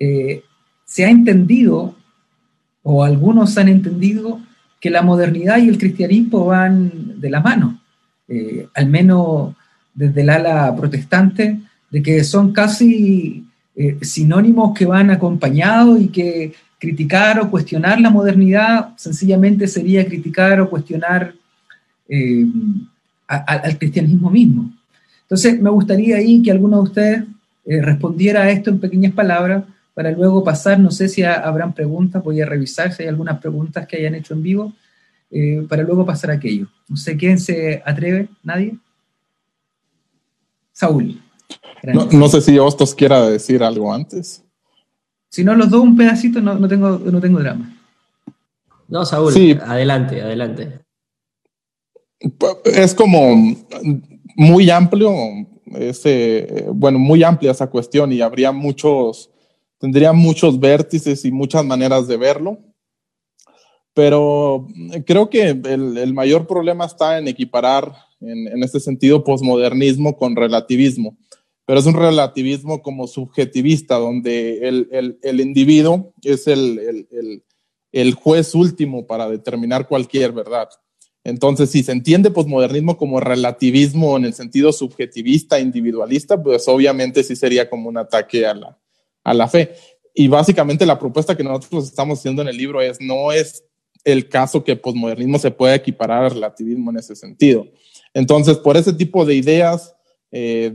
eh, 0.00 0.42
se 0.84 1.04
ha 1.04 1.10
entendido, 1.10 1.94
o 2.82 3.04
algunos 3.04 3.56
han 3.56 3.68
entendido, 3.68 4.40
que 4.80 4.90
la 4.90 5.02
modernidad 5.02 5.58
y 5.58 5.68
el 5.68 5.78
cristianismo 5.78 6.46
van 6.46 7.20
de 7.20 7.30
la 7.30 7.40
mano, 7.40 7.80
eh, 8.28 8.68
al 8.74 8.86
menos 8.88 9.54
desde 9.94 10.22
el 10.22 10.30
ala 10.30 10.74
protestante, 10.76 11.60
de 11.90 12.02
que 12.02 12.24
son 12.24 12.52
casi 12.52 13.44
eh, 13.74 13.98
sinónimos 14.02 14.76
que 14.76 14.86
van 14.86 15.10
acompañados 15.10 16.00
y 16.00 16.08
que 16.08 16.52
criticar 16.78 17.40
o 17.40 17.50
cuestionar 17.50 18.00
la 18.00 18.10
modernidad 18.10 18.90
sencillamente 18.96 19.66
sería 19.66 20.06
criticar 20.06 20.60
o 20.60 20.68
cuestionar 20.68 21.34
eh, 22.08 22.46
al 23.26 23.78
cristianismo 23.78 24.30
mismo. 24.30 24.70
Entonces, 25.22 25.60
me 25.60 25.70
gustaría 25.70 26.16
ahí 26.16 26.42
que 26.42 26.52
alguno 26.52 26.76
de 26.76 26.82
ustedes 26.82 27.24
respondiera 27.64 28.42
a 28.42 28.50
esto 28.50 28.70
en 28.70 28.78
pequeñas 28.78 29.12
palabras 29.12 29.64
para 29.96 30.12
luego 30.12 30.44
pasar, 30.44 30.78
no 30.78 30.90
sé 30.90 31.08
si 31.08 31.22
habrán 31.24 31.72
preguntas, 31.72 32.22
voy 32.22 32.40
a 32.42 32.46
revisar 32.46 32.92
si 32.92 33.02
hay 33.02 33.08
algunas 33.08 33.38
preguntas 33.38 33.86
que 33.86 33.96
hayan 33.96 34.14
hecho 34.14 34.34
en 34.34 34.42
vivo, 34.42 34.74
eh, 35.30 35.66
para 35.68 35.82
luego 35.82 36.06
pasar 36.06 36.30
a 36.30 36.34
aquello. 36.34 36.68
No 36.88 36.96
sé 36.96 37.16
quién 37.16 37.38
se 37.38 37.82
atreve, 37.84 38.28
nadie. 38.42 38.76
Saúl. 40.72 41.20
No, 41.82 42.06
no, 42.06 42.28
sé 42.28 42.40
si 42.40 42.58
Hostos 42.58 42.94
quiera 42.94 43.28
decir 43.28 43.62
algo 43.62 43.92
antes. 43.92 44.44
Si 45.30 45.44
no 45.44 45.54
los 45.54 45.70
doy 45.70 45.80
un 45.80 45.96
pedacito, 45.96 46.40
no, 46.40 46.54
no, 46.54 46.68
tengo, 46.68 46.98
no 46.98 47.20
tengo 47.20 47.38
drama. 47.38 47.76
No, 48.88 49.04
Saúl, 49.04 49.32
adelante, 49.64 50.22
adelante. 50.22 50.80
Es 52.64 52.94
como 52.94 53.56
muy 54.36 54.70
amplio, 54.70 55.12
ese, 55.74 56.66
bueno, 56.72 56.98
muy 56.98 57.22
amplia 57.22 57.50
esa 57.50 57.68
cuestión 57.68 58.12
y 58.12 58.20
habría 58.20 58.52
muchos, 58.52 59.30
tendría 59.78 60.12
muchos 60.12 60.58
vértices 60.58 61.24
y 61.24 61.32
muchas 61.32 61.64
maneras 61.64 62.06
de 62.06 62.16
verlo. 62.16 62.58
Pero 63.96 64.68
creo 65.06 65.28
que 65.28 65.48
el, 65.48 65.96
el 65.96 66.14
mayor 66.14 66.46
problema 66.46 66.84
está 66.84 67.18
en 67.18 67.26
equiparar, 67.26 67.92
en, 68.20 68.46
en 68.46 68.62
este 68.62 68.78
sentido, 68.78 69.24
posmodernismo 69.24 70.16
con 70.16 70.36
relativismo 70.36 71.16
pero 71.66 71.80
es 71.80 71.86
un 71.86 71.94
relativismo 71.94 72.80
como 72.80 73.08
subjetivista, 73.08 73.96
donde 73.96 74.68
el, 74.68 75.18
el, 75.20 75.40
individuo 75.40 76.14
es 76.22 76.46
el, 76.46 77.42
el, 77.90 78.14
juez 78.14 78.54
último 78.54 79.06
para 79.06 79.28
determinar 79.28 79.88
cualquier 79.88 80.30
verdad. 80.30 80.68
Entonces, 81.24 81.70
si 81.70 81.82
se 81.82 81.90
entiende 81.90 82.30
posmodernismo 82.30 82.96
como 82.96 83.18
relativismo 83.18 84.16
en 84.16 84.26
el 84.26 84.34
sentido 84.34 84.72
subjetivista, 84.72 85.58
individualista, 85.58 86.40
pues 86.40 86.68
obviamente 86.68 87.24
sí 87.24 87.34
sería 87.34 87.68
como 87.68 87.88
un 87.88 87.98
ataque 87.98 88.46
a 88.46 88.54
la, 88.54 88.78
a 89.24 89.34
la 89.34 89.48
fe. 89.48 89.74
Y 90.14 90.28
básicamente 90.28 90.86
la 90.86 91.00
propuesta 91.00 91.36
que 91.36 91.42
nosotros 91.42 91.86
estamos 91.86 92.20
haciendo 92.20 92.42
en 92.42 92.48
el 92.48 92.56
libro 92.56 92.80
es, 92.80 93.00
no 93.00 93.32
es 93.32 93.64
el 94.06 94.28
caso 94.28 94.62
que 94.62 94.76
posmodernismo 94.76 95.36
se 95.36 95.50
pueda 95.50 95.74
equiparar 95.74 96.24
al 96.24 96.30
relativismo 96.30 96.92
en 96.92 96.98
ese 96.98 97.16
sentido. 97.16 97.66
Entonces, 98.14 98.56
por 98.56 98.76
ese 98.76 98.92
tipo 98.92 99.24
de 99.24 99.34
ideas, 99.34 99.96
eh, 100.30 100.70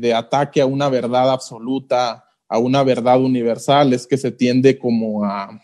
de, 0.00 0.14
ataque 0.14 0.60
a 0.60 0.66
una 0.66 0.88
verdad 0.88 1.30
absoluta, 1.30 2.24
a 2.48 2.58
una 2.58 2.84
verdad 2.84 3.20
universal, 3.20 3.92
es 3.92 4.06
que 4.06 4.16
se 4.16 4.30
tiende 4.30 4.78
como 4.78 5.24
a, 5.24 5.60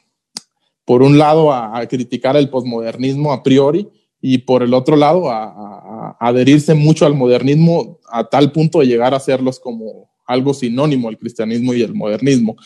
por 0.85 1.01
un 1.01 1.17
lado, 1.17 1.53
a, 1.53 1.87
criticar 1.87 2.37
el 2.37 2.51
posmodernismo 2.51 3.33
a 3.33 3.45
priori 3.45 3.89
y 4.21 4.39
por 4.39 4.65
el 4.65 4.75
otro 4.75 4.97
lado, 4.97 5.31
a, 5.31 6.17
adherirse 6.19 6.75
mucho 6.75 7.07
al 7.07 7.15
modernismo 7.15 8.01
a 8.11 8.25
tal 8.25 8.51
punto 8.51 8.81
de 8.81 8.87
llegar 8.87 9.15
a 9.15 9.19
hacerlos 9.19 9.61
como 9.61 10.11
algo 10.27 10.53
sinónimo 10.55 11.09
el 11.09 11.19
cristianismo 11.19 11.73
y 11.73 11.83
el 11.83 11.95
modernismo. 11.95 12.57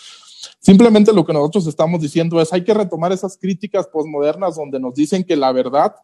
Simplemente 0.61 1.13
lo 1.13 1.25
que 1.25 1.33
nosotros 1.33 1.67
estamos 1.67 2.01
diciendo 2.01 2.41
es 2.41 2.53
hay 2.53 2.65
que 2.65 2.75
retomar 2.75 3.13
esas 3.13 3.37
críticas 3.37 3.87
posmodernas 3.87 4.57
donde 4.57 4.81
nos 4.81 4.95
dicen 4.95 5.25
que 5.25 5.37
la 5.37 5.53
verdad, 5.53 5.95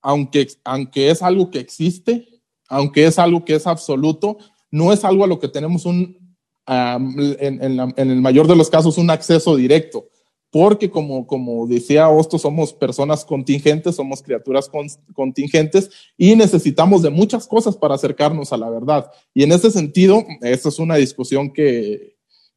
aunque, 0.00 0.48
aunque 0.64 1.10
es 1.10 1.22
algo 1.22 1.50
que 1.50 1.58
existe, 1.58 2.28
aunque 2.68 3.06
es 3.06 3.18
algo 3.18 3.44
que 3.44 3.54
es 3.54 3.66
absoluto, 3.66 4.38
no 4.70 4.92
es 4.92 5.04
algo 5.04 5.24
a 5.24 5.28
lo 5.28 5.38
que 5.38 5.48
tenemos 5.48 5.86
un, 5.86 6.36
en, 6.66 8.10
el 8.10 8.20
mayor 8.20 8.46
de 8.46 8.56
los 8.56 8.70
casos, 8.70 8.98
un 8.98 9.10
acceso 9.10 9.56
directo, 9.56 10.08
porque 10.50 10.90
como, 10.90 11.26
como 11.26 11.66
decía 11.66 12.08
Osto, 12.08 12.38
somos 12.38 12.72
personas 12.72 13.24
contingentes, 13.24 13.96
somos 13.96 14.22
criaturas 14.22 14.70
contingentes 15.14 15.90
y 16.16 16.34
necesitamos 16.34 17.02
de 17.02 17.10
muchas 17.10 17.46
cosas 17.46 17.76
para 17.76 17.94
acercarnos 17.94 18.52
a 18.52 18.56
la 18.56 18.70
verdad. 18.70 19.10
Y 19.34 19.42
en 19.42 19.52
ese 19.52 19.70
sentido, 19.70 20.24
esta 20.40 20.68
es 20.68 20.78
una 20.78 20.96
discusión 20.96 21.52
que, 21.52 22.15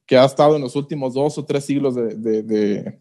que 0.10 0.18
ha 0.18 0.26
estado 0.26 0.58
en 0.58 0.62
los 0.64 0.76
últimos 0.76 1.14
dos 1.14 1.38
o 1.38 1.46
tres 1.46 1.64
siglos 1.64 1.96
de 1.96 3.00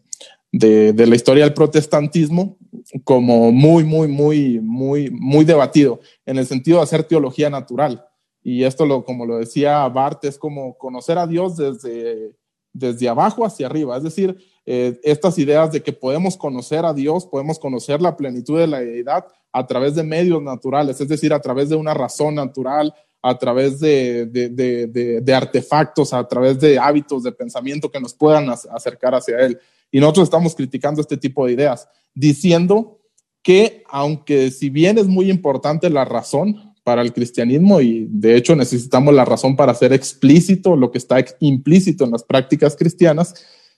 de, 0.51 1.05
la 1.07 1.15
historia 1.15 1.43
del 1.43 1.53
protestantismo 1.53 2.57
como 3.03 3.51
muy, 3.51 3.83
muy, 3.83 4.07
muy, 4.07 4.59
muy, 4.59 5.09
muy 5.11 5.45
debatido 5.45 5.99
en 6.25 6.37
el 6.37 6.45
sentido 6.45 6.77
de 6.77 6.83
hacer 6.83 7.03
teología 7.03 7.49
natural. 7.49 8.05
Y 8.41 8.63
esto, 8.63 8.85
lo, 8.85 9.03
como 9.03 9.25
lo 9.25 9.37
decía 9.37 9.87
Bart, 9.89 10.23
es 10.25 10.37
como 10.37 10.77
conocer 10.77 11.17
a 11.17 11.27
Dios 11.27 11.57
desde, 11.57 12.33
desde 12.73 13.09
abajo 13.09 13.45
hacia 13.45 13.67
arriba. 13.67 13.97
Es 13.97 14.03
decir, 14.03 14.37
eh, 14.65 14.99
estas 15.03 15.37
ideas 15.37 15.71
de 15.71 15.83
que 15.83 15.93
podemos 15.93 16.37
conocer 16.37 16.85
a 16.85 16.93
Dios, 16.93 17.25
podemos 17.25 17.59
conocer 17.59 18.01
la 18.01 18.15
plenitud 18.15 18.57
de 18.57 18.67
la 18.67 18.79
deidad 18.79 19.25
a 19.51 19.67
través 19.67 19.95
de 19.95 20.03
medios 20.03 20.41
naturales, 20.41 21.01
es 21.01 21.07
decir, 21.07 21.33
a 21.33 21.41
través 21.41 21.69
de 21.69 21.75
una 21.75 21.93
razón 21.93 22.35
natural, 22.35 22.93
a 23.21 23.37
través 23.37 23.79
de, 23.79 25.23
artefactos, 25.35 26.13
a 26.13 26.27
través 26.27 26.59
de 26.59 26.79
hábitos 26.79 27.23
de 27.23 27.31
pensamiento 27.31 27.91
que 27.91 27.99
nos 27.99 28.13
puedan 28.13 28.49
acercar 28.49 29.15
hacia 29.15 29.39
Él. 29.39 29.59
Y 29.91 29.99
nosotros 29.99 30.25
estamos 30.25 30.55
criticando 30.55 31.01
este 31.01 31.17
tipo 31.17 31.45
de 31.45 31.53
ideas, 31.53 31.87
diciendo 32.13 32.99
que 33.41 33.83
aunque 33.89 34.51
si 34.51 34.69
bien 34.69 34.97
es 34.97 35.07
muy 35.07 35.29
importante 35.29 35.89
la 35.89 36.05
razón 36.05 36.73
para 36.83 37.01
el 37.01 37.13
cristianismo 37.13 37.81
y 37.81 38.07
de 38.09 38.35
hecho 38.35 38.55
necesitamos 38.55 39.13
la 39.13 39.25
razón 39.25 39.55
para 39.55 39.71
hacer 39.71 39.93
explícito 39.93 40.75
lo 40.75 40.91
que 40.91 40.97
está 40.97 41.23
implícito 41.39 42.03
en 42.03 42.11
las 42.11 42.23
prácticas 42.23 42.75
cristianas, 42.75 43.33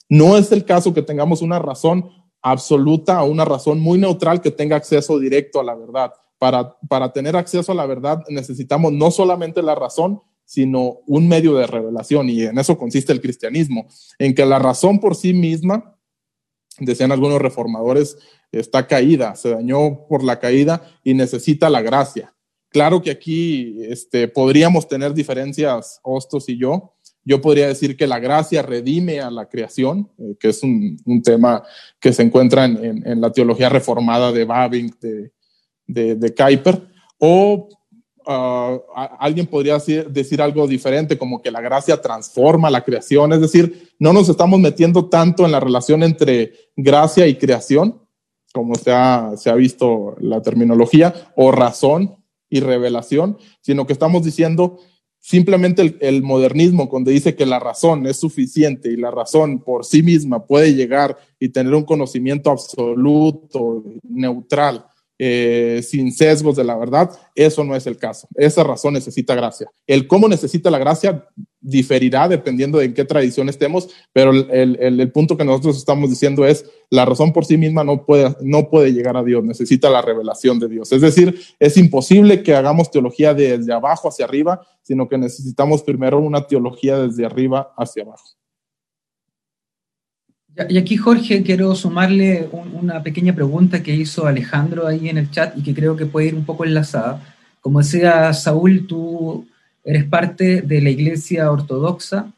no 0.10 0.38
es 0.38 0.52
el 0.52 0.66
caso 0.66 0.94
que 0.94 1.02
tengamos 1.02 1.42
una 1.42 1.60
razón 1.60 2.10
absoluta 2.42 3.22
o 3.24 3.30
una 3.30 3.46
razón 3.46 3.80
muy 3.80 4.00
neutral 4.00 4.42
que 4.42 4.52
tenga 4.52 4.76
acceso 4.76 5.20
directo 5.20 5.60
a 5.60 5.64
la 5.64 5.76
verdad. 5.76 6.12
Para, 6.42 6.76
para 6.90 7.14
tener 7.14 7.36
acceso 7.36 7.72
a 7.72 7.76
la 7.76 7.86
verdad 7.86 8.24
necesitamos 8.28 8.92
no 8.92 9.12
solamente 9.12 9.62
la 9.62 9.76
razón, 9.76 10.22
sino 10.44 11.02
un 11.06 11.28
medio 11.28 11.54
de 11.54 11.68
revelación 11.68 12.32
y 12.32 12.42
en 12.42 12.58
eso 12.58 12.80
consiste 12.80 13.14
el 13.14 13.22
cristianismo, 13.22 13.86
en 14.18 14.34
que 14.34 14.44
la 14.44 14.58
razón 14.58 15.00
por 15.00 15.16
sí 15.16 15.36
misma, 15.36 15.96
decían 16.80 17.12
algunos 17.12 17.40
reformadores, 17.40 18.18
está 18.52 18.88
caída, 18.88 19.36
se 19.36 19.52
dañó 19.52 20.08
por 20.10 20.24
la 20.24 20.40
caída 20.40 20.82
y 21.04 21.14
necesita 21.14 21.70
la 21.70 21.84
gracia. 21.84 22.34
Claro 22.70 23.04
que 23.04 23.12
aquí 23.12 23.78
este, 23.84 24.28
podríamos 24.28 24.88
tener 24.88 25.14
diferencias, 25.14 26.00
Hostos 26.02 26.50
y 26.50 26.58
yo. 26.58 26.96
Yo 27.24 27.40
podría 27.40 27.68
decir 27.68 27.96
que 27.96 28.08
la 28.08 28.18
gracia 28.18 28.64
redime 28.64 29.20
a 29.20 29.30
la 29.30 29.48
creación, 29.48 30.10
eh, 30.18 30.36
que 30.40 30.50
es 30.50 30.64
un, 30.64 30.98
tema 31.24 31.62
que 32.00 32.14
se 32.14 32.24
encuentra 32.24 32.66
en, 32.66 33.22
la 33.22 33.32
teología 33.32 33.70
reformada 33.70 34.32
de 34.32 34.44
Babing, 34.44 34.92
de, 35.00 35.32
de, 35.88 36.16
de 36.16 36.34
Kuyper, 36.34 36.82
o 37.18 37.70
ah, 38.26 38.80
alguien 39.20 39.48
podría 39.48 39.76
decir, 39.76 40.10
decir, 40.10 40.42
algo 40.42 40.68
diferente, 40.68 41.18
como 41.18 41.42
que 41.42 41.52
la 41.52 41.62
gracia 41.62 42.02
transforma 42.02 42.70
la 42.70 42.84
creación, 42.84 43.34
es 43.34 43.42
decir, 43.42 43.92
no 44.00 44.14
nos 44.14 44.30
estamos 44.30 44.60
metiendo 44.60 45.10
tanto 45.10 45.46
en 45.46 45.52
la 45.52 45.60
relación 45.60 46.04
entre 46.04 46.54
gracia 46.76 47.28
y 47.28 47.36
creación, 47.36 48.02
como 48.54 48.76
se 48.76 48.92
ha, 48.92 49.32
se 49.38 49.50
ha 49.50 49.56
visto 49.56 50.16
la 50.20 50.42
terminología, 50.42 51.32
o 51.36 51.52
razón 51.52 52.18
y 52.50 52.60
revelación, 52.60 53.38
sino 53.62 53.88
que 53.88 53.94
estamos 53.94 54.24
diciendo 54.24 54.78
simplemente 55.22 55.96
el, 56.02 56.24
modernismo, 56.24 56.90
cuando 56.90 57.12
dice 57.12 57.36
que 57.36 57.46
la 57.46 57.60
razón 57.60 58.08
es 58.08 58.18
suficiente 58.18 58.92
y 58.92 58.98
la 58.98 59.12
razón 59.12 59.60
por 59.60 59.86
sí 59.86 60.02
misma 60.02 60.46
puede 60.46 60.74
llegar 60.74 61.18
y 61.40 61.50
tener 61.50 61.74
un 61.76 61.86
conocimiento 61.86 62.50
absoluto, 62.50 63.84
neutral 64.04 64.86
eh, 65.24 65.84
sin 65.84 66.12
sesgos 66.12 66.56
de 66.56 66.64
la 66.64 66.76
verdad, 66.76 67.12
eso 67.36 67.64
no 67.64 67.76
es 67.76 67.86
el 67.86 67.96
caso. 67.96 68.28
Esa 68.34 68.64
razón 68.64 68.96
necesita 68.96 69.36
gracia. 69.36 69.70
El 69.86 70.08
cómo 70.08 70.28
necesita 70.28 70.72
la 70.72 70.80
gracia 70.80 71.28
diferirá 71.60 72.28
dependiendo 72.28 72.80
de 72.80 72.86
en 72.86 72.96
qué 72.96 73.06
tradición 73.06 73.48
estemos, 73.48 73.88
pero 74.14 74.32
el, 74.32 74.80
el, 74.82 75.12
punto 75.12 75.38
que 75.38 75.46
nosotros 75.46 75.78
estamos 75.78 76.10
diciendo 76.10 76.44
es 76.44 76.66
la 76.90 77.06
razón 77.06 77.34
por 77.34 77.46
sí 77.46 77.56
misma 77.56 77.84
no 77.84 78.04
puede, 78.04 78.36
no 78.42 78.68
puede 78.68 78.94
llegar 78.94 79.16
a 79.16 79.24
Dios, 79.24 79.44
necesita 79.44 79.92
la 79.92 80.02
revelación 80.02 80.58
de 80.58 80.70
Dios. 80.70 80.92
Es 80.92 81.02
decir, 81.02 81.40
es 81.60 81.78
imposible 81.78 82.42
que 82.42 82.56
hagamos 82.56 82.90
teología 82.90 83.36
desde 83.36 83.74
abajo 83.74 84.08
hacia 84.08 84.26
arriba, 84.26 84.66
sino 84.82 85.08
que 85.08 85.20
necesitamos 85.20 85.84
primero 85.84 86.18
una 86.18 86.48
teología 86.48 86.98
desde 86.98 87.28
arriba 87.28 87.72
hacia 87.78 88.02
abajo. 88.02 88.41
Y 90.70 90.78
aquí, 90.78 90.98
Jorge, 90.98 91.44
quiero 91.44 91.74
sumarle 91.76 92.50
una 92.74 93.02
pequeña 93.02 93.34
pregunta 93.34 93.82
que 93.82 93.96
hizo 93.96 94.28
Alejandro 94.28 94.86
ahí 94.86 95.08
en 95.08 95.18
el 95.18 95.32
chat 95.32 95.58
y 95.58 95.64
que 95.64 95.74
creo 95.74 95.96
que 95.96 96.06
puede 96.06 96.28
ir 96.28 96.36
un 96.36 96.46
poco 96.46 96.66
enlazada. 96.66 97.22
Como 97.62 97.80
decía 97.80 98.34
Saúl, 98.34 98.86
tú 98.86 99.48
eres 99.84 100.04
parte 100.04 100.62
de 100.62 100.82
la 100.82 100.90
iglesia 100.90 101.50
ortodoxa 101.52 102.32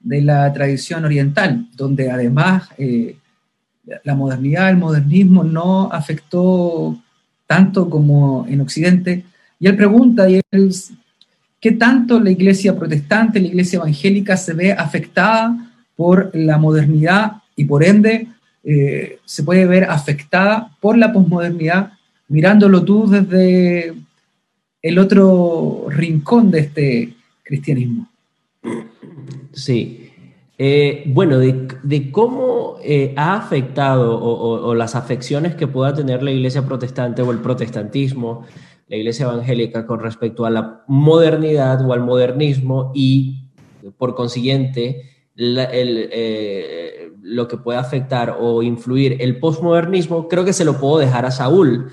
de 0.00 0.22
la 0.22 0.50
tradición 0.52 1.04
oriental, 1.04 1.68
donde 1.76 2.10
además 2.10 2.70
eh, 2.78 3.16
la 4.02 4.14
modernidad, 4.14 4.70
el 4.70 4.78
modernismo 4.78 5.44
no 5.44 5.92
afectó 5.92 6.98
tanto 7.46 7.90
como 7.90 8.46
en 8.48 8.62
Occidente. 8.62 9.24
Y 9.60 9.66
él 9.66 9.76
pregunta, 9.76 10.28
y 10.30 10.40
él, 10.50 10.74
¿qué 11.60 11.72
tanto 11.72 12.18
la 12.18 12.30
iglesia 12.30 12.74
protestante, 12.74 13.40
la 13.40 13.48
iglesia 13.48 13.76
evangélica 13.76 14.36
se 14.38 14.54
ve 14.54 14.72
afectada 14.72 15.70
por 15.96 16.30
la 16.32 16.56
modernidad 16.56 17.42
y 17.58 17.64
por 17.64 17.84
ende 17.84 18.28
eh, 18.62 19.18
se 19.24 19.42
puede 19.42 19.66
ver 19.66 19.84
afectada 19.84 20.70
por 20.80 20.96
la 20.96 21.12
posmodernidad 21.12 21.92
mirándolo 22.28 22.84
tú 22.84 23.08
desde 23.08 23.94
el 24.80 24.98
otro 24.98 25.86
rincón 25.88 26.50
de 26.52 26.60
este 26.60 27.14
cristianismo. 27.42 28.08
Sí. 29.52 30.12
Eh, 30.56 31.04
bueno, 31.06 31.38
de, 31.38 32.10
cómo 32.12 32.76
eh, 32.82 33.12
ha 33.16 33.36
afectado 33.36 34.20
o, 34.20 34.74
las 34.74 34.94
afecciones 34.94 35.54
que 35.54 35.66
pueda 35.66 35.94
tener 35.94 36.22
la 36.22 36.30
iglesia 36.30 36.64
protestante 36.64 37.22
o 37.22 37.32
el 37.32 37.38
protestantismo, 37.38 38.44
la 38.88 38.96
iglesia 38.96 39.26
evangélica 39.26 39.86
con 39.86 40.00
respecto 40.00 40.46
a 40.46 40.50
la 40.50 40.84
modernidad 40.86 41.84
o 41.84 41.92
al 41.92 42.00
modernismo 42.00 42.92
y 42.94 43.44
por 43.98 44.14
consiguiente 44.14 45.02
el, 45.36 45.56
lo 47.28 47.46
que 47.46 47.56
puede 47.56 47.78
afectar 47.78 48.36
o 48.38 48.62
influir 48.62 49.16
el 49.20 49.38
postmodernismo, 49.38 50.28
creo 50.28 50.44
que 50.44 50.52
se 50.52 50.64
lo 50.64 50.78
puedo 50.78 50.98
dejar 50.98 51.26
a 51.26 51.30
Saúl, 51.30 51.88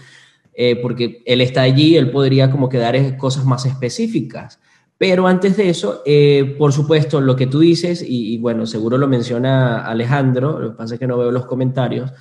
eh, 0.53 0.77
porque 0.81 1.21
él 1.25 1.41
está 1.41 1.61
allí, 1.61 1.97
él 1.97 2.11
podría 2.11 2.49
como 2.49 2.69
que 2.69 2.77
dar 2.77 3.17
cosas 3.17 3.45
más 3.45 3.65
específicas. 3.65 4.59
Pero 4.97 5.27
antes 5.27 5.57
de 5.57 5.69
eso, 5.69 6.01
eh, 6.05 6.55
por 6.57 6.71
supuesto, 6.71 7.19
lo 7.19 7.35
que 7.35 7.47
tú 7.47 7.59
dices, 7.59 8.03
y, 8.07 8.37
bueno, 8.37 8.65
seguro 8.65 8.97
lo 8.97 9.07
menciona 9.07 9.85
Alejandro, 9.85 10.57
lo 10.59 10.71
que 10.71 10.77
pasa 10.77 10.93
es 10.93 10.99
que 10.99 11.07
no 11.07 11.17
veo 11.17 11.31
los 11.31 11.45
comentarios, 11.45 12.13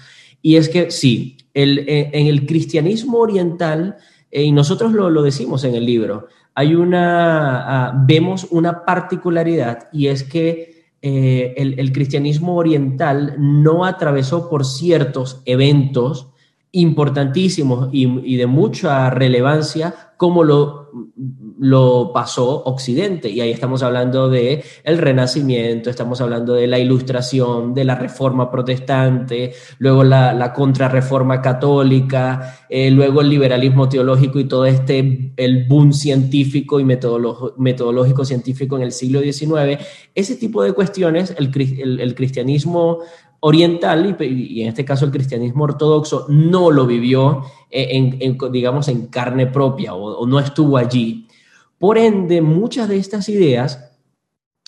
y 0.42 0.56
es 0.56 0.68
que 0.68 0.90
sí, 0.90 1.36
el, 1.54 1.78
eh, 1.80 2.10
en 2.12 2.26
el 2.26 2.46
cristianismo 2.46 3.18
oriental, 3.18 3.96
y 4.32 4.50
nosotros 4.50 4.92
lo, 4.92 5.08
lo, 5.10 5.22
decimos 5.22 5.62
en 5.62 5.76
el 5.76 5.86
libro, 5.86 6.26
hay 6.54 6.74
una, 6.74 7.86
ah, 7.86 8.04
vemos 8.06 8.48
una 8.50 8.84
particularidad 8.84 9.88
y 9.92 10.06
es 10.06 10.22
que 10.22 10.73
eh, 11.06 11.52
el, 11.58 11.92
cristianismo 11.92 12.56
oriental 12.56 13.34
no 13.36 13.84
atravesó 13.84 14.48
por 14.48 14.64
ciertos 14.64 15.42
eventos 15.44 16.28
importantísimos 16.72 17.90
y, 17.92 18.36
de 18.38 18.46
mucha 18.46 19.10
relevancia 19.10 19.94
como 20.16 20.44
lo, 20.44 20.90
lo, 21.58 22.12
pasó 22.12 22.62
Occidente. 22.64 23.28
Y 23.28 23.40
ahí 23.40 23.50
estamos 23.50 23.82
hablando 23.82 24.28
de 24.28 24.64
Renacimiento, 24.84 25.90
estamos 25.90 26.20
hablando 26.20 26.54
de 26.54 26.66
la 26.66 26.78
Ilustración, 26.78 27.74
de 27.74 27.84
la 27.84 27.94
Reforma 27.94 28.50
Protestante, 28.50 29.52
luego 29.78 30.04
la, 30.04 30.32
la 30.32 30.52
Contrarreforma 30.52 31.42
Católica, 31.42 32.60
eh, 32.68 32.90
luego 32.90 33.20
el 33.20 33.30
liberalismo 33.30 33.88
teológico 33.88 34.38
y 34.38 34.44
todo 34.44 34.66
este, 34.66 35.32
el 35.36 35.64
boom 35.66 35.92
científico 35.92 36.80
y 36.80 36.84
metodológico 36.84 38.24
científico 38.24 38.76
en 38.76 38.82
el 38.82 38.92
siglo 38.92 39.20
XIX. 39.20 39.78
Ese 40.14 40.36
tipo 40.36 40.62
de 40.62 40.72
cuestiones, 40.72 41.34
el, 41.38 42.00
el 42.00 42.14
cristianismo 42.14 43.00
oriental 43.46 44.16
y, 44.20 44.62
en 44.62 44.68
este 44.68 44.86
caso 44.86 45.04
el 45.04 45.10
cristianismo 45.10 45.64
ortodoxo 45.64 46.24
no 46.30 46.70
lo 46.70 46.86
vivió 46.86 47.42
eh, 47.70 47.88
en, 48.18 48.38
digamos 48.50 48.88
en 48.88 49.08
carne 49.08 49.46
propia 49.46 49.94
o, 49.94 50.26
no 50.26 50.40
estuvo 50.40 50.78
allí. 50.78 51.28
Por 51.78 51.98
ende, 51.98 52.40
muchas 52.40 52.88
de 52.88 52.96
estas 52.96 53.28
ideas, 53.28 53.92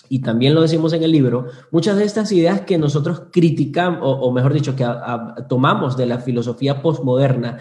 y 0.09 0.19
también 0.19 0.53
lo 0.53 0.61
decimos 0.61 0.93
en 0.93 1.01
el 1.01 1.11
libro, 1.11 1.47
muchas 1.71 1.97
de 1.97 2.03
estas 2.03 2.31
ideas 2.31 2.61
que 2.61 2.77
nosotros 2.77 3.23
criticamos, 3.31 3.99
o, 4.03 4.31
mejor 4.31 4.53
dicho, 4.53 4.75
que 4.75 4.85
tomamos 5.49 5.97
de 5.97 6.05
la 6.05 6.19
filosofía 6.19 6.79
postmoderna 6.79 7.57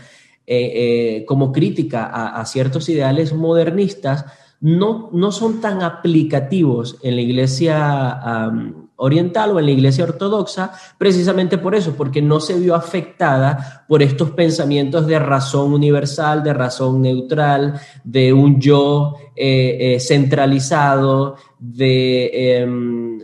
eh, 0.46 0.72
eh, 0.74 1.24
como 1.24 1.50
crítica 1.50 2.04
a, 2.04 2.44
ciertos 2.44 2.90
ideales 2.90 3.32
modernistas, 3.32 4.26
no, 4.60 5.08
no 5.14 5.32
son 5.32 5.62
tan 5.62 5.82
aplicativos 5.82 6.98
en 7.02 7.16
la 7.16 7.22
iglesia 7.22 8.85
oriental 8.96 9.50
o 9.52 9.58
en 9.58 9.66
la 9.66 9.72
iglesia 9.72 10.04
ortodoxa, 10.04 10.72
precisamente 10.98 11.58
por 11.58 11.74
eso, 11.74 11.94
porque 11.96 12.22
no 12.22 12.40
se 12.40 12.58
vio 12.58 12.74
afectada 12.74 13.84
por 13.88 14.02
estos 14.02 14.30
pensamientos 14.30 15.06
de 15.06 15.18
razón 15.18 15.72
universal, 15.72 16.42
de 16.42 16.54
razón 16.54 17.02
neutral, 17.02 17.80
de 18.04 18.32
un 18.32 18.60
yo 18.60 19.14
eh, 19.36 19.94
eh, 19.94 20.00
centralizado, 20.00 21.36
de, 21.58 22.58
em, 22.58 23.18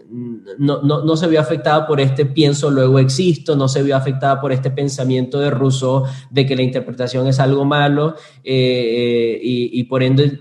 no, 0.58 1.16
se 1.16 1.26
vio 1.26 1.40
afectada 1.40 1.86
por 1.86 2.00
este 2.00 2.26
pienso, 2.26 2.70
luego 2.70 2.98
existo, 2.98 3.56
no 3.56 3.68
se 3.68 3.82
vio 3.82 3.96
afectada 3.96 4.40
por 4.40 4.52
este 4.52 4.70
pensamiento 4.70 5.40
de 5.40 5.50
Rousseau 5.50 6.04
de 6.30 6.46
que 6.46 6.56
la 6.56 6.62
interpretación 6.62 7.26
es 7.26 7.40
algo 7.40 7.64
malo 7.64 8.14
eh, 8.44 9.38
y, 9.42 9.84
por 9.84 10.02
ende 10.02 10.38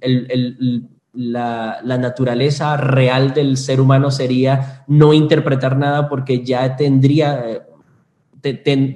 el 0.00 0.91
la, 1.12 1.80
naturaleza 1.84 2.76
real 2.76 3.34
del 3.34 3.56
ser 3.56 3.80
humano 3.80 4.10
sería 4.10 4.84
no 4.88 5.12
interpretar 5.12 5.76
nada 5.76 6.08
porque 6.08 6.42
ya 6.44 6.76
tendría, 6.76 7.66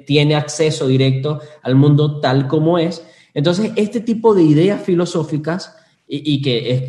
tiene 0.07 0.35
acceso 0.35 0.87
directo 0.87 1.41
al 1.63 1.75
mundo 1.75 2.21
tal 2.21 2.49
como 2.49 2.79
es. 2.79 3.07
Entonces, 3.35 3.73
este 3.77 4.01
tipo 4.01 4.35
de 4.35 4.43
ideas 4.43 4.83
filosóficas 4.83 5.77
y, 6.09 6.41
que 6.41 6.71
es, 6.71 6.83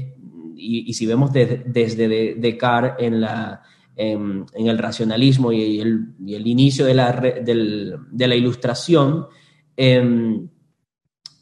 y, 0.55 0.93
si 0.93 1.05
vemos 1.05 1.31
desde 1.33 2.35
Descartes 2.35 3.05
en, 3.05 3.21
la, 3.21 3.61
en, 3.95 4.45
el 4.55 4.77
racionalismo 4.77 5.51
y 5.51 5.81
el, 5.81 6.13
el 6.25 6.47
inicio 6.47 6.85
de 6.85 6.93
la, 6.93 7.11
de 7.11 8.27
la 8.27 8.35
ilustración, 8.35 9.27
em, 9.75 10.47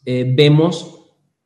eh, 0.05 0.31
vemos 0.35 0.95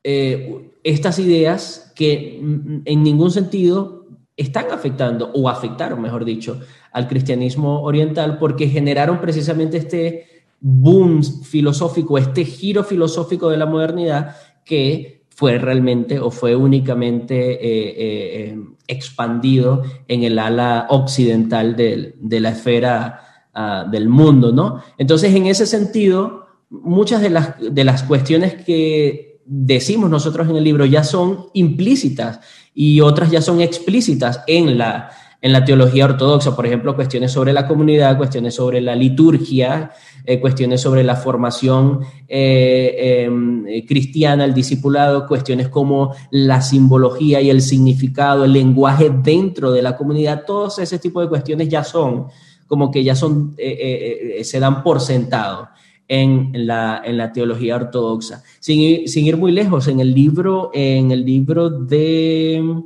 eh, 0.04 0.72
estas 0.84 1.20
ideas 1.20 1.89
que 2.00 2.40
en 2.86 3.04
ningún 3.04 3.30
sentido 3.30 4.06
están 4.38 4.72
afectando, 4.72 5.32
o 5.34 5.50
afectaron, 5.50 6.02
mejor 6.02 6.24
dicho, 6.24 6.62
al 6.94 7.10
cristianismo 7.10 7.82
oriental 7.82 8.38
porque 8.38 8.70
generaron 8.70 9.20
precisamente 9.20 9.76
este 9.76 10.26
boom 10.62 11.22
filosófico, 11.22 12.18
este 12.18 12.46
giro 12.46 12.86
filosófico 12.86 13.50
de 13.50 13.58
la 13.58 13.66
modernidad 13.66 14.38
que 14.64 15.26
fue 15.28 15.58
realmente 15.58 16.22
o 16.22 16.32
fue 16.32 16.56
únicamente 16.56 17.36
eh, 17.36 17.96
eh, 17.98 18.60
expandido 18.88 19.84
en 20.08 20.24
el 20.24 20.40
ala 20.40 20.88
occidental 20.92 21.76
de, 21.76 22.16
la 22.40 22.50
esfera 22.52 23.44
ah, 23.54 23.86
del 23.92 24.08
mundo, 24.08 24.54
¿no? 24.54 24.82
Entonces, 24.98 25.36
en 25.36 25.48
ese 25.48 25.66
sentido, 25.66 26.46
muchas 26.70 27.22
de 27.22 27.30
las, 27.30 27.56
de 27.60 27.84
las 27.84 28.04
cuestiones 28.04 28.56
que 28.64 29.29
decimos 29.52 30.12
nosotros 30.12 30.48
en 30.48 30.58
el 30.58 30.64
libro 30.64 30.86
ya 30.86 31.04
son 31.04 31.48
implícitas 31.54 32.40
y 32.76 33.02
otras 33.02 33.32
ya 33.32 33.42
son 33.42 33.62
explícitas 33.62 34.42
en 34.46 34.78
la, 34.78 35.10
en 35.42 35.54
la 35.54 35.66
teología 35.66 36.06
ortodoxa, 36.06 36.56
por 36.56 36.68
ejemplo, 36.68 36.96
cuestiones 36.96 37.32
sobre 37.32 37.52
la 37.52 37.68
comunidad, 37.68 38.16
cuestiones 38.16 38.54
sobre 38.54 38.80
la 38.80 38.96
liturgia, 38.96 39.92
eh, 40.24 40.40
cuestiones 40.40 40.82
sobre 40.82 41.04
la 41.04 41.16
formación 41.16 42.02
eh, 42.28 43.24
em, 43.26 43.66
eh, 43.68 43.86
cristiana, 43.88 44.46
el 44.46 44.54
discipulado, 44.54 45.26
cuestiones 45.26 45.68
como 45.70 46.14
la 46.30 46.62
simbología 46.62 47.42
y 47.42 47.50
el 47.50 47.64
significado, 47.64 48.46
el 48.46 48.54
lenguaje 48.54 49.10
dentro 49.10 49.72
de 49.72 49.82
la 49.82 49.98
comunidad, 49.98 50.44
todos 50.46 50.78
ese 50.78 51.00
tipo 51.00 51.22
de 51.22 51.28
cuestiones 51.28 51.70
ya 51.70 51.84
son 51.84 52.28
como 52.68 52.92
que 52.92 53.04
ya 53.04 53.16
son, 53.16 53.56
se 53.58 54.60
dan 54.60 54.84
por 54.84 55.02
sentado. 55.02 55.70
En 56.12 56.52
la, 56.66 57.04
en 57.06 57.18
la 57.18 57.32
teología 57.32 57.76
ortodoxa. 57.76 58.44
Sin, 58.60 59.08
sin, 59.08 59.28
ir 59.28 59.38
muy 59.38 59.52
lejos, 59.52 59.88
en 59.88 60.00
el 60.00 60.12
libro, 60.12 60.72
en 60.74 61.12
el 61.12 61.24
libro 61.24 61.70
de, 61.70 62.84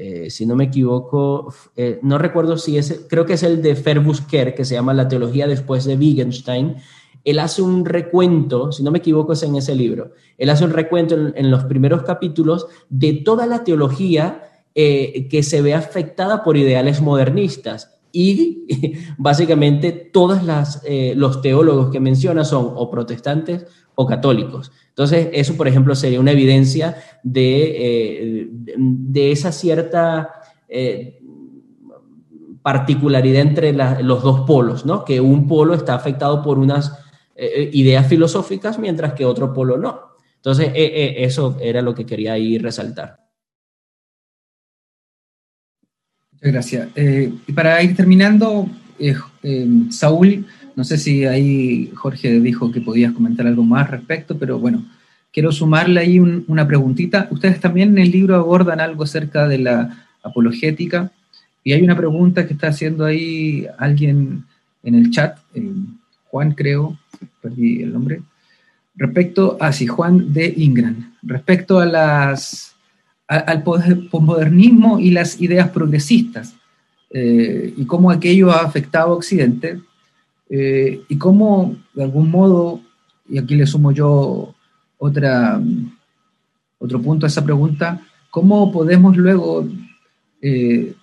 eh, 0.00 0.30
si 0.30 0.46
no 0.46 0.54
me 0.54 0.64
equivoco, 0.64 1.52
eh, 1.74 1.98
no 2.02 2.18
recuerdo 2.18 2.56
si 2.56 2.78
es, 2.78 3.06
creo 3.08 3.26
que 3.26 3.32
es 3.32 3.42
el 3.42 3.60
de 3.60 3.74
Ferbusker, 3.74 4.54
que 4.54 4.64
se 4.64 4.74
llama 4.76 4.94
La 4.94 5.08
teología 5.08 5.48
después 5.48 5.86
de 5.86 5.96
Wittgenstein. 5.96 6.76
Él 7.24 7.40
hace 7.40 7.62
un 7.62 7.84
recuento, 7.84 8.70
si 8.70 8.84
no 8.84 8.92
me 8.92 8.98
equivoco 8.98 9.32
es 9.32 9.42
en 9.42 9.56
ese 9.56 9.74
libro, 9.74 10.12
él 10.36 10.50
hace 10.50 10.64
un 10.64 10.70
recuento 10.70 11.16
en, 11.34 11.50
los 11.50 11.64
primeros 11.64 12.04
capítulos 12.04 12.68
de 12.88 13.14
toda 13.14 13.46
la 13.46 13.64
teología 13.64 14.62
eh, 14.72 15.26
que 15.28 15.42
se 15.42 15.62
ve 15.62 15.74
afectada 15.74 16.44
por 16.44 16.56
ideales 16.56 17.00
modernistas. 17.00 17.97
Y 18.18 18.66
básicamente 19.16 19.92
todos 19.92 20.40
los 20.42 21.40
teólogos 21.40 21.90
que 21.92 22.00
menciona 22.00 22.44
son 22.44 22.72
o 22.74 22.90
protestantes 22.90 23.64
o 23.94 24.06
católicos. 24.06 24.72
Entonces, 24.88 25.28
eso, 25.32 25.56
por 25.56 25.68
ejemplo, 25.68 25.94
sería 25.94 26.18
una 26.18 26.32
evidencia 26.32 26.96
de, 27.22 28.40
eh, 28.40 28.48
de 28.50 29.30
esa 29.30 29.52
cierta 29.52 30.32
eh, 30.68 31.20
particularidad 32.60 33.42
entre 33.42 33.72
los 34.02 34.24
dos 34.24 34.40
polos, 34.40 34.84
¿no? 34.84 35.04
Que 35.04 35.20
un 35.20 35.46
polo 35.46 35.74
está 35.74 35.94
afectado 35.94 36.42
por 36.42 36.58
unas 36.58 36.98
eh, 37.36 37.70
ideas 37.72 38.08
filosóficas, 38.08 38.80
mientras 38.80 39.12
que 39.12 39.24
otro 39.24 39.52
polo 39.52 39.78
no. 39.78 40.00
Entonces, 40.34 40.72
eso 40.74 41.56
era 41.60 41.82
lo 41.82 41.94
que 41.94 42.04
quería 42.04 42.32
ahí 42.32 42.58
resaltar. 42.58 43.27
Muchas 46.40 46.52
gracias. 46.52 46.88
y 46.96 47.52
para 47.52 47.82
ir 47.82 47.96
terminando, 47.96 48.68
Saúl, 49.90 50.46
no 50.76 50.84
sé 50.84 50.96
si 50.96 51.24
ahí 51.24 51.90
Jorge 51.94 52.38
dijo 52.40 52.70
que 52.70 52.80
podías 52.80 53.12
comentar 53.12 53.46
algo 53.46 53.64
más 53.64 53.86
al 53.86 53.98
respecto, 53.98 54.38
pero 54.38 54.58
bueno, 54.58 54.84
quiero 55.32 55.50
sumarle 55.50 56.00
ahí 56.00 56.20
una 56.20 56.66
preguntita. 56.66 57.28
Ustedes 57.30 57.60
también 57.60 57.90
en 57.90 57.98
el 57.98 58.10
libro 58.10 58.36
abordan 58.36 58.80
algo 58.80 59.04
acerca 59.04 59.48
de 59.48 59.58
la 59.58 60.06
apologética 60.22 61.10
y 61.64 61.72
hay 61.72 61.82
una 61.82 61.96
pregunta 61.96 62.46
que 62.46 62.54
está 62.54 62.68
haciendo 62.68 63.04
ahí 63.04 63.66
alguien 63.78 64.44
en 64.82 64.94
el 64.94 65.10
chat, 65.10 65.38
eh, 65.54 65.72
Juan 66.30 66.52
creo, 66.52 66.98
perdí 67.42 67.82
el 67.82 67.92
nombre, 67.92 68.22
respecto, 68.94 69.56
a 69.60 69.72
sí, 69.72 69.86
Juan 69.86 70.32
de 70.32 70.52
Ingram, 70.56 71.14
respecto 71.22 71.80
a 71.80 71.86
las, 71.86 72.74
al 73.28 73.62
posmodernismo 73.62 74.98
y 74.98 75.10
las 75.10 75.40
ideas 75.40 75.68
progresistas 75.68 76.54
eh, 77.10 77.74
y 77.76 77.84
cómo 77.84 78.10
aquello 78.10 78.50
ha 78.50 78.60
afectado 78.60 79.12
a 79.12 79.16
Occidente 79.16 79.80
eh, 80.48 81.02
y 81.08 81.18
cómo, 81.18 81.76
de 81.92 82.04
algún 82.04 82.30
modo, 82.30 82.80
y 83.28 83.38
aquí 83.38 83.54
le 83.54 83.66
sumo 83.66 83.92
yo 83.92 84.54
otra, 84.96 85.60
otro 86.78 87.02
punto 87.02 87.26
a 87.26 87.28
esa 87.28 87.44
pregunta, 87.44 88.00
cómo 88.30 88.72
podemos 88.72 89.16
luego 89.16 89.68
eh, 90.40 90.94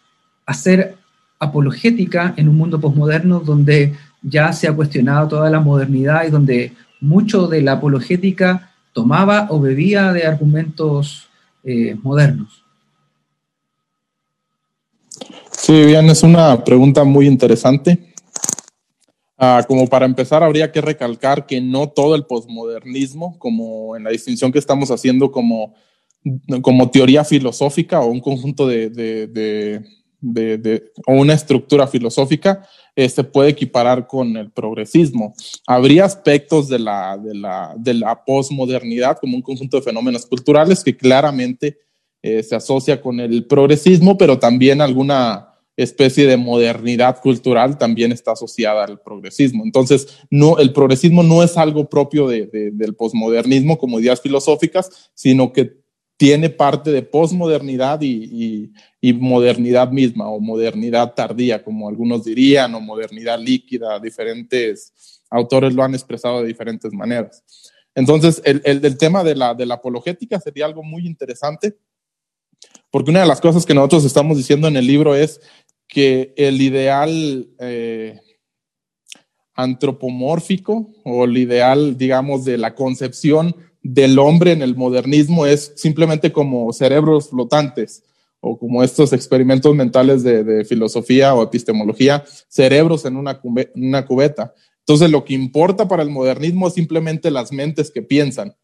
hacer 0.47 0.95
apologética 1.37 2.33
en 2.37 2.49
un 2.49 2.57
mundo 2.57 2.81
posmoderno 2.81 3.39
donde 3.39 3.93
ya 4.23 4.51
se 4.51 4.67
ha 4.67 4.73
cuestionado 4.73 5.27
toda 5.27 5.49
la 5.51 5.59
modernidad 5.59 6.25
y 6.25 6.31
donde 6.31 6.73
mucho 7.01 7.47
de 7.47 7.61
la 7.61 7.73
apologética 7.73 8.71
tomaba 8.93 9.47
o 9.49 9.59
bebía 9.59 10.11
de 10.11 10.25
argumentos 10.25 11.29
eh, 11.65 11.95
modernos. 12.01 12.63
Sí, 15.51 15.85
bien, 15.85 16.09
es 16.09 16.21
una 16.21 16.63
pregunta 16.63 17.03
muy 17.03 17.27
interesante. 17.27 18.13
Ah, 19.37 19.65
como 19.67 19.87
para 19.87 20.05
empezar, 20.05 20.43
habría 20.43 20.71
que 20.71 20.79
recalcar 20.79 21.45
que 21.45 21.59
no 21.59 21.89
todo 21.89 22.15
el 22.15 22.25
posmodernismo, 22.25 23.37
como 23.39 23.95
en 23.97 24.03
la 24.03 24.11
distinción 24.11 24.51
que 24.51 24.59
estamos 24.59 24.91
haciendo 24.91 25.31
como, 25.31 25.73
como 26.61 26.89
teoría 26.89 27.23
filosófica 27.23 27.99
o 27.99 28.07
un 28.07 28.21
conjunto 28.21 28.67
de, 28.67 28.89
de, 28.89 29.27
de, 29.27 29.85
o 31.07 31.13
una 31.13 31.33
estructura 31.33 31.87
filosófica, 31.87 32.67
se 32.95 33.03
este, 33.03 33.23
puede 33.23 33.49
equiparar 33.49 34.07
con 34.07 34.37
el 34.37 34.51
progresismo. 34.51 35.33
Habría 35.67 36.05
aspectos 36.05 36.69
de 36.69 36.79
la, 36.79 37.17
de 37.17 37.35
la, 37.35 37.73
de 37.77 37.93
la 37.93 38.23
posmodernidad 38.23 39.17
como 39.19 39.35
un 39.35 39.41
conjunto 39.41 39.77
de 39.77 39.83
fenómenos 39.83 40.25
culturales 40.25 40.83
que 40.83 40.95
claramente 40.95 41.77
eh, 42.21 42.41
se 42.41 42.55
asocia 42.55 43.01
con 43.01 43.19
el 43.19 43.45
progresismo, 43.45 44.17
pero 44.17 44.39
también 44.39 44.81
alguna 44.81 45.49
especie 45.77 46.25
de 46.25 46.37
modernidad 46.37 47.19
cultural 47.21 47.77
también 47.77 48.11
está 48.13 48.31
asociada 48.31 48.85
al 48.85 49.01
progresismo. 49.01 49.63
Entonces, 49.65 50.07
no, 50.29 50.57
el 50.57 50.71
progresismo 50.71 51.21
no 51.21 51.43
es 51.43 51.57
algo 51.57 51.89
propio 51.89 52.27
del 52.27 52.95
posmodernismo 52.97 53.77
como 53.77 53.99
ideas 53.99 54.21
filosóficas, 54.21 55.11
sino 55.13 55.51
que 55.51 55.84
tiene 56.17 56.49
parte 56.49 56.91
de 56.91 57.01
posmodernidad 57.01 57.99
y, 58.01 58.71
modernidad 59.01 59.91
misma, 59.91 60.29
o 60.29 60.39
modernidad 60.39 61.13
tardía, 61.13 61.63
como 61.63 61.89
algunos 61.89 62.23
dirían, 62.23 62.73
o 62.73 62.81
modernidad 62.81 63.39
líquida. 63.39 63.99
Diferentes 63.99 65.21
autores 65.29 65.73
lo 65.73 65.83
han 65.83 65.93
expresado 65.93 66.41
de 66.41 66.47
diferentes 66.47 66.91
maneras. 66.93 67.43
Entonces, 67.93 68.41
el, 68.45 68.97
tema 68.97 69.23
de 69.23 69.35
la, 69.35 69.53
de 69.53 69.65
la 69.65 69.75
apologética 69.75 70.39
sería 70.39 70.65
algo 70.65 70.83
muy 70.83 71.05
interesante, 71.05 71.77
porque 72.89 73.11
una 73.11 73.21
de 73.21 73.27
las 73.27 73.41
cosas 73.41 73.65
que 73.65 73.73
nosotros 73.73 74.05
estamos 74.05 74.37
diciendo 74.37 74.67
en 74.67 74.77
el 74.77 74.87
libro 74.87 75.15
es 75.15 75.41
que 75.87 76.33
el 76.37 76.61
ideal 76.61 77.47
eh, 77.59 78.19
antropomórfico 79.53 80.93
o 81.03 81.25
el 81.25 81.37
ideal, 81.37 81.97
digamos, 81.97 82.45
de 82.45 82.57
la 82.57 82.75
concepción 82.75 83.55
del 83.87 84.17
hombre 84.19 84.51
en 84.51 84.61
el 84.61 84.75
modernismo 84.75 85.45
es 85.45 85.73
simplemente 85.75 86.31
como 86.31 86.73
cerebros 86.73 87.29
flotantes 87.29 88.03
o 88.39 88.57
como 88.57 88.83
estos 88.83 89.13
experimentos 89.13 89.75
mentales 89.75 90.23
de, 90.23 90.65
filosofía 90.65 91.33
o 91.35 91.43
epistemología, 91.43 92.23
cerebros 92.47 93.05
en 93.05 93.15
una, 93.15 93.39
una 93.75 94.05
cubeta. 94.05 94.53
Entonces, 94.79 95.09
lo 95.09 95.23
que 95.23 95.33
importa 95.33 95.87
para 95.87 96.03
el 96.03 96.09
modernismo 96.09 96.67
es 96.67 96.73
simplemente 96.73 97.31
las 97.31 97.51
mentes 97.51 97.91
que 97.91 98.01
piensan 98.01 98.55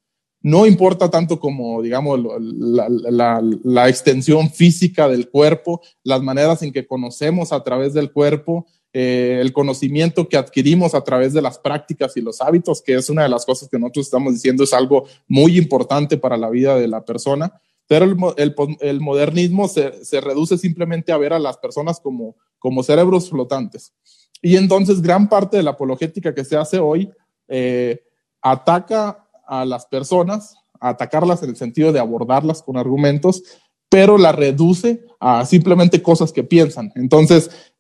no 0.44 0.66
importa 0.66 1.10
tanto 1.10 1.40
como, 1.40 1.82
digamos, 1.82 2.20
la, 2.40 3.90
extensión 3.90 4.50
física 4.50 5.08
del 5.08 5.30
cuerpo, 5.30 5.82
las 6.04 6.22
maneras 6.24 6.64
en 6.64 6.72
que 6.72 6.88
conocemos 6.88 7.52
a 7.52 7.64
través 7.64 7.94
del 7.94 8.12
cuerpo, 8.12 8.66
eh, 8.94 9.40
el 9.40 9.54
conocimiento 9.54 10.28
que 10.28 10.36
adquirimos 10.36 10.94
a 10.96 11.04
través 11.04 11.32
de 11.34 11.42
las 11.42 11.58
prácticas 11.58 12.18
y 12.18 12.22
los 12.22 12.42
hábitos, 12.42 12.82
que 12.82 12.96
es 12.96 13.10
una 13.10 13.24
de 13.24 13.30
las 13.30 13.46
cosas 13.46 13.70
que 13.70 13.80
nosotros 13.80 14.08
estamos 14.08 14.34
diciendo 14.34 14.66
es 14.66 14.74
algo 14.74 15.06
muy 15.28 15.58
importante 15.58 16.18
para 16.18 16.36
la 16.36 16.50
vida 16.50 16.76
de 16.76 16.90
la 16.90 17.06
persona. 17.06 17.62
Pero 17.88 18.06
el, 18.38 19.02
modernismo 19.02 19.68
se, 19.68 20.22
reduce 20.22 20.58
simplemente 20.58 21.12
a 21.12 21.18
ver 21.18 21.34
a 21.34 21.40
las 21.40 21.58
personas 21.58 22.00
como, 22.00 22.36
como 22.58 22.84
cerebros 22.84 23.30
flotantes. 23.30 23.94
Y 24.42 24.56
entonces 24.56 25.02
gran 25.02 25.30
parte 25.30 25.58
de 25.58 25.64
la 25.64 25.72
apologética 25.72 26.34
que 26.34 26.46
se 26.46 26.58
hace 26.58 26.80
hoy 26.80 27.10
eh, 27.48 28.02
ataca 28.42 29.28
a 29.46 29.66
las 29.66 29.86
personas, 29.86 30.56
atacarlas 30.80 31.44
en 31.44 31.50
el 31.50 31.56
sentido 31.56 31.92
de 31.92 32.00
abordarlas 32.00 32.62
con 32.64 32.78
argumentos, 32.78 33.44
pero 33.90 34.18
la 34.18 34.32
reduce 34.32 35.04
a 35.20 35.46
simplemente 35.46 36.02
cosas 36.02 36.32
que 36.32 36.46
piensan. 36.46 36.94
Entonces, 36.96 37.71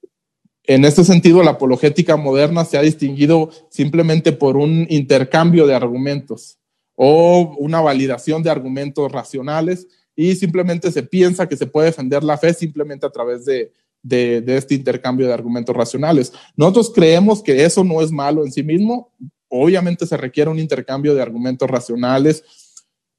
en 0.65 0.85
este 0.85 1.03
sentido, 1.03 1.41
la 1.43 1.51
apologética 1.51 2.17
moderna 2.17 2.65
se 2.65 2.77
ha 2.77 2.81
distinguido 2.81 3.49
simplemente 3.69 4.31
por 4.31 4.57
un 4.57 4.85
intercambio 4.89 5.65
de 5.65 5.73
argumentos 5.73 6.59
o 6.95 7.55
una 7.57 7.81
validación 7.81 8.43
de 8.43 8.51
argumentos 8.51 9.11
racionales 9.11 9.87
y 10.15 10.35
simplemente 10.35 10.91
se 10.91 11.03
piensa 11.03 11.47
que 11.47 11.57
se 11.57 11.65
puede 11.65 11.87
defender 11.87 12.23
la 12.23 12.37
fe 12.37 12.53
simplemente 12.53 13.05
a 13.05 13.09
través 13.09 13.45
de, 13.45 13.71
este 14.03 14.75
intercambio 14.75 15.27
de 15.27 15.33
argumentos 15.33 15.75
racionales. 15.75 16.31
Nosotros 16.55 16.91
creemos 16.93 17.41
que 17.41 17.63
eso 17.63 17.83
no 17.83 18.01
es 18.01 18.11
malo 18.11 18.45
en 18.45 18.51
sí 18.51 18.61
mismo. 18.61 19.11
Obviamente 19.47 20.05
se 20.05 20.17
requiere 20.17 20.51
un 20.51 20.59
intercambio 20.59 21.15
de 21.15 21.21
argumentos 21.21 21.69
racionales. 21.69 22.43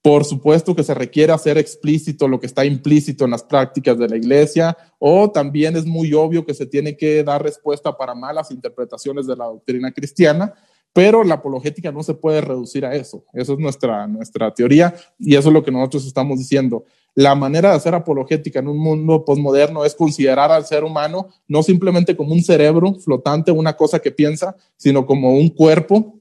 Por 0.02 0.24
supuesto 0.24 0.74
que 0.74 0.82
se 0.82 0.94
requiere 0.94 1.32
hacer 1.32 1.58
explícito 1.58 2.26
lo 2.26 2.40
que 2.40 2.46
está 2.46 2.64
implícito 2.64 3.24
en 3.24 3.30
las 3.30 3.44
prácticas 3.44 3.96
de 3.96 4.08
la 4.08 4.16
iglesia, 4.16 4.76
o 4.98 5.30
también 5.30 5.76
es 5.76 5.86
muy 5.86 6.12
obvio 6.12 6.44
que 6.44 6.54
se 6.54 6.66
tiene 6.66 6.96
que 6.96 7.22
dar 7.22 7.40
respuesta 7.40 7.96
para 7.96 8.12
malas 8.12 8.50
interpretaciones 8.50 9.28
de 9.28 9.36
la 9.36 9.44
doctrina 9.44 9.92
cristiana, 9.92 10.52
pero 10.92 11.22
la 11.22 11.34
apologética 11.34 11.92
no 11.92 12.02
se 12.02 12.14
puede 12.14 12.40
reducir 12.40 12.84
a 12.84 12.94
eso. 12.94 13.24
Eso 13.32 13.52
es 13.54 13.58
nuestra, 13.60 14.06
nuestra 14.08 14.52
teoría 14.52 14.94
y 15.18 15.36
eso 15.36 15.48
es 15.48 15.54
lo 15.54 15.62
que 15.62 15.70
nosotros 15.70 16.04
estamos 16.04 16.38
diciendo. 16.38 16.84
La 17.14 17.34
manera 17.34 17.70
de 17.70 17.76
hacer 17.76 17.94
apologética 17.94 18.58
en 18.58 18.68
un 18.68 18.78
mundo 18.78 19.24
postmoderno 19.24 19.84
es 19.84 19.94
considerar 19.94 20.50
al 20.50 20.66
ser 20.66 20.82
humano 20.82 21.28
no 21.46 21.62
simplemente 21.62 22.16
como 22.16 22.32
un 22.32 22.42
cerebro 22.42 22.94
flotante, 22.94 23.52
una 23.52 23.76
cosa 23.76 24.00
que 24.00 24.10
piensa, 24.10 24.56
sino 24.76 25.06
como 25.06 25.34
un 25.34 25.48
cuerpo, 25.50 26.18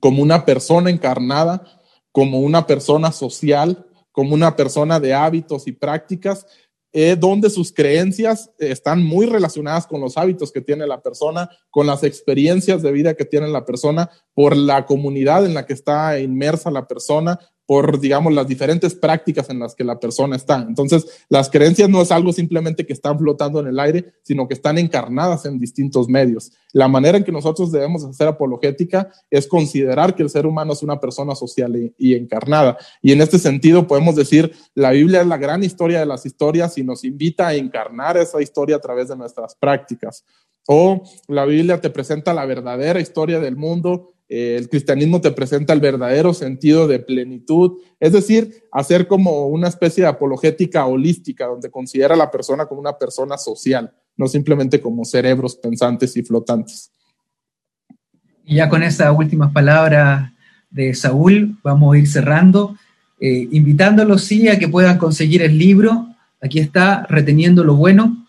como 0.00 0.22
una 0.22 0.44
persona 0.44 0.90
encarnada, 0.90 1.62
como 2.12 2.40
una 2.40 2.66
persona 2.66 3.10
social, 3.10 3.86
como 4.12 4.34
una 4.34 4.54
persona 4.54 5.00
de 5.00 5.14
hábitos 5.14 5.66
y 5.66 5.72
prácticas 5.72 6.46
eh, 6.94 7.16
donde 7.18 7.48
sus 7.48 7.72
creencias 7.72 8.50
están 8.58 9.02
muy 9.02 9.24
relacionadas 9.24 9.86
con 9.86 10.02
los 10.02 10.18
hábitos 10.18 10.52
que 10.52 10.60
tiene 10.60 10.86
la 10.86 11.00
persona, 11.00 11.48
con 11.70 11.86
las 11.86 12.04
experiencias 12.04 12.82
de 12.82 12.92
vida 12.92 13.14
que 13.14 13.24
tiene 13.24 13.48
la 13.48 13.64
persona, 13.64 14.10
por 14.34 14.54
la 14.54 14.84
comunidad 14.84 15.46
en 15.46 15.54
la 15.54 15.64
que 15.64 15.72
está 15.72 16.20
inmersa 16.20 16.70
la 16.70 16.86
persona, 16.86 17.38
por, 17.66 18.00
digamos, 18.00 18.32
las 18.32 18.46
diferentes 18.46 18.94
prácticas 18.94 19.48
en 19.48 19.58
las 19.58 19.74
que 19.74 19.84
la 19.84 19.98
persona 20.00 20.36
está. 20.36 20.64
Entonces, 20.66 21.24
las 21.28 21.48
creencias 21.48 21.88
no 21.88 22.02
es 22.02 22.10
algo 22.10 22.32
simplemente 22.32 22.84
que 22.84 22.92
están 22.92 23.18
flotando 23.18 23.60
en 23.60 23.68
el 23.68 23.78
aire, 23.78 24.14
sino 24.22 24.48
que 24.48 24.54
están 24.54 24.78
encarnadas 24.78 25.46
en 25.46 25.58
distintos 25.58 26.08
medios. 26.08 26.52
La 26.72 26.88
manera 26.88 27.18
en 27.18 27.24
que 27.24 27.32
nosotros 27.32 27.70
debemos 27.70 28.04
hacer 28.04 28.28
apologética 28.28 29.10
es 29.30 29.46
considerar 29.46 30.14
que 30.14 30.22
el 30.22 30.30
ser 30.30 30.46
humano 30.46 30.72
es 30.72 30.82
una 30.82 30.98
persona 30.98 31.34
social 31.34 31.92
y, 31.96 32.14
encarnada. 32.14 32.76
Y 33.00 33.12
en 33.12 33.20
este 33.20 33.38
sentido 33.38 33.86
podemos 33.86 34.16
decir, 34.16 34.52
la 34.74 34.90
Biblia 34.90 35.20
es 35.20 35.26
la 35.26 35.36
gran 35.36 35.62
historia 35.62 36.00
de 36.00 36.06
las 36.06 36.26
historias 36.26 36.76
y 36.78 36.84
nos 36.84 37.04
invita 37.04 37.48
a 37.48 37.54
encarnar 37.54 38.16
esa 38.16 38.42
historia 38.42 38.76
a 38.76 38.80
través 38.80 39.08
de 39.08 39.16
nuestras 39.16 39.54
prácticas. 39.54 40.24
O 40.66 41.02
la 41.28 41.44
Biblia 41.44 41.80
te 41.80 41.90
presenta 41.90 42.32
la 42.32 42.46
verdadera 42.46 43.00
historia 43.00 43.40
del 43.40 43.56
mundo 43.56 44.11
eh, 44.34 44.56
el 44.56 44.70
cristianismo 44.70 45.20
te 45.20 45.30
presenta 45.30 45.74
el 45.74 45.80
verdadero 45.80 46.32
sentido 46.32 46.88
de 46.88 47.00
plenitud, 47.00 47.72
es 48.00 48.12
decir, 48.12 48.64
hacer 48.72 49.06
como 49.06 49.48
una 49.48 49.68
especie 49.68 50.04
de 50.04 50.08
apologética 50.08 50.86
holística, 50.86 51.44
donde 51.44 51.70
considera 51.70 52.14
a 52.14 52.16
la 52.16 52.30
persona 52.30 52.64
como 52.64 52.80
una 52.80 52.96
persona 52.96 53.36
social, 53.36 53.92
no 54.16 54.26
simplemente 54.28 54.80
como 54.80 55.04
cerebros 55.04 55.56
pensantes 55.56 56.16
y 56.16 56.22
flotantes. 56.22 56.90
Y 58.46 58.54
ya 58.56 58.70
con 58.70 58.82
esas 58.82 59.14
últimas 59.14 59.52
palabras 59.52 60.32
de 60.70 60.94
Saúl, 60.94 61.58
vamos 61.62 61.94
a 61.94 61.98
ir 61.98 62.08
cerrando, 62.08 62.74
eh, 63.20 63.48
invitándolos 63.50 64.24
sí 64.24 64.48
a 64.48 64.58
que 64.58 64.66
puedan 64.66 64.96
conseguir 64.96 65.42
el 65.42 65.58
libro. 65.58 66.06
Aquí 66.40 66.58
está, 66.58 67.04
Reteniendo 67.06 67.64
lo 67.64 67.76
Bueno. 67.76 68.26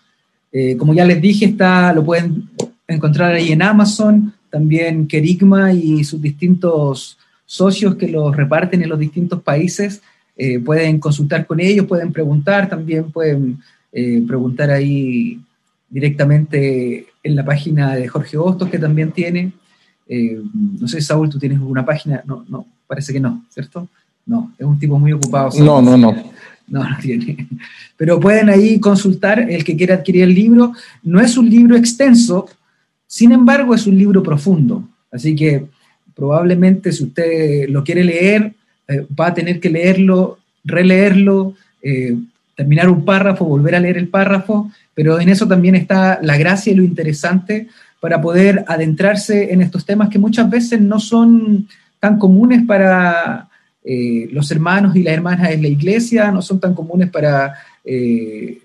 Eh, 0.52 0.76
como 0.76 0.94
ya 0.94 1.06
les 1.06 1.22
dije, 1.22 1.46
está, 1.46 1.94
lo 1.94 2.04
pueden 2.04 2.50
encontrar 2.90 3.34
ahí 3.34 3.54
en 3.54 3.62
Amazon, 3.62 4.34
también 4.54 5.08
Kerigma 5.08 5.74
y 5.74 6.04
sus 6.04 6.22
distintos 6.22 7.18
socios 7.44 7.96
que 7.96 8.08
los 8.08 8.36
reparten 8.36 8.84
en 8.84 8.90
los 8.90 9.00
distintos 9.00 9.42
países 9.42 10.04
eh, 10.38 10.60
pueden 10.60 11.00
consultar 11.00 11.48
con 11.48 11.60
ellos, 11.60 11.88
pueden 11.88 12.14
preguntar, 12.14 12.70
también 12.70 13.12
pueden 13.12 13.58
eh, 13.92 14.22
preguntar 14.28 14.70
ahí 14.70 15.40
directamente 15.90 17.08
en 17.24 17.36
la 17.36 17.44
página 17.44 17.96
de 17.96 18.08
Jorge 18.08 18.38
Hostos, 18.38 18.70
que 18.70 18.78
también 18.78 19.12
tiene. 19.12 19.54
Eh, 20.08 20.40
no 20.54 20.88
sé, 20.88 21.02
Saúl, 21.02 21.32
¿tú 21.32 21.40
tienes 21.40 21.58
alguna 21.58 21.84
página? 21.84 22.22
No, 22.24 22.46
no, 22.48 22.68
parece 22.86 23.12
que 23.12 23.20
no, 23.20 23.44
¿cierto? 23.50 23.88
No, 24.24 24.54
es 24.56 24.68
un 24.68 24.78
tipo 24.78 25.00
muy 25.00 25.14
ocupado. 25.14 25.50
No, 25.64 25.82
no, 25.82 25.98
no. 25.98 26.12
No, 26.68 26.88
no 26.88 26.98
tiene. 27.02 27.48
Pero 27.98 28.20
pueden 28.20 28.50
ahí 28.50 28.80
consultar 28.80 29.40
el 29.40 29.64
que 29.64 29.76
quiera 29.76 29.96
adquirir 29.96 30.24
el 30.24 30.36
libro. 30.36 30.74
No 31.02 31.20
es 31.20 31.38
un 31.38 31.50
libro 31.50 31.76
extenso, 31.76 32.48
sin 33.14 33.32
embargo, 33.32 33.76
es 33.76 33.86
un 33.86 33.96
libro 33.96 34.24
profundo, 34.24 34.90
así 35.12 35.36
que 35.36 35.68
probablemente 36.16 36.92
si 36.92 37.04
usted 37.04 37.70
lo 37.70 37.84
quiere 37.84 38.04
leer, 38.04 38.54
eh, 38.88 39.06
va 39.20 39.28
a 39.28 39.34
tener 39.36 39.60
que 39.60 39.70
leerlo, 39.70 40.40
releerlo, 40.64 41.54
eh, 41.84 42.18
terminar 42.56 42.90
un 42.90 43.06
párrafo, 43.06 43.46
volver 43.46 43.76
a 43.76 43.80
leer 43.80 44.00
el 44.00 44.08
párrafo, 44.08 44.72
pero 44.96 45.20
en 45.20 45.30
eso 45.30 45.48
también 45.48 45.76
está 45.76 46.18
la 46.24 46.38
gracia 46.38 46.74
y 46.74 46.76
lo 46.76 46.82
interesante 46.82 47.68
para 48.00 48.20
poder 48.20 48.66
adentrarse 48.68 49.54
en 49.54 49.62
estos 49.62 49.86
temas 49.86 50.10
que 50.10 50.18
muchas 50.18 50.50
veces 50.50 50.82
no 50.82 51.00
son 51.00 51.68
tan 52.00 52.18
comunes 52.18 52.66
para 52.66 53.48
eh, 53.84 54.28
los 54.32 54.50
hermanos 54.50 54.96
y 54.96 55.04
las 55.04 55.14
hermanas 55.14 55.50
de 55.52 55.62
la 55.62 55.68
iglesia, 55.68 56.32
no 56.32 56.42
son 56.42 56.60
tan 56.60 56.74
comunes 56.74 57.12
para 57.12 57.54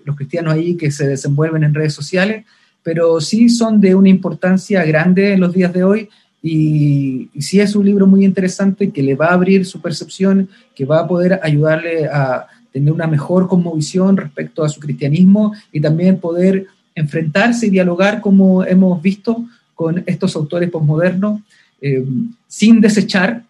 los 0.05 0.15
cristianos 0.15 0.53
ahí 0.55 0.75
que 0.75 0.89
se 0.89 1.05
desenvuelven 1.05 1.63
en 1.63 1.75
redes 1.75 1.93
sociales, 1.93 2.45
pero 2.83 3.19
sí 3.21 3.49
son 3.49 3.79
de 3.81 3.95
una 3.95 4.09
importancia 4.09 4.83
grande 4.83 5.33
en 5.33 5.39
los 5.39 5.53
días 5.53 5.73
de 5.73 5.83
hoy 5.83 6.09
y, 6.41 7.29
sí 7.39 7.59
es 7.59 7.75
un 7.75 7.85
libro 7.85 8.07
muy 8.07 8.25
interesante 8.25 8.91
que 8.91 9.03
le 9.03 9.15
va 9.15 9.27
a 9.27 9.33
abrir 9.33 9.65
su 9.65 9.81
percepción, 9.81 10.49
que 10.75 10.85
va 10.85 11.01
a 11.01 11.07
poder 11.07 11.39
ayudarle 11.43 12.05
a 12.05 12.47
tener 12.71 12.93
una 12.93 13.07
mejor 13.07 13.47
conmovisión 13.47 14.15
respecto 14.15 14.63
a 14.63 14.69
su 14.69 14.79
cristianismo 14.79 15.53
y 15.71 15.81
también 15.81 16.19
poder 16.19 16.67
enfrentarse 16.95 17.67
y 17.67 17.71
dialogar 17.71 18.21
como 18.21 18.63
hemos 18.63 19.01
visto 19.01 19.43
con 19.75 20.03
estos 20.05 20.35
autores 20.35 20.69
posmodernos, 20.69 21.41
eh, 21.81 22.05
sin 22.47 22.81
desechar 22.81 23.43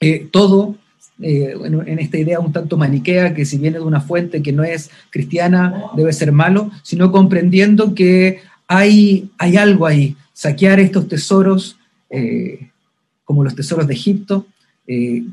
eh, 0.00 0.28
todo 0.30 0.76
eh, 1.20 1.54
en 1.86 1.98
esta 1.98 2.18
idea 2.18 2.38
un 2.38 2.52
tanto 2.52 2.76
maniquea, 2.76 3.34
que 3.34 3.44
si 3.44 3.58
viene 3.58 3.78
de 3.78 3.84
una 3.84 4.00
fuente 4.00 4.42
que 4.42 4.52
no 4.52 4.62
es 4.62 4.90
cristiana, 5.10 5.84
debe 5.96 6.12
ser 6.12 6.30
malo, 6.32 6.70
sino 6.82 7.10
comprendiendo 7.10 7.94
que 7.94 8.40
hay, 8.68 9.30
hay 9.38 9.56
algo 9.56 9.86
ahí, 9.86 10.16
saquear 10.32 10.78
estos 10.78 11.08
tesoros, 11.08 11.76
eh, 12.10 12.68
como 13.24 13.42
los 13.42 13.54
tesoros 13.54 13.86
de 13.86 13.94
Egipto. 13.94 14.46
Eh, 14.86 15.24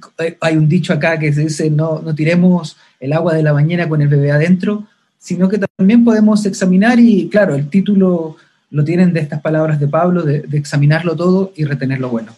hay 0.42 0.58
un 0.58 0.68
dicho 0.68 0.92
acá 0.92 1.20
que 1.20 1.32
se 1.32 1.42
dice, 1.42 1.70
no, 1.70 2.02
no 2.02 2.16
tiremos 2.16 2.78
el 3.00 3.14
agua 3.14 3.36
de 3.36 3.44
la 3.44 3.52
bañera 3.52 3.88
con 3.88 4.02
el 4.02 4.08
bebé 4.08 4.32
adentro, 4.32 4.88
sino 5.20 5.48
que 5.50 5.60
también 5.60 6.04
podemos 6.04 6.46
examinar 6.46 7.00
y, 7.00 7.30
claro, 7.30 7.56
el 7.56 7.70
título 7.70 8.38
lo 8.72 8.84
tienen 8.84 9.14
de 9.14 9.22
estas 9.22 9.42
palabras 9.42 9.80
de 9.80 9.88
Pablo, 9.88 10.24
de, 10.24 10.42
de 10.42 10.58
examinarlo 10.58 11.16
todo 11.16 11.54
y 11.56 11.64
retener 11.64 12.00
lo 12.00 12.10
bueno. 12.10 12.34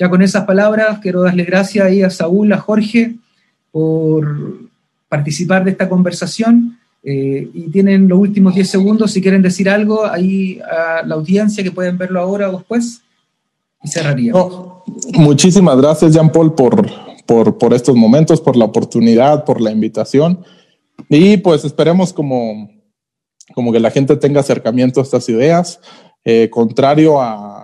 Ya 0.00 0.08
con 0.08 0.22
esas 0.22 0.46
palabras 0.46 0.98
quiero 1.00 1.20
darle 1.20 1.44
gracias 1.44 1.84
ahí 1.84 2.02
a 2.02 2.08
Saúl, 2.08 2.50
a 2.54 2.58
Jorge, 2.58 3.16
por 3.70 4.60
participar 5.10 5.62
de 5.62 5.72
esta 5.72 5.90
conversación. 5.90 6.78
Eh, 7.02 7.50
y 7.52 7.70
tienen 7.70 8.08
los 8.08 8.18
últimos 8.18 8.54
10 8.54 8.66
segundos 8.66 9.10
si 9.10 9.20
quieren 9.20 9.42
decir 9.42 9.68
algo 9.68 10.06
ahí 10.06 10.58
a 10.60 11.02
la 11.06 11.16
audiencia 11.16 11.62
que 11.62 11.70
pueden 11.70 11.98
verlo 11.98 12.18
ahora 12.18 12.48
o 12.48 12.56
después. 12.56 13.02
Y 13.82 13.88
cerraría. 13.88 14.32
muchísimas 15.18 15.76
gracias, 15.76 16.14
Jean 16.14 16.32
Paul, 16.32 16.54
por, 16.54 16.86
por, 17.26 17.58
por 17.58 17.74
estos 17.74 17.94
momentos, 17.94 18.40
por 18.40 18.56
la 18.56 18.64
oportunidad, 18.64 19.44
por 19.44 19.60
la 19.60 19.70
invitación. 19.70 20.42
Y 21.10 21.36
pues 21.36 21.62
esperemos 21.66 22.14
como, 22.14 22.70
como 23.54 23.70
que 23.70 23.80
la 23.80 23.90
gente 23.90 24.16
tenga 24.16 24.40
acercamiento 24.40 25.00
a 25.00 25.02
estas 25.02 25.28
ideas, 25.28 25.78
eh, 26.24 26.48
contrario 26.50 27.20
a, 27.20 27.59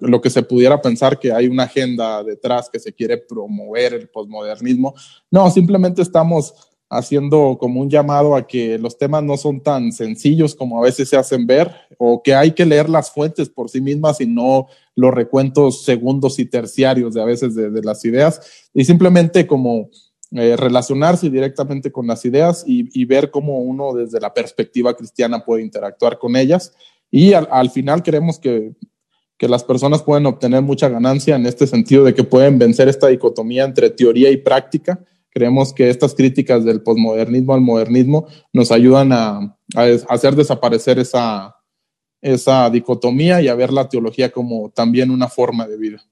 lo 0.00 0.20
que 0.20 0.30
se 0.30 0.42
pudiera 0.42 0.80
pensar 0.80 1.18
que 1.18 1.32
hay 1.32 1.46
una 1.46 1.64
agenda 1.64 2.22
detrás 2.22 2.68
que 2.70 2.78
se 2.78 2.92
quiere 2.92 3.18
promover 3.18 3.94
el 3.94 4.08
posmodernismo. 4.08 4.94
No, 5.30 5.50
simplemente 5.50 6.02
estamos 6.02 6.54
haciendo 6.90 7.58
como 7.60 7.80
un 7.80 7.90
llamado 7.90 8.34
a 8.34 8.46
que 8.46 8.78
los 8.78 8.96
temas 8.96 9.22
no 9.22 9.36
son 9.36 9.60
tan 9.60 9.92
sencillos 9.92 10.54
como 10.54 10.78
a 10.78 10.82
veces 10.82 11.08
se 11.08 11.16
hacen 11.16 11.46
ver 11.46 11.70
o 11.98 12.22
que 12.22 12.34
hay 12.34 12.52
que 12.52 12.64
leer 12.64 12.88
las 12.88 13.10
fuentes 13.10 13.50
por 13.50 13.68
sí 13.68 13.80
mismas 13.80 14.20
y 14.20 14.26
no 14.26 14.68
los 14.94 15.12
recuentos 15.12 15.84
segundos 15.84 16.38
y 16.38 16.46
terciarios 16.46 17.14
de 17.14 17.22
a 17.22 17.26
veces 17.26 17.54
de, 17.54 17.82
las 17.82 18.04
ideas 18.04 18.40
y 18.72 18.84
simplemente 18.84 19.46
como 19.46 19.90
eh, 20.30 20.56
relacionarse 20.56 21.28
directamente 21.28 21.92
con 21.92 22.06
las 22.06 22.24
ideas 22.24 22.64
y, 22.66 23.04
ver 23.04 23.30
cómo 23.30 23.58
uno 23.58 23.92
desde 23.92 24.20
la 24.20 24.32
perspectiva 24.32 24.94
cristiana 24.96 25.44
puede 25.44 25.62
interactuar 25.62 26.18
con 26.18 26.36
ellas 26.36 26.72
y 27.10 27.34
al 27.34 27.70
final 27.70 28.02
queremos 28.02 28.38
que 28.38 28.72
que 29.38 29.48
las 29.48 29.62
personas 29.62 30.02
pueden 30.02 30.26
obtener 30.26 30.62
mucha 30.62 30.88
ganancia 30.88 31.36
en 31.36 31.46
este 31.46 31.66
sentido 31.66 32.04
de 32.04 32.12
que 32.12 32.24
pueden 32.24 32.58
vencer 32.58 32.88
esta 32.88 33.06
dicotomía 33.06 33.64
entre 33.64 33.88
teoría 33.88 34.30
y 34.30 34.36
práctica. 34.36 35.04
Creemos 35.30 35.72
que 35.72 35.88
estas 35.90 36.14
críticas 36.14 36.64
del 36.64 36.82
posmodernismo 36.82 37.54
al 37.54 37.60
modernismo 37.60 38.26
nos 38.52 38.72
ayudan 38.72 39.12
a, 39.12 39.56
hacer 40.08 40.34
desaparecer 40.34 40.98
esa, 40.98 41.54
esa 42.20 42.68
dicotomía 42.68 43.40
y 43.40 43.46
a 43.46 43.54
ver 43.54 43.72
la 43.72 43.88
teología 43.88 44.30
como 44.30 44.70
también 44.70 45.10
una 45.10 45.28
forma 45.28 45.68
de 45.68 45.76
vida. 45.76 46.02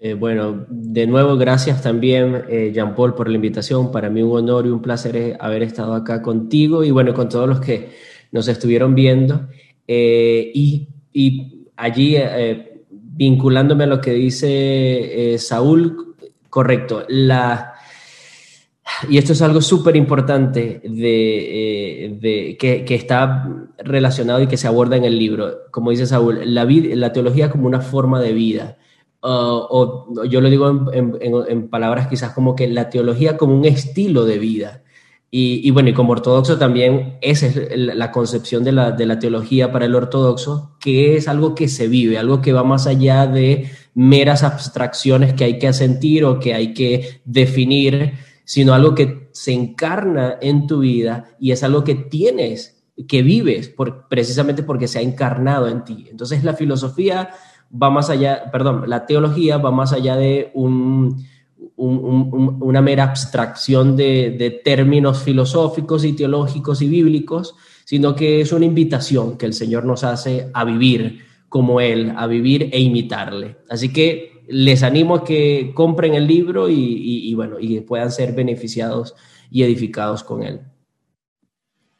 Eh, 0.00 0.14
bueno, 0.14 0.64
de 0.70 1.08
nuevo, 1.08 1.36
gracias 1.36 1.82
también, 1.82 2.44
eh, 2.48 2.70
Jean 2.72 2.94
Paul, 2.94 3.14
por 3.14 3.28
la 3.28 3.34
invitación. 3.34 3.90
Para 3.90 4.08
mí 4.08 4.22
un 4.22 4.38
honor 4.38 4.64
y 4.64 4.70
un 4.70 4.80
placer 4.80 5.36
haber 5.40 5.62
estado 5.64 5.92
acá 5.92 6.22
contigo 6.22 6.84
y 6.84 6.92
bueno, 6.92 7.12
con 7.12 7.28
todos 7.28 7.48
los 7.48 7.60
que 7.60 8.07
nos 8.32 8.48
estuvieron 8.48 8.94
viendo. 8.94 9.48
Eh, 9.86 10.50
y, 10.54 10.88
allí, 11.76 12.16
eh, 12.16 12.82
vinculándome 12.90 13.84
a 13.84 13.88
lo 13.88 14.00
que 14.00 14.12
dice 14.12 15.34
eh, 15.34 15.38
Saúl, 15.38 16.14
correcto, 16.50 17.04
la, 17.08 17.74
y 19.08 19.18
esto 19.18 19.32
es 19.32 19.42
algo 19.42 19.60
súper 19.60 19.96
importante 19.96 20.80
de, 20.84 22.56
que, 22.58 22.94
está 22.94 23.48
relacionado 23.78 24.42
y 24.42 24.46
que 24.46 24.56
se 24.56 24.66
aborda 24.66 24.96
en 24.96 25.04
el 25.04 25.18
libro. 25.18 25.70
Como 25.70 25.90
dice 25.90 26.06
Saúl, 26.06 26.40
la, 26.44 26.64
la 26.64 27.12
teología 27.12 27.50
como 27.50 27.66
una 27.66 27.80
forma 27.80 28.20
de 28.20 28.32
vida. 28.32 28.76
o 29.20 30.06
yo 30.28 30.40
lo 30.40 30.50
digo 30.50 30.90
en, 30.92 31.68
palabras 31.68 32.08
quizás 32.08 32.32
como 32.32 32.54
que 32.54 32.68
la 32.68 32.90
teología 32.90 33.36
como 33.36 33.54
un 33.54 33.64
estilo 33.64 34.24
de 34.24 34.38
vida. 34.38 34.82
Y, 35.30 35.70
bueno, 35.72 35.90
y 35.90 35.92
como 35.92 36.12
ortodoxo 36.12 36.56
también 36.56 37.18
esa 37.20 37.46
es 37.48 37.70
la 37.76 38.10
concepción 38.10 38.64
de 38.64 38.72
la, 38.72 38.92
de 38.92 39.04
la, 39.04 39.18
teología 39.18 39.70
para 39.70 39.84
el 39.84 39.94
ortodoxo, 39.94 40.76
que 40.80 41.16
es 41.16 41.28
algo 41.28 41.54
que 41.54 41.68
se 41.68 41.86
vive, 41.86 42.16
algo 42.16 42.40
que 42.40 42.54
va 42.54 42.64
más 42.64 42.86
allá 42.86 43.26
de 43.26 43.70
meras 43.94 44.42
abstracciones 44.42 45.34
que 45.34 45.44
hay 45.44 45.58
que 45.58 45.68
asentir 45.68 46.24
o 46.24 46.40
que 46.40 46.54
hay 46.54 46.72
que 46.72 47.20
definir, 47.26 48.14
sino 48.44 48.72
algo 48.72 48.94
que 48.94 49.28
se 49.32 49.52
encarna 49.52 50.38
en 50.40 50.66
tu 50.66 50.78
vida 50.78 51.36
y 51.38 51.52
es 51.52 51.62
algo 51.62 51.84
que 51.84 51.94
tienes, 51.94 52.82
que 53.06 53.22
vives, 53.22 53.68
por, 53.68 54.08
precisamente 54.08 54.62
porque 54.62 54.88
se 54.88 54.98
ha 54.98 55.02
encarnado 55.02 55.68
en 55.68 55.84
ti. 55.84 56.06
Entonces 56.10 56.42
la 56.42 56.54
filosofía 56.54 57.30
va 57.70 57.90
más 57.90 58.08
allá, 58.08 58.50
perdón, 58.50 58.84
la 58.86 59.04
teología 59.04 59.58
va 59.58 59.70
más 59.70 59.92
allá 59.92 60.16
de 60.16 60.50
un 60.54 61.22
una 61.78 62.82
mera 62.82 63.04
abstracción 63.04 63.96
de, 63.96 64.60
términos 64.64 65.22
filosóficos 65.22 66.04
y 66.04 66.12
teológicos 66.12 66.82
y 66.82 66.88
bíblicos, 66.88 67.54
sino 67.84 68.14
que 68.14 68.40
es 68.40 68.52
una 68.52 68.66
invitación 68.66 69.38
que 69.38 69.46
el 69.46 69.54
Señor 69.54 69.84
nos 69.84 70.04
hace 70.04 70.50
a 70.52 70.64
vivir 70.64 71.24
como 71.48 71.80
Él, 71.80 72.12
a 72.16 72.26
vivir 72.26 72.68
e 72.72 72.80
imitarle. 72.80 73.56
Así 73.70 73.90
que 73.92 74.38
les 74.48 74.82
animo 74.82 75.16
a 75.16 75.24
que 75.24 75.72
compren 75.74 76.14
el 76.14 76.26
libro 76.26 76.68
y, 76.70 77.32
bueno, 77.34 77.56
y 77.60 77.80
puedan 77.80 78.10
ser 78.10 78.32
beneficiados 78.32 79.14
y 79.50 79.62
edificados 79.62 80.24
con 80.24 80.42
él. 80.42 80.60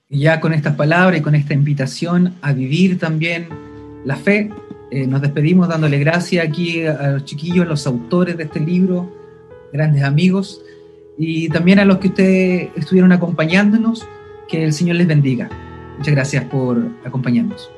Ya 0.09 0.41
con 0.41 0.55
estas 0.55 0.75
palabras 0.75 1.21
y 1.21 1.23
con 1.23 1.35
esta 1.35 1.53
invitación 1.53 2.37
a 2.41 2.55
vivir 2.55 2.99
también 2.99 3.49
la 4.07 4.17
fe, 4.17 4.51
eh, 4.91 5.07
nos 5.07 5.21
despedimos 5.21 5.69
dándole 5.69 5.99
gracias 5.99 6.47
aquí 6.47 6.87
a 6.87 7.11
los 7.13 7.27
chiquillos, 7.27 7.67
a 7.67 7.69
los 7.69 7.87
autores 7.87 8.39
de 8.39 8.45
este 8.45 8.61
libro, 8.61 9.13
grandes 9.73 10.03
amigos, 10.03 10.63
y 11.17 11.49
también 11.49 11.79
a 11.81 11.85
los 11.85 11.99
que 11.99 12.09
ustedes 12.09 12.71
estuvieron 12.77 13.13
acompañándonos, 13.13 14.07
que 14.49 14.65
el 14.65 14.73
Señor 14.73 14.97
les 14.97 15.07
bendiga. 15.07 15.51
Muchas 15.99 16.15
gracias 16.15 16.45
por 16.45 16.89
acompañarnos. 17.05 17.71